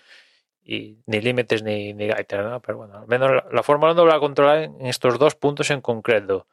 y 0.63 0.99
ni 1.07 1.21
límites 1.21 1.63
ni, 1.63 1.93
ni 1.93 2.07
gaiter, 2.07 2.45
¿no? 2.45 2.61
Pero 2.61 2.79
bueno, 2.79 2.99
al 2.99 3.09
menos 3.09 3.31
la, 3.31 3.47
la 3.51 3.63
Fórmula 3.63 3.93
1 3.93 4.07
va 4.07 4.15
a 4.15 4.21
controlar 4.21 4.59
en 4.59 4.87
estos 4.87 5.19
dos 5.19 5.35
puntos 5.35 5.71
en 5.71 5.81
concreto. 5.81 6.47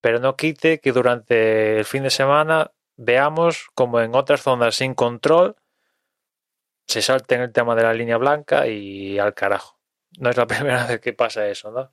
Pero 0.00 0.18
no 0.18 0.36
quite 0.36 0.80
que 0.80 0.92
durante 0.92 1.78
el 1.78 1.84
fin 1.84 2.02
de 2.02 2.10
semana 2.10 2.72
veamos 2.96 3.68
como 3.74 4.00
en 4.00 4.14
otras 4.14 4.42
zonas 4.42 4.76
sin 4.76 4.94
control 4.94 5.56
se 6.86 7.02
salten 7.02 7.40
el 7.40 7.52
tema 7.52 7.76
de 7.76 7.82
la 7.84 7.94
línea 7.94 8.16
blanca 8.16 8.66
y 8.66 9.18
al 9.18 9.34
carajo. 9.34 9.78
No 10.18 10.30
es 10.30 10.36
la 10.36 10.46
primera 10.48 10.86
vez 10.86 11.00
que 11.00 11.12
pasa 11.12 11.46
eso, 11.46 11.70
¿no? 11.70 11.90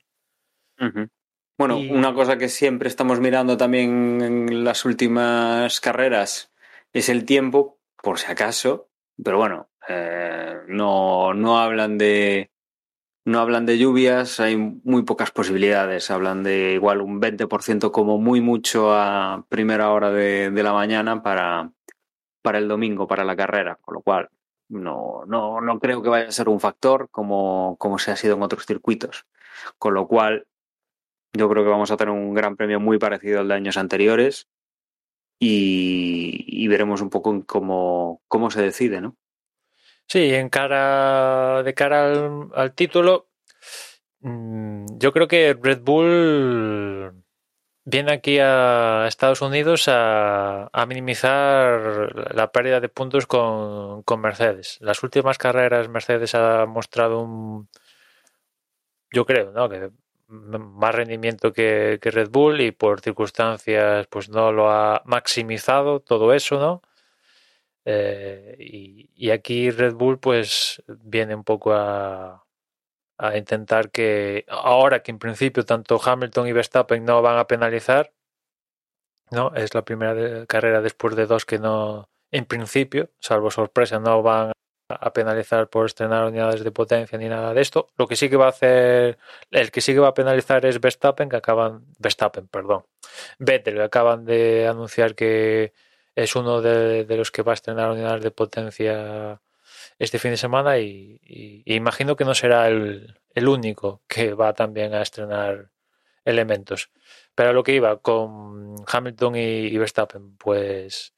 Uh 0.79 0.91
-huh. 0.91 1.09
Bueno, 1.57 1.79
y... 1.79 1.89
una 1.91 2.13
cosa 2.13 2.37
que 2.37 2.49
siempre 2.49 2.87
estamos 2.87 3.19
mirando 3.19 3.57
también 3.57 4.21
en 4.21 4.63
las 4.63 4.85
últimas 4.85 5.79
carreras 5.79 6.51
es 6.93 7.09
el 7.09 7.25
tiempo, 7.25 7.79
por 8.01 8.19
si 8.19 8.31
acaso, 8.31 8.89
pero 9.23 9.37
bueno, 9.37 9.69
eh, 9.87 10.61
no, 10.67 11.33
no 11.33 11.59
hablan 11.59 11.97
de 11.97 12.51
no 13.25 13.39
hablan 13.39 13.65
de 13.65 13.77
lluvias, 13.77 14.39
hay 14.39 14.55
muy 14.55 15.03
pocas 15.03 15.31
posibilidades, 15.31 16.09
hablan 16.11 16.43
de 16.43 16.73
igual 16.73 17.01
un 17.01 17.19
20% 17.19 17.91
como 17.91 18.17
muy 18.17 18.39
mucho 18.39 18.93
a 18.93 19.45
primera 19.49 19.91
hora 19.91 20.11
de, 20.11 20.49
de 20.49 20.63
la 20.63 20.71
mañana 20.71 21.21
para, 21.21 21.73
para 22.41 22.57
el 22.57 22.69
domingo, 22.69 23.05
para 23.05 23.25
la 23.25 23.35
carrera, 23.35 23.77
con 23.81 23.95
lo 23.95 24.01
cual 24.01 24.29
no, 24.69 25.23
no, 25.27 25.61
no 25.61 25.79
creo 25.79 26.01
que 26.01 26.09
vaya 26.09 26.27
a 26.27 26.31
ser 26.31 26.47
un 26.49 26.61
factor 26.61 27.09
como, 27.09 27.75
como 27.79 27.99
se 27.99 28.11
ha 28.11 28.15
sido 28.15 28.35
en 28.35 28.43
otros 28.43 28.65
circuitos. 28.65 29.25
Con 29.77 29.93
lo 29.93 30.07
cual, 30.07 30.47
yo 31.33 31.49
creo 31.49 31.63
que 31.63 31.69
vamos 31.69 31.91
a 31.91 31.97
tener 31.97 32.13
un 32.13 32.33
gran 32.33 32.55
premio 32.55 32.79
muy 32.79 32.97
parecido 32.97 33.41
al 33.41 33.49
de 33.49 33.55
años 33.55 33.77
anteriores 33.77 34.47
y, 35.39 36.45
y 36.47 36.67
veremos 36.67 37.01
un 37.01 37.09
poco 37.09 37.43
cómo, 37.45 38.21
cómo 38.27 38.49
se 38.51 38.61
decide, 38.61 39.01
¿no? 39.01 39.15
Sí, 40.07 40.33
en 40.33 40.49
cara, 40.49 41.63
de 41.63 41.73
cara 41.73 42.05
al, 42.05 42.49
al 42.55 42.73
título, 42.73 43.29
mmm, 44.21 44.85
yo 44.97 45.11
creo 45.11 45.27
que 45.27 45.57
Red 45.61 45.81
Bull 45.81 47.23
viene 47.89 48.11
aquí 48.13 48.37
a 48.39 49.05
Estados 49.07 49.41
Unidos 49.41 49.87
a, 49.87 50.69
a 50.73 50.85
minimizar 50.85 52.33
la 52.35 52.51
pérdida 52.51 52.81
de 52.81 52.89
puntos 52.89 53.27
con, 53.27 54.03
con, 54.03 54.19
Mercedes. 54.21 54.77
Las 54.81 55.03
últimas 55.03 55.37
carreras 55.37 55.87
Mercedes 55.89 56.35
ha 56.35 56.65
mostrado 56.65 57.21
un, 57.21 57.69
yo 59.11 59.25
creo, 59.25 59.51
¿no? 59.51 59.69
Que 59.69 59.89
más 60.27 60.95
rendimiento 60.95 61.53
que, 61.53 61.99
que, 62.01 62.11
Red 62.11 62.29
Bull 62.29 62.61
y 62.61 62.71
por 62.71 63.01
circunstancias 63.01 64.07
pues 64.07 64.29
no 64.29 64.51
lo 64.51 64.69
ha 64.69 65.01
maximizado 65.05 65.99
todo 66.01 66.33
eso, 66.33 66.59
¿no? 66.59 66.81
Eh, 67.85 68.55
y, 68.59 69.09
y, 69.15 69.31
aquí 69.31 69.71
Red 69.71 69.93
Bull 69.95 70.19
pues 70.19 70.83
viene 70.87 71.35
un 71.35 71.43
poco 71.45 71.73
a, 71.73 72.45
a, 73.17 73.37
intentar 73.37 73.91
que 73.91 74.45
ahora 74.49 75.01
que 75.03 75.11
en 75.11 75.19
principio 75.19 75.63
tanto 75.65 75.99
Hamilton 76.03 76.47
y 76.47 76.51
Verstappen 76.53 77.05
no 77.05 77.21
van 77.21 77.37
a 77.37 77.47
penalizar, 77.47 78.13
no 79.31 79.53
es 79.55 79.73
la 79.73 79.83
primera 79.83 80.13
de, 80.13 80.47
carrera 80.47 80.81
después 80.81 81.15
de 81.15 81.27
dos 81.27 81.45
que 81.45 81.59
no, 81.59 82.09
en 82.31 82.45
principio, 82.45 83.09
salvo 83.19 83.51
sorpresa, 83.51 83.99
no 83.99 84.21
van 84.21 84.51
a 84.89 85.11
penalizar 85.13 85.69
por 85.69 85.85
estrenar 85.85 86.25
unidades 86.25 86.63
de 86.63 86.71
potencia 86.71 87.17
ni 87.17 87.27
nada 87.27 87.53
de 87.53 87.61
esto. 87.61 87.89
Lo 87.97 88.07
que 88.07 88.15
sí 88.15 88.29
que 88.29 88.37
va 88.37 88.45
a 88.45 88.49
hacer, 88.49 89.17
el 89.51 89.71
que 89.71 89.81
sí 89.81 89.93
que 89.93 89.99
va 89.99 90.09
a 90.09 90.13
penalizar 90.13 90.65
es 90.65 90.79
Verstappen, 90.79 91.29
que 91.29 91.35
acaban, 91.35 91.85
Verstappen, 91.99 92.47
perdón, 92.47 92.85
Vettel, 93.39 93.81
acaban 93.81 94.25
de 94.25 94.67
anunciar 94.67 95.15
que 95.15 95.73
es 96.15 96.35
uno 96.35 96.61
de, 96.61 97.05
los 97.09 97.31
que 97.31 97.43
va 97.43 97.53
a 97.53 97.55
estrenar 97.55 97.91
unidades 97.91 98.23
de 98.23 98.31
potencia 98.31 99.41
este 99.99 100.19
fin 100.19 100.31
de 100.31 100.37
semana 100.37 100.79
y 100.79 101.19
imagino 101.65 102.15
que 102.15 102.25
no 102.25 102.33
será 102.33 102.67
el, 102.67 103.19
el, 103.33 103.47
único 103.47 104.01
que 104.07 104.33
va 104.33 104.53
también 104.53 104.93
a 104.93 105.01
estrenar 105.01 105.69
elementos. 106.25 106.89
Pero 107.35 107.53
lo 107.53 107.63
que 107.63 107.73
iba 107.73 107.97
con 107.97 108.75
Hamilton 108.87 109.35
y, 109.35 109.39
y 109.67 109.77
Verstappen, 109.77 110.37
pues 110.37 111.13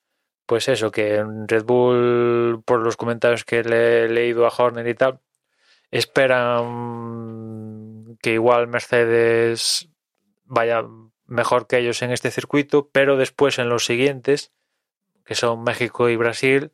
pues 0.49 0.67
eso, 0.67 0.89
que 0.89 1.17
en 1.17 1.47
Red 1.47 1.63
Bull, 1.63 2.63
por 2.65 2.79
los 2.79 2.97
comentarios 2.97 3.45
que 3.45 3.63
le 3.63 4.05
he 4.05 4.09
leído 4.09 4.47
a 4.47 4.49
Horner 4.57 4.87
y 4.87 4.95
tal, 4.95 5.19
esperan 5.91 6.65
que 8.19 8.33
igual 8.33 8.67
Mercedes 8.67 9.89
vaya 10.45 10.83
mejor 11.27 11.67
que 11.67 11.77
ellos 11.77 12.01
en 12.01 12.09
este 12.11 12.31
circuito, 12.31 12.89
pero 12.91 13.15
después 13.15 13.59
en 13.59 13.69
los 13.69 13.85
siguientes, 13.85 14.51
que 15.23 15.35
son 15.35 15.63
México 15.63 16.09
y 16.09 16.15
Brasil, 16.15 16.71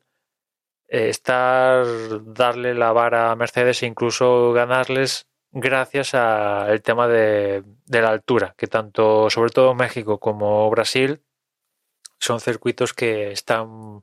eh, 0.88 1.10
estar 1.10 1.84
darle 2.24 2.72
la 2.72 2.92
vara 2.92 3.30
a 3.30 3.36
Mercedes 3.36 3.82
e 3.82 3.86
incluso 3.86 4.54
ganarles 4.54 5.28
gracias 5.52 6.14
al 6.14 6.80
tema 6.80 7.08
de, 7.08 7.62
de 7.84 8.00
la 8.00 8.08
altura, 8.08 8.54
que 8.56 8.68
tanto, 8.68 9.28
sobre 9.28 9.50
todo 9.50 9.74
México 9.74 10.18
como 10.18 10.70
Brasil, 10.70 11.25
son 12.18 12.40
circuitos 12.40 12.94
que 12.94 13.32
están, 13.32 14.02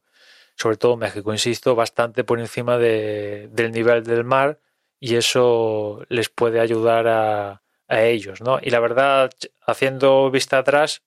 sobre 0.55 0.77
todo 0.77 0.97
México, 0.97 1.31
insisto, 1.33 1.75
bastante 1.75 2.23
por 2.23 2.39
encima 2.39 2.77
de, 2.77 3.49
del 3.51 3.71
nivel 3.71 4.03
del 4.03 4.23
mar 4.23 4.59
y 4.99 5.15
eso 5.15 6.05
les 6.09 6.29
puede 6.29 6.59
ayudar 6.59 7.07
a, 7.07 7.63
a, 7.87 8.03
ellos, 8.03 8.41
¿no? 8.41 8.59
Y 8.61 8.69
la 8.69 8.79
verdad, 8.79 9.31
haciendo 9.65 10.31
vista 10.31 10.59
atrás, 10.59 11.03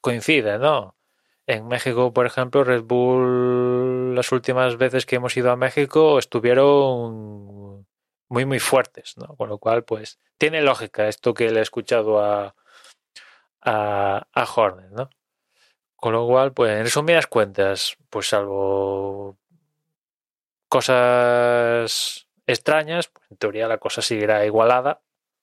coincide, 0.00 0.58
¿no? 0.58 0.96
En 1.46 1.68
México, 1.68 2.12
por 2.12 2.26
ejemplo, 2.26 2.64
Red 2.64 2.82
Bull, 2.82 4.14
las 4.14 4.32
últimas 4.32 4.76
veces 4.76 5.06
que 5.06 5.16
hemos 5.16 5.36
ido 5.36 5.50
a 5.50 5.56
México, 5.56 6.18
estuvieron 6.18 7.86
muy, 8.28 8.44
muy 8.46 8.58
fuertes, 8.60 9.16
¿no? 9.16 9.36
Con 9.36 9.48
lo 9.48 9.58
cual, 9.58 9.84
pues, 9.84 10.18
tiene 10.38 10.62
lógica 10.62 11.08
esto 11.08 11.34
que 11.34 11.50
le 11.50 11.60
he 11.60 11.62
escuchado 11.62 12.20
a, 12.22 12.54
a, 13.62 14.26
a 14.32 14.74
¿no? 14.90 15.10
Con 16.04 16.12
lo 16.12 16.26
cual, 16.26 16.52
pues 16.52 16.70
en 16.70 16.82
resumidas 16.82 17.26
cuentas, 17.26 17.96
pues 18.10 18.28
salvo 18.28 19.38
cosas 20.68 22.28
extrañas, 22.46 23.08
pues 23.08 23.24
en 23.30 23.38
teoría 23.38 23.68
la 23.68 23.78
cosa 23.78 24.02
seguirá 24.02 24.44
igualada, 24.44 25.00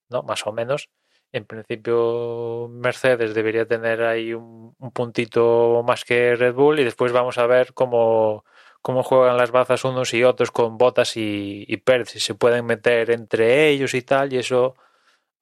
¿no? 0.09 0.21
Más 0.21 0.45
o 0.45 0.51
menos. 0.51 0.91
en 1.31 1.45
principio 1.45 2.67
Mercedes 2.69 3.33
debería 3.33 3.65
tener 3.65 4.03
ahí 4.03 4.35
un, 4.35 4.75
puntito 4.93 5.81
más 5.83 6.05
que 6.05 6.35
Red 6.35 6.53
Bull 6.53 6.79
y 6.79 6.83
después 6.83 7.11
vamos 7.11 7.39
a 7.39 7.47
ver 7.47 7.73
cómo, 7.73 8.45
cómo 8.83 9.01
juegan 9.01 9.37
las 9.37 9.49
bazas 9.49 9.83
unos 9.83 10.13
y 10.13 10.23
otros 10.23 10.51
con 10.51 10.77
Botas 10.77 11.17
y, 11.17 11.65
y 11.67 11.81
si 12.05 12.19
se 12.19 12.35
pueden 12.35 12.67
meter 12.67 13.09
entre 13.09 13.69
ellos 13.69 13.95
y 13.95 14.03
tal, 14.03 14.31
y 14.31 14.37
eso 14.37 14.75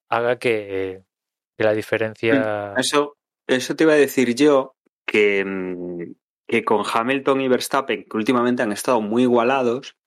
haga 0.07 0.39
que, 0.39 1.03
la 1.57 1.74
diferencia... 1.74 2.74
Eso, 2.78 3.17
eso 3.47 3.76
te 3.76 3.84
iba 3.84 3.91
a 3.91 3.97
decir 3.97 4.34
yo, 4.34 4.78
que, 5.10 6.64
con 6.66 6.84
Hamilton 6.91 7.41
y 7.41 7.47
Verstappen, 7.47 8.05
que 8.05 8.18
últimamente 8.18 8.64
han 8.64 8.72
estado 8.72 9.01
muy 9.01 9.24
igualados, 9.24 9.97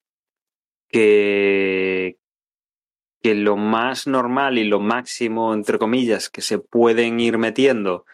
que, 0.88 2.18
que 3.20 3.34
lo 3.34 3.56
más 3.56 4.06
normal 4.06 4.58
y 4.58 4.64
lo 4.64 4.78
máximo, 4.80 5.54
entre 5.54 5.78
comillas, 5.78 6.30
que 6.30 6.42
se 6.42 6.58
pueden 6.58 7.18
ir 7.20 7.38
metiendo 7.38 8.04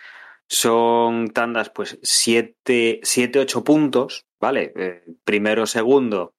son 0.50 1.28
tandas, 1.28 1.68
pues 1.68 1.98
7, 2.02 3.02
8 3.02 3.64
puntos, 3.64 4.26
¿vale? 4.40 4.72
Eh, 4.76 5.04
primero, 5.24 5.66
segundo 5.66 6.34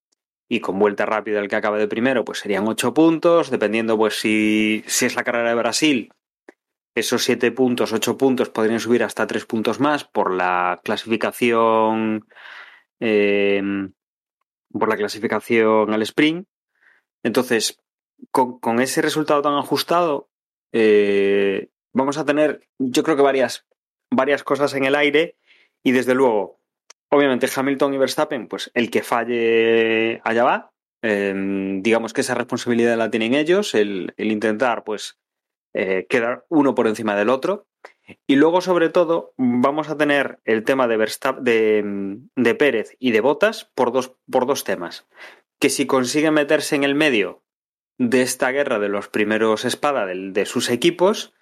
y 0.52 0.62
con 0.62 0.80
vuelta 0.80 1.06
rápida 1.06 1.40
el 1.40 1.48
que 1.48 1.58
acaba 1.58 1.78
de 1.78 1.88
primero, 1.88 2.26
pues 2.26 2.40
serían 2.40 2.68
8 2.68 2.92
puntos, 2.96 3.52
dependiendo, 3.52 3.98
pues 3.98 4.16
si, 4.16 4.84
si 4.88 5.06
es 5.06 5.16
la 5.16 5.24
carrera 5.24 5.50
de 5.50 5.56
Brasil, 5.56 6.12
esos 6.96 7.24
7 7.24 7.52
puntos, 7.52 7.94
8 7.94 8.18
puntos 8.18 8.50
podrían 8.50 8.80
subir 8.80 9.04
hasta 9.04 9.28
3 9.28 9.46
puntos 9.46 9.80
más 9.80 10.04
por 10.04 10.34
la 10.34 10.80
clasificación. 10.84 12.28
Eh, 13.00 13.62
por 14.72 14.90
la 14.90 14.98
clasificación 14.98 15.94
al 15.94 16.02
sprint. 16.04 16.48
Entonces, 17.24 17.82
con, 18.32 18.80
ese 18.80 19.02
resultado 19.02 19.42
tan 19.42 19.56
ajustado, 19.56 20.30
eh, 20.72 21.70
vamos 21.94 22.18
a 22.18 22.26
tener, 22.26 22.68
yo 22.78 23.04
creo 23.04 23.16
que 23.16 23.24
varias, 23.24 23.66
varias 24.12 24.44
cosas 24.44 24.74
en 24.76 24.86
el 24.86 24.96
aire 24.96 25.38
y 25.84 25.92
desde 25.92 26.14
luego, 26.14 26.60
obviamente 27.10 27.50
Hamilton 27.54 27.94
y 27.94 27.98
Verstappen, 27.98 28.48
pues 28.48 28.72
el 28.74 28.90
que 28.92 29.04
falle 29.04 30.22
allá 30.24 30.44
va. 30.44 30.72
Em, 31.02 31.82
digamos 31.82 32.12
que 32.12 32.22
esa 32.22 32.36
responsabilidad 32.36 32.98
la 32.98 33.10
tienen 33.10 33.34
ellos, 33.34 33.74
el, 33.74 34.14
intentar 34.18 34.84
pues 34.84 35.18
eh, 35.74 36.06
quedar 36.10 36.46
uno 36.50 36.76
por 36.76 36.88
encima 36.88 37.16
del 37.16 37.30
otro. 37.30 37.68
Y 38.26 38.36
luego, 38.36 38.62
sobre 38.62 38.90
todo, 38.90 39.34
vamos 39.38 39.90
a 39.90 39.98
tener 39.98 40.40
el 40.44 40.64
tema 40.64 40.88
de, 40.88 40.98
Verstappen, 40.98 41.44
de, 41.44 42.20
de 42.36 42.56
Pérez 42.56 42.96
y 43.00 43.12
de 43.12 43.22
Botas 43.22 43.72
por 43.76 43.92
dos, 43.92 44.16
por 44.30 44.46
dos 44.48 44.64
temas. 44.64 45.08
Que 45.60 45.70
si 45.70 45.86
consiguen 45.86 46.34
meterse 46.34 46.76
en 46.76 46.84
el 46.84 46.96
medio 46.96 47.44
de 48.00 48.22
esta 48.22 48.50
guerra 48.52 48.80
de 48.80 48.90
los 48.90 49.10
primeros 49.10 49.66
espada 49.66 50.06
de, 50.08 50.46
sus 50.46 50.70
equipos, 50.70 51.34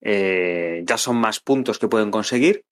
eh, 0.00 0.82
ya 0.86 0.96
son 0.96 1.16
más 1.16 1.40
puntos 1.40 1.78
que 1.78 1.88
pueden 1.88 2.12
conseguir, 2.12 2.64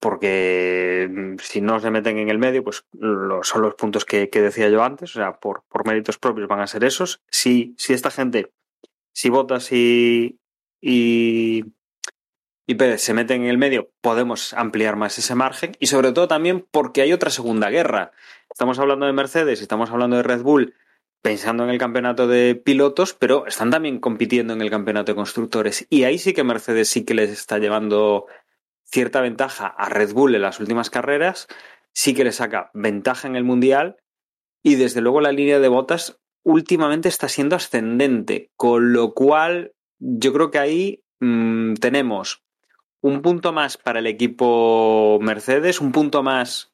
porque 0.00 1.08
mm, 1.10 1.36
si 1.38 1.60
no 1.60 1.78
se 1.80 1.90
meten 1.90 2.18
en 2.18 2.30
el 2.30 2.38
medio, 2.38 2.64
pues 2.64 2.86
son 3.42 3.62
los 3.62 3.74
puntos 3.74 4.06
que, 4.06 4.26
decía 4.26 4.70
yo 4.70 4.82
antes, 4.82 5.14
o 5.14 5.20
sea, 5.20 5.38
por, 5.38 5.64
por, 5.68 5.86
méritos 5.86 6.18
propios 6.18 6.48
van 6.48 6.60
a 6.60 6.66
ser 6.66 6.82
esos. 6.82 7.22
Si, 7.30 7.74
si 7.76 7.92
esta 7.92 8.10
gente, 8.10 8.53
si 9.14 9.30
Botas 9.30 9.72
y, 9.72 10.40
y, 10.82 11.64
Pérez 12.76 13.00
se 13.00 13.14
meten 13.14 13.42
en 13.42 13.48
el 13.48 13.58
medio, 13.58 13.90
podemos 14.00 14.52
ampliar 14.52 14.96
más 14.96 15.16
ese 15.18 15.34
margen 15.34 15.76
y 15.78 15.86
sobre 15.86 16.12
todo 16.12 16.28
también 16.28 16.66
porque 16.70 17.00
hay 17.00 17.12
otra 17.12 17.30
segunda 17.30 17.70
guerra. 17.70 18.12
Estamos 18.50 18.78
hablando 18.78 19.06
de 19.06 19.12
Mercedes, 19.12 19.62
estamos 19.62 19.90
hablando 19.90 20.16
de 20.16 20.24
Red 20.24 20.42
Bull, 20.42 20.74
pensando 21.22 21.62
en 21.62 21.70
el 21.70 21.78
campeonato 21.78 22.26
de 22.26 22.56
pilotos, 22.56 23.14
pero 23.14 23.46
están 23.46 23.70
también 23.70 24.00
compitiendo 24.00 24.52
en 24.52 24.60
el 24.60 24.70
campeonato 24.70 25.12
de 25.12 25.16
constructores. 25.16 25.86
Y 25.88 26.04
ahí 26.04 26.18
sí 26.18 26.34
que 26.34 26.42
Mercedes 26.42 26.88
sí 26.88 27.04
que 27.04 27.14
les 27.14 27.30
está 27.30 27.58
llevando 27.58 28.26
cierta 28.84 29.20
ventaja 29.20 29.68
a 29.68 29.88
Red 29.88 30.12
Bull 30.12 30.34
en 30.34 30.42
las 30.42 30.58
últimas 30.58 30.90
carreras, 30.90 31.46
sí 31.92 32.14
que 32.14 32.24
le 32.24 32.32
saca 32.32 32.70
ventaja 32.74 33.28
en 33.28 33.36
el 33.36 33.44
Mundial 33.44 33.96
y 34.62 34.74
desde 34.74 35.00
luego 35.00 35.20
la 35.20 35.32
línea 35.32 35.60
de 35.60 35.68
botas 35.68 36.20
últimamente 36.44 37.08
está 37.08 37.28
siendo 37.28 37.56
ascendente, 37.56 38.50
con 38.56 38.92
lo 38.92 39.14
cual 39.14 39.72
yo 39.98 40.32
creo 40.32 40.50
que 40.50 40.58
ahí 40.58 41.02
mm, 41.20 41.74
tenemos 41.74 42.44
un 43.00 43.20
punto 43.22 43.52
más 43.52 43.76
para 43.76 43.98
el 43.98 44.06
equipo 44.06 45.18
Mercedes, 45.20 45.80
un 45.80 45.92
punto 45.92 46.22
más 46.22 46.72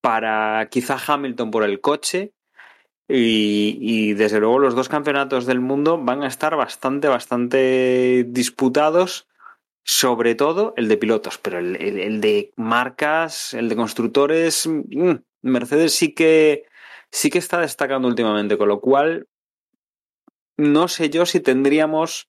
para 0.00 0.68
quizá 0.70 0.96
Hamilton 1.04 1.50
por 1.50 1.64
el 1.64 1.80
coche 1.80 2.32
y, 3.08 4.14
desde 4.14 4.40
luego 4.40 4.58
los 4.58 4.74
dos 4.74 4.88
campeonatos 4.88 5.46
del 5.46 5.60
mundo 5.60 5.98
van 5.98 6.22
a 6.22 6.26
estar 6.26 6.56
bastante, 6.56 7.06
bastante 7.08 8.24
disputados, 8.28 9.28
sobre 9.84 10.34
todo 10.34 10.74
el 10.76 10.88
de 10.88 10.96
pilotos, 10.96 11.38
pero 11.38 11.58
el, 11.58 12.20
de 12.20 12.52
marcas, 12.56 13.54
el 13.54 13.68
de 13.68 13.76
constructores, 13.76 14.66
mm, 14.66 15.14
Mercedes 15.42 15.92
sí 15.94 16.12
que, 16.12 16.64
sí 17.10 17.30
que 17.30 17.38
está 17.38 17.60
destacando 17.60 18.08
últimamente, 18.08 18.58
con 18.58 18.68
lo 18.68 18.80
cual 18.80 19.28
no 20.56 20.88
sé 20.88 21.10
yo 21.10 21.26
si 21.26 21.40
tendríamos 21.40 22.28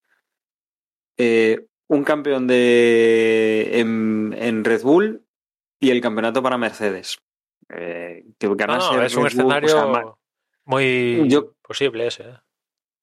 eh, 1.18 1.66
un 1.88 2.04
campeón 2.04 2.48
de 2.48 3.80
en, 3.80 4.64
Red 4.64 4.82
Bull 4.82 5.24
y 5.80 5.92
el 5.92 6.02
campeonato 6.02 6.44
para 6.44 6.58
Mercedes. 6.58 7.20
Eh, 7.70 8.26
que 8.40 8.48
es 9.06 9.16
un 9.16 9.28
escenario 9.28 10.18
muy 10.66 11.28
posible 11.62 12.08
ese. 12.08 12.24
¿eh? 12.24 12.38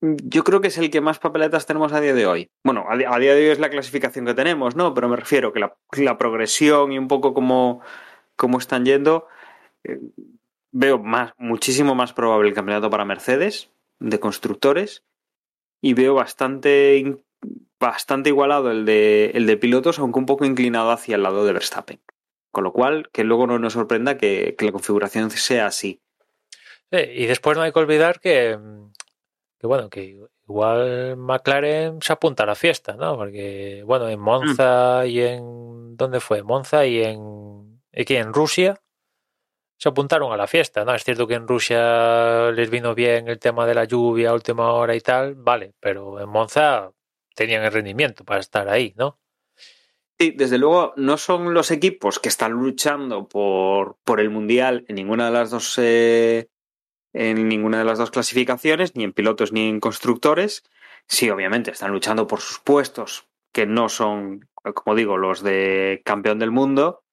Yo 0.01 0.45
creo 0.45 0.61
que 0.61 0.69
es 0.69 0.77
el 0.77 0.91
que 0.91 1.01
más 1.01 1.19
papeletas 1.19 1.67
tenemos 1.67 1.93
a 1.93 2.01
día 2.01 2.15
de 2.15 2.27
hoy. 2.27 2.51
Bueno, 2.63 2.85
a, 2.89 2.97
día 2.97 3.35
de 3.35 3.47
hoy 3.47 3.49
es 3.49 3.59
la 3.59 3.71
clasificación 3.71 4.27
que 4.27 4.35
tenemos, 4.35 4.77
¿no? 4.77 4.93
Pero 4.93 5.09
me 5.09 5.17
refiero 5.17 5.53
que 5.53 5.61
la, 5.61 6.19
progresión 6.19 6.93
y 6.93 6.99
un 6.99 7.09
poco 7.09 7.33
cómo, 7.33 7.81
están 8.59 8.85
yendo, 8.85 9.27
veo 10.75 10.99
más, 10.99 11.33
muchísimo 11.39 11.95
más 11.95 12.13
probable 12.13 12.49
el 12.49 12.55
campeonato 12.55 12.91
para 12.91 13.05
Mercedes 13.05 13.71
de 14.01 14.21
constructores 14.21 15.05
y 15.81 15.95
veo 15.95 16.15
bastante, 16.15 17.17
bastante 17.81 18.31
igualado 18.31 18.71
el 18.71 18.85
de, 18.85 19.31
el 19.35 19.47
de 19.47 19.57
pilotos, 19.57 19.99
aunque 19.99 20.19
un 20.19 20.27
poco 20.27 20.45
inclinado 20.45 20.91
hacia 20.91 21.17
el 21.17 21.23
lado 21.23 21.45
de 21.45 21.53
Verstappen. 21.53 22.01
Con 22.51 22.65
lo 22.65 22.73
cual, 22.73 23.09
que 23.13 23.25
luego 23.25 23.47
no 23.47 23.59
nos 23.59 23.73
sorprenda 23.73 24.17
que 24.17 24.55
la 24.61 24.73
configuración 24.73 25.31
sea 25.31 25.67
así 25.67 26.01
y 27.03 27.27
después 27.27 27.57
no 27.57 27.63
hay 27.63 27.73
que 27.73 27.79
olvidar 27.79 28.21
que, 28.21 28.59
que, 29.59 29.67
bueno, 29.67 29.91
que 29.91 30.21
igual 30.49 31.17
McLaren 31.17 32.01
se 32.01 32.13
apunta 32.13 32.45
a 32.45 32.47
la 32.47 32.55
fiesta, 32.55 32.95
¿no? 32.95 33.17
Porque, 33.17 33.83
bueno, 33.85 34.09
en 34.09 34.21
Monza 34.21 35.03
mm. 35.03 35.07
y 35.07 35.21
en... 35.21 35.97
¿Dónde 35.97 36.21
fue? 36.21 36.43
Monza 36.43 36.87
y 36.87 37.03
en... 37.03 37.83
Aquí 37.97 38.17
en 38.17 38.33
Rusia 38.33 38.81
se 39.85 39.91
apuntaron 39.91 40.33
a 40.33 40.39
la 40.39 40.47
fiesta, 40.47 40.83
¿no? 40.83 40.95
Es 40.95 41.05
cierto 41.05 41.27
que 41.27 41.35
en 41.35 41.47
Rusia 41.47 42.51
les 42.53 42.71
vino 42.71 42.95
bien 42.95 43.29
el 43.29 43.39
tema 43.39 43.67
de 43.67 43.75
la 43.75 43.85
lluvia 43.85 44.31
a 44.31 44.33
última 44.33 44.73
hora 44.73 44.97
y 44.97 45.01
tal, 45.03 45.35
vale, 45.35 45.75
pero 45.79 46.19
en 46.19 46.27
Monza 46.31 46.91
tenían 47.35 47.63
el 47.63 47.71
rendimiento 47.71 48.25
para 48.25 48.41
estar 48.41 48.67
ahí, 48.71 48.95
¿no? 48.97 49.19
Sí, 50.19 50.31
desde 50.31 50.57
luego 50.57 50.95
no 50.97 51.19
son 51.19 51.53
los 51.53 51.71
equipos 51.71 52.19
que 52.19 52.31
están 52.31 52.53
luchando 52.53 53.29
por, 53.29 53.99
por 54.05 54.21
el 54.21 54.31
Mundial 54.31 54.87
en 54.89 54.97
ninguna 54.97 55.27
de 55.27 55.33
las 55.33 55.51
dos 55.51 55.75
eh, 55.77 56.49
en 57.13 57.47
ninguna 57.47 57.81
de 57.81 57.85
las 57.85 57.99
dos 57.99 58.11
clasificaciones, 58.11 58.97
ni 58.97 59.05
en 59.05 59.13
pilotos 59.13 59.53
ni 59.53 59.69
en 59.69 59.81
constructores. 59.81 60.65
Sí, 61.09 61.29
obviamente 61.29 61.73
están 61.73 61.93
luchando 61.93 62.27
por 62.27 62.41
sus 62.41 62.59
puestos, 62.59 63.29
que 63.53 63.67
no 63.67 63.91
son, 63.91 64.49
como 64.63 64.97
digo, 64.97 65.19
los 65.19 65.43
de 65.43 66.01
campeón 66.07 66.39
del 66.39 66.53
mundo, 66.53 67.04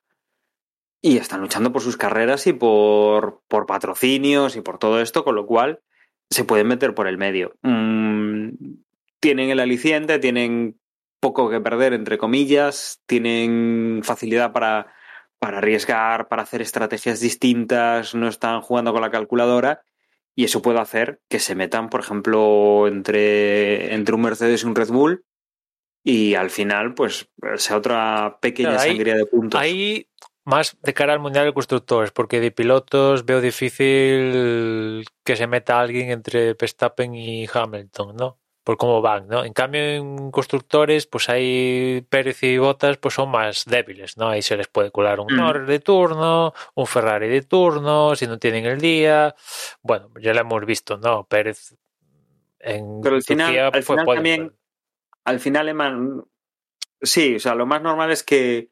y 1.02 1.18
están 1.18 1.42
luchando 1.42 1.72
por 1.72 1.82
sus 1.82 1.98
carreras 1.98 2.46
y 2.48 2.54
por, 2.54 3.42
por 3.48 3.66
patrocinios 3.66 4.56
y 4.56 4.62
por 4.62 4.78
todo 4.78 5.02
esto, 5.02 5.24
con 5.24 5.36
lo 5.36 5.46
cual 5.48 5.82
se 6.30 6.44
pueden 6.44 6.68
meter 6.68 6.94
por 6.94 7.08
el 7.08 7.18
medio. 7.18 7.56
Mm, 7.64 8.50
tienen 9.20 9.50
el 9.50 9.60
aliciente, 9.60 10.20
tienen 10.20 10.80
poco 11.20 11.50
que 11.50 11.60
perder, 11.60 11.94
entre 11.94 12.18
comillas, 12.18 13.02
tienen 13.06 14.02
facilidad 14.04 14.54
para, 14.54 14.94
para 15.40 15.58
arriesgar, 15.58 16.28
para 16.28 16.44
hacer 16.44 16.62
estrategias 16.62 17.20
distintas, 17.20 18.16
no 18.16 18.28
están 18.28 18.62
jugando 18.62 18.94
con 18.94 19.02
la 19.02 19.12
calculadora 19.12 19.82
y 20.36 20.46
eso 20.46 20.62
puede 20.62 20.80
hacer 20.80 21.20
que 21.30 21.40
se 21.40 21.56
metan, 21.56 21.90
por 21.90 22.00
ejemplo, 22.00 22.88
entre, 22.88 23.94
entre 23.94 24.16
un 24.16 24.22
Mercedes 24.22 24.64
y 24.64 24.66
un 24.68 24.76
Red 24.76 24.90
Bull 24.90 25.26
y 26.04 26.36
al 26.36 26.50
final, 26.50 26.94
pues, 26.94 27.30
sea 27.58 27.78
otra 27.78 28.40
pequeña 28.42 28.80
sangría 28.80 29.16
de 29.16 29.26
puntos. 29.26 29.60
Ahí 29.60 30.08
más 30.52 30.78
de 30.84 30.94
cara 30.94 31.14
al 31.14 31.20
Mundial 31.20 31.46
de 31.46 31.54
Constructores, 31.54 32.12
porque 32.12 32.42
de 32.42 32.52
pilotos 32.52 33.26
veo 33.26 33.40
difícil 33.42 35.06
que 35.24 35.36
se 35.36 35.48
meta 35.48 35.80
alguien 35.80 36.12
entre 36.12 36.54
Verstappen 36.54 37.16
y 37.16 37.48
Hamilton, 37.52 38.16
¿no? 38.18 38.38
por 38.64 38.78
cómo 38.78 39.02
van, 39.02 39.28
¿no? 39.28 39.44
En 39.44 39.54
cambio, 39.54 39.82
en 39.82 40.30
constructores, 40.30 41.08
pues 41.08 41.30
hay 41.30 42.06
Pérez 42.10 42.44
y 42.44 42.60
Botas, 42.60 42.98
pues 42.98 43.16
son 43.16 43.32
más 43.32 43.66
débiles, 43.66 44.18
¿no? 44.18 44.28
Ahí 44.28 44.44
se 44.44 44.56
les 44.56 44.68
puede 44.68 44.92
colar 44.92 45.20
un 45.20 45.34
mm. 45.34 45.36
Norris 45.36 45.68
de 45.68 45.80
turno, 45.80 46.54
un 46.76 46.86
Ferrari 46.86 47.28
de 47.28 47.42
turno, 47.42 48.16
si 48.16 48.28
no 48.28 48.38
tienen 48.38 48.68
el 48.68 48.80
día. 48.80 49.34
Bueno, 49.82 50.12
ya 50.22 50.36
lo 50.36 50.42
hemos 50.42 50.64
visto, 50.66 50.98
¿no? 51.00 51.26
Pérez 51.26 51.76
en 52.60 53.02
Pero 53.02 53.16
al 53.16 53.24
final, 53.24 53.84
fue 53.84 54.06
también 54.06 54.54
al 55.24 55.40
final, 55.40 55.70
Emma, 55.70 55.96
sí, 57.02 57.36
o 57.36 57.40
sea, 57.40 57.56
lo 57.56 57.66
más 57.66 57.82
normal 57.82 58.12
es 58.12 58.24
que, 58.24 58.70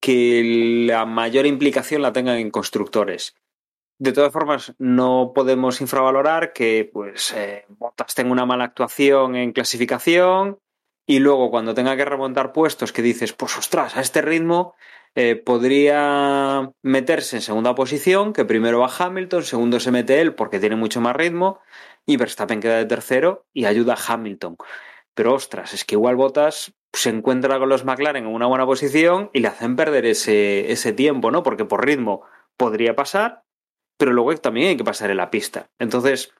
que 0.00 0.84
la 0.86 1.06
mayor 1.06 1.46
implicación 1.46 2.02
la 2.02 2.12
tengan 2.12 2.38
en 2.38 2.50
constructores. 2.50 3.34
De 3.98 4.12
todas 4.12 4.32
formas, 4.32 4.74
no 4.78 5.32
podemos 5.34 5.80
infravalorar 5.80 6.52
que 6.52 6.88
pues 6.92 7.32
eh, 7.34 7.64
Bottas 7.68 8.14
tenga 8.14 8.30
una 8.30 8.46
mala 8.46 8.64
actuación 8.64 9.34
en 9.34 9.52
clasificación 9.52 10.60
y 11.04 11.18
luego 11.18 11.50
cuando 11.50 11.74
tenga 11.74 11.96
que 11.96 12.04
remontar 12.04 12.52
puestos 12.52 12.92
que 12.92 13.02
dices, 13.02 13.32
pues 13.32 13.58
ostras, 13.58 13.96
a 13.96 14.00
este 14.00 14.22
ritmo 14.22 14.74
eh, 15.16 15.34
podría 15.34 16.70
meterse 16.82 17.36
en 17.36 17.42
segunda 17.42 17.74
posición, 17.74 18.32
que 18.32 18.44
primero 18.44 18.80
va 18.80 18.92
Hamilton, 18.96 19.42
segundo 19.42 19.80
se 19.80 19.90
mete 19.90 20.20
él 20.20 20.34
porque 20.34 20.60
tiene 20.60 20.76
mucho 20.76 21.00
más 21.00 21.16
ritmo 21.16 21.58
y 22.06 22.16
Verstappen 22.18 22.60
queda 22.60 22.76
de 22.76 22.84
tercero 22.84 23.46
y 23.52 23.64
ayuda 23.64 23.94
a 23.94 24.12
Hamilton. 24.14 24.56
Pero 25.14 25.34
ostras, 25.34 25.74
es 25.74 25.84
que 25.84 25.96
igual 25.96 26.14
Bottas 26.14 26.72
se 26.92 27.10
encuentra 27.10 27.58
con 27.58 27.68
los 27.68 27.84
McLaren 27.84 28.24
en 28.24 28.34
una 28.34 28.46
buena 28.46 28.66
posición 28.66 29.30
y 29.32 29.40
le 29.40 29.48
hacen 29.48 29.76
perder 29.76 30.06
ese, 30.06 30.72
ese 30.72 30.92
tiempo, 30.92 31.30
¿no? 31.30 31.42
Porque 31.42 31.64
por 31.64 31.84
ritmo 31.84 32.22
podría 32.56 32.96
pasar, 32.96 33.44
pero 33.98 34.12
luego 34.12 34.34
también 34.36 34.68
hay 34.68 34.76
que 34.76 34.84
pasar 34.84 35.10
en 35.10 35.18
la 35.18 35.30
pista. 35.30 35.70
Entonces, 35.78 36.34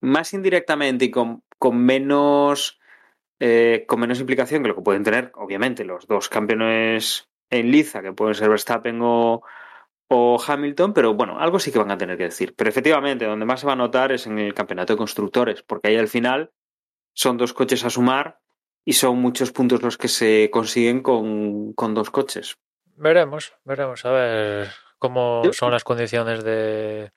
más 0.00 0.34
indirectamente 0.34 1.06
y 1.06 1.10
con, 1.10 1.42
con 1.58 1.78
menos 1.78 2.78
eh, 3.40 3.84
con 3.86 4.00
menos 4.00 4.20
implicación 4.20 4.62
que 4.62 4.68
lo 4.68 4.76
que 4.76 4.82
pueden 4.82 5.02
tener, 5.02 5.32
obviamente, 5.34 5.84
los 5.84 6.06
dos 6.06 6.28
campeones 6.28 7.28
en 7.50 7.70
liza, 7.70 8.02
que 8.02 8.12
pueden 8.12 8.34
ser 8.34 8.48
Verstappen 8.48 9.00
o, 9.02 9.42
o 10.08 10.42
Hamilton, 10.46 10.94
pero 10.94 11.14
bueno, 11.14 11.38
algo 11.38 11.58
sí 11.58 11.72
que 11.72 11.78
van 11.78 11.90
a 11.90 11.98
tener 11.98 12.16
que 12.16 12.24
decir. 12.24 12.54
Pero 12.56 12.70
efectivamente, 12.70 13.24
donde 13.24 13.44
más 13.44 13.60
se 13.60 13.66
va 13.66 13.72
a 13.72 13.76
notar 13.76 14.12
es 14.12 14.26
en 14.26 14.38
el 14.38 14.54
campeonato 14.54 14.92
de 14.92 14.98
constructores, 14.98 15.62
porque 15.62 15.88
ahí 15.88 15.96
al 15.96 16.08
final 16.08 16.52
son 17.14 17.36
dos 17.36 17.52
coches 17.52 17.84
a 17.84 17.90
sumar 17.90 18.40
y 18.84 18.92
son 18.92 19.18
muchos 19.18 19.52
puntos 19.52 19.82
los 19.82 19.96
que 19.96 20.08
se 20.08 20.50
consiguen 20.52 21.02
con, 21.02 21.72
con 21.72 21.94
dos 21.94 22.10
coches. 22.10 22.56
Veremos, 22.96 23.54
veremos, 23.64 24.04
a 24.04 24.10
ver 24.10 24.68
cómo 24.98 25.42
son 25.52 25.72
las 25.72 25.84
condiciones 25.84 26.44
de, 26.44 27.10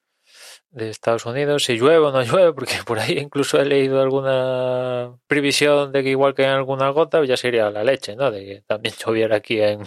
de 0.71 0.89
Estados 0.89 1.25
Unidos, 1.25 1.63
si 1.63 1.77
llueve 1.77 2.05
o 2.05 2.11
no 2.11 2.23
llueve, 2.23 2.53
porque 2.53 2.75
por 2.85 2.99
ahí 2.99 3.17
incluso 3.17 3.59
he 3.59 3.65
leído 3.65 4.01
alguna 4.01 5.17
previsión 5.27 5.91
de 5.91 6.03
que 6.03 6.09
igual 6.09 6.33
que 6.33 6.43
en 6.43 6.49
alguna 6.49 6.89
gota 6.89 7.23
ya 7.25 7.37
sería 7.37 7.69
la 7.69 7.83
leche, 7.83 8.15
¿no? 8.15 8.31
De 8.31 8.45
que 8.45 8.61
también 8.65 8.95
lloviera 9.05 9.37
aquí 9.37 9.61
en... 9.61 9.83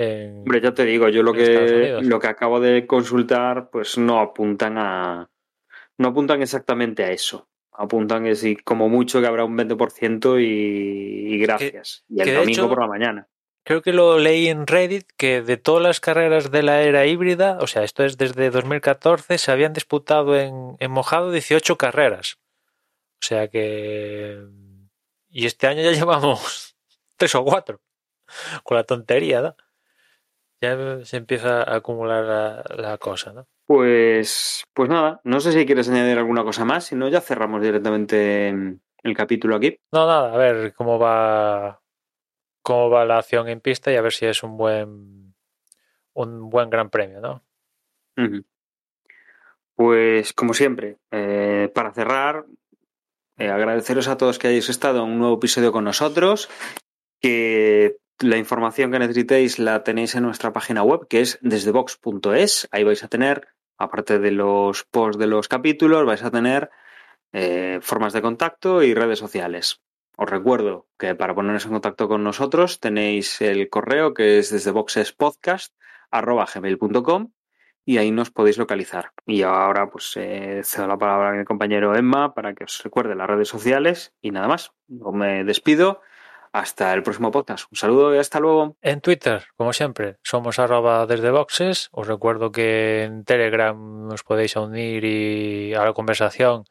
Hombre, 0.00 0.60
ya 0.60 0.72
te 0.72 0.84
digo, 0.84 1.08
yo 1.08 1.24
lo 1.24 1.32
que, 1.32 1.98
lo 2.02 2.20
que 2.20 2.28
acabo 2.28 2.60
de 2.60 2.86
consultar, 2.86 3.68
pues 3.70 3.98
no 3.98 4.20
apuntan 4.20 4.78
a... 4.78 5.28
No 5.98 6.08
apuntan 6.08 6.40
exactamente 6.40 7.02
a 7.02 7.10
eso. 7.10 7.47
Apuntan 7.78 8.24
que 8.24 8.34
sí, 8.34 8.56
como 8.56 8.88
mucho 8.88 9.20
que 9.20 9.26
habrá 9.26 9.44
un 9.44 9.56
20% 9.56 10.42
y, 10.42 11.34
y 11.34 11.38
gracias. 11.38 12.04
y 12.08 12.20
el 12.20 12.34
domingo 12.34 12.68
por 12.68 12.80
la 12.80 12.88
mañana 12.88 13.28
creo 13.68 13.82
que 13.82 13.92
lo 13.92 14.18
leí 14.18 14.48
en 14.48 14.66
Reddit 14.66 15.06
que 15.18 15.42
de 15.42 15.58
todas 15.58 15.82
las 15.82 16.00
carreras 16.00 16.50
de 16.50 16.62
la 16.62 16.80
era 16.80 17.04
híbrida, 17.04 17.58
o 17.60 17.66
sea, 17.66 17.84
esto 17.84 18.02
es 18.02 18.16
desde 18.16 18.48
2014, 18.48 19.36
se 19.36 19.52
habían 19.52 19.74
disputado 19.74 20.38
en, 20.38 20.90
mojado 20.90 21.30
18 21.30 21.76
carreras. 21.76 22.38
O 23.20 23.26
sea 23.26 23.48
que... 23.48 24.42
Y 25.28 25.44
este 25.44 25.66
año 25.66 25.82
ya 25.82 25.92
llevamos 25.92 26.76
tres 27.18 27.34
o 27.34 27.44
cuatro. 27.44 27.82
Con 28.62 28.78
la 28.78 28.84
tontería, 28.84 29.42
¿no? 29.42 29.56
Ya 30.62 31.04
se 31.04 31.18
empieza 31.18 31.62
a 31.62 31.76
acumular 31.76 32.64
la, 32.74 32.96
cosa, 32.96 33.34
¿no? 33.34 33.48
Pues, 33.68 34.64
pues 34.72 34.88
nada, 34.88 35.20
no 35.24 35.40
sé 35.40 35.52
si 35.52 35.66
quieres 35.66 35.90
añadir 35.90 36.16
alguna 36.16 36.42
cosa 36.42 36.64
más, 36.64 36.84
si 36.84 36.94
no 36.94 37.06
ya 37.10 37.20
cerramos 37.20 37.60
directamente 37.60 38.48
el 38.48 39.14
capítulo 39.14 39.56
aquí. 39.56 39.78
No, 39.92 40.06
nada, 40.06 40.32
a 40.32 40.38
ver 40.38 40.72
cómo 40.72 40.98
va 40.98 41.82
cómo 42.62 42.88
va 42.88 43.04
la 43.04 43.18
acción 43.18 43.46
en 43.46 43.60
pista 43.60 43.92
y 43.92 43.96
a 43.96 44.00
ver 44.00 44.12
si 44.14 44.24
es 44.24 44.42
un 44.42 44.56
buen 44.56 45.34
un 46.14 46.48
buen 46.48 46.70
gran 46.70 46.88
premio, 46.88 47.20
¿no? 47.20 47.44
Pues 49.74 50.32
como 50.32 50.54
siempre, 50.54 50.96
eh, 51.10 51.70
para 51.74 51.92
cerrar, 51.92 52.46
eh, 53.36 53.50
agradeceros 53.50 54.08
a 54.08 54.16
todos 54.16 54.38
que 54.38 54.48
hayáis 54.48 54.70
estado 54.70 55.04
en 55.04 55.10
un 55.10 55.18
nuevo 55.18 55.36
episodio 55.36 55.72
con 55.72 55.84
nosotros, 55.84 56.48
que 57.20 57.98
la 58.20 58.38
información 58.38 58.90
que 58.90 58.98
necesitéis 58.98 59.58
la 59.58 59.84
tenéis 59.84 60.14
en 60.14 60.22
nuestra 60.22 60.54
página 60.54 60.82
web, 60.82 61.06
que 61.06 61.20
es 61.20 61.38
desdebox.es. 61.42 62.66
Ahí 62.70 62.82
vais 62.82 63.04
a 63.04 63.08
tener, 63.08 63.48
aparte 63.78 64.18
de 64.18 64.32
los 64.32 64.84
posts 64.84 65.18
de 65.18 65.28
los 65.28 65.48
capítulos, 65.48 66.04
vais 66.04 66.22
a 66.22 66.30
tener 66.30 66.68
eh, 67.32 67.78
formas 67.80 68.12
de 68.12 68.20
contacto 68.22 68.82
y 68.82 68.92
redes 68.94 69.18
sociales. 69.18 69.80
Os 70.16 70.28
recuerdo 70.28 70.88
que 70.98 71.14
para 71.14 71.34
poneros 71.34 71.64
en 71.64 71.72
contacto 71.72 72.06
con 72.08 72.22
nosotros 72.24 72.80
tenéis 72.80 73.40
el 73.40 73.70
correo 73.70 74.12
que 74.14 74.38
es 74.38 74.50
desde 74.50 74.72
boxespodcast.gmail.com 74.72 77.32
y 77.84 77.98
ahí 77.98 78.10
nos 78.10 78.30
podéis 78.30 78.58
localizar. 78.58 79.12
Y 79.26 79.42
ahora 79.42 79.88
pues 79.88 80.12
eh, 80.16 80.62
cedo 80.64 80.88
la 80.88 80.98
palabra 80.98 81.30
a 81.30 81.34
mi 81.34 81.44
compañero 81.44 81.94
Emma 81.94 82.34
para 82.34 82.54
que 82.54 82.64
os 82.64 82.82
recuerde 82.82 83.14
las 83.14 83.28
redes 83.28 83.46
sociales 83.48 84.12
y 84.20 84.32
nada 84.32 84.48
más. 84.48 84.72
me 84.88 85.44
despido. 85.44 86.00
Hasta 86.58 86.92
el 86.92 87.04
próximo 87.04 87.30
podcast. 87.30 87.66
Un 87.70 87.78
saludo 87.78 88.12
y 88.12 88.18
hasta 88.18 88.40
luego. 88.40 88.76
En 88.82 89.00
Twitter, 89.00 89.44
como 89.56 89.72
siempre, 89.72 90.16
somos 90.24 90.58
arroba 90.58 91.06
desde 91.06 91.30
boxes. 91.30 91.88
Os 91.92 92.08
recuerdo 92.08 92.50
que 92.50 93.04
en 93.04 93.24
Telegram 93.24 94.08
nos 94.08 94.24
podéis 94.24 94.56
unir 94.56 95.04
y 95.04 95.72
a 95.74 95.84
la 95.84 95.92
conversación 95.92 96.64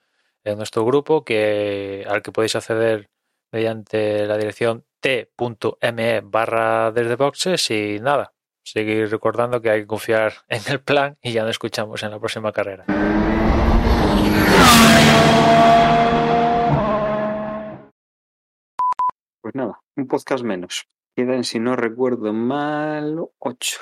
en 0.44 0.58
nuestro 0.58 0.84
grupo 0.84 1.24
que 1.24 2.06
al 2.06 2.22
que 2.22 2.34
podéis 2.34 2.58
acceder 2.58 3.10
mediante 3.54 4.26
la 4.26 4.36
dirección 4.36 4.84
t.me 5.00 6.22
barra 6.22 6.92
desde 6.92 7.16
boxes 7.16 7.72
y 7.72 8.00
nada, 8.02 8.34
seguir 8.64 9.10
recordando 9.10 9.62
que 9.62 9.70
hay 9.70 9.82
que 9.82 9.88
confiar 9.88 10.34
en 10.50 10.64
el 10.68 10.82
plan 10.82 11.18
y 11.22 11.32
ya 11.32 11.44
nos 11.44 11.52
escuchamos 11.52 12.04
en 12.04 12.12
la 12.12 12.20
próxima 12.20 12.52
carrera. 12.52 12.84
Nada, 19.58 19.82
un 19.96 20.08
podcast 20.08 20.44
menos. 20.44 20.88
Quedan, 21.16 21.44
si 21.44 21.60
no 21.60 21.76
recuerdo 21.76 22.32
mal, 22.32 23.20
ocho. 23.40 23.80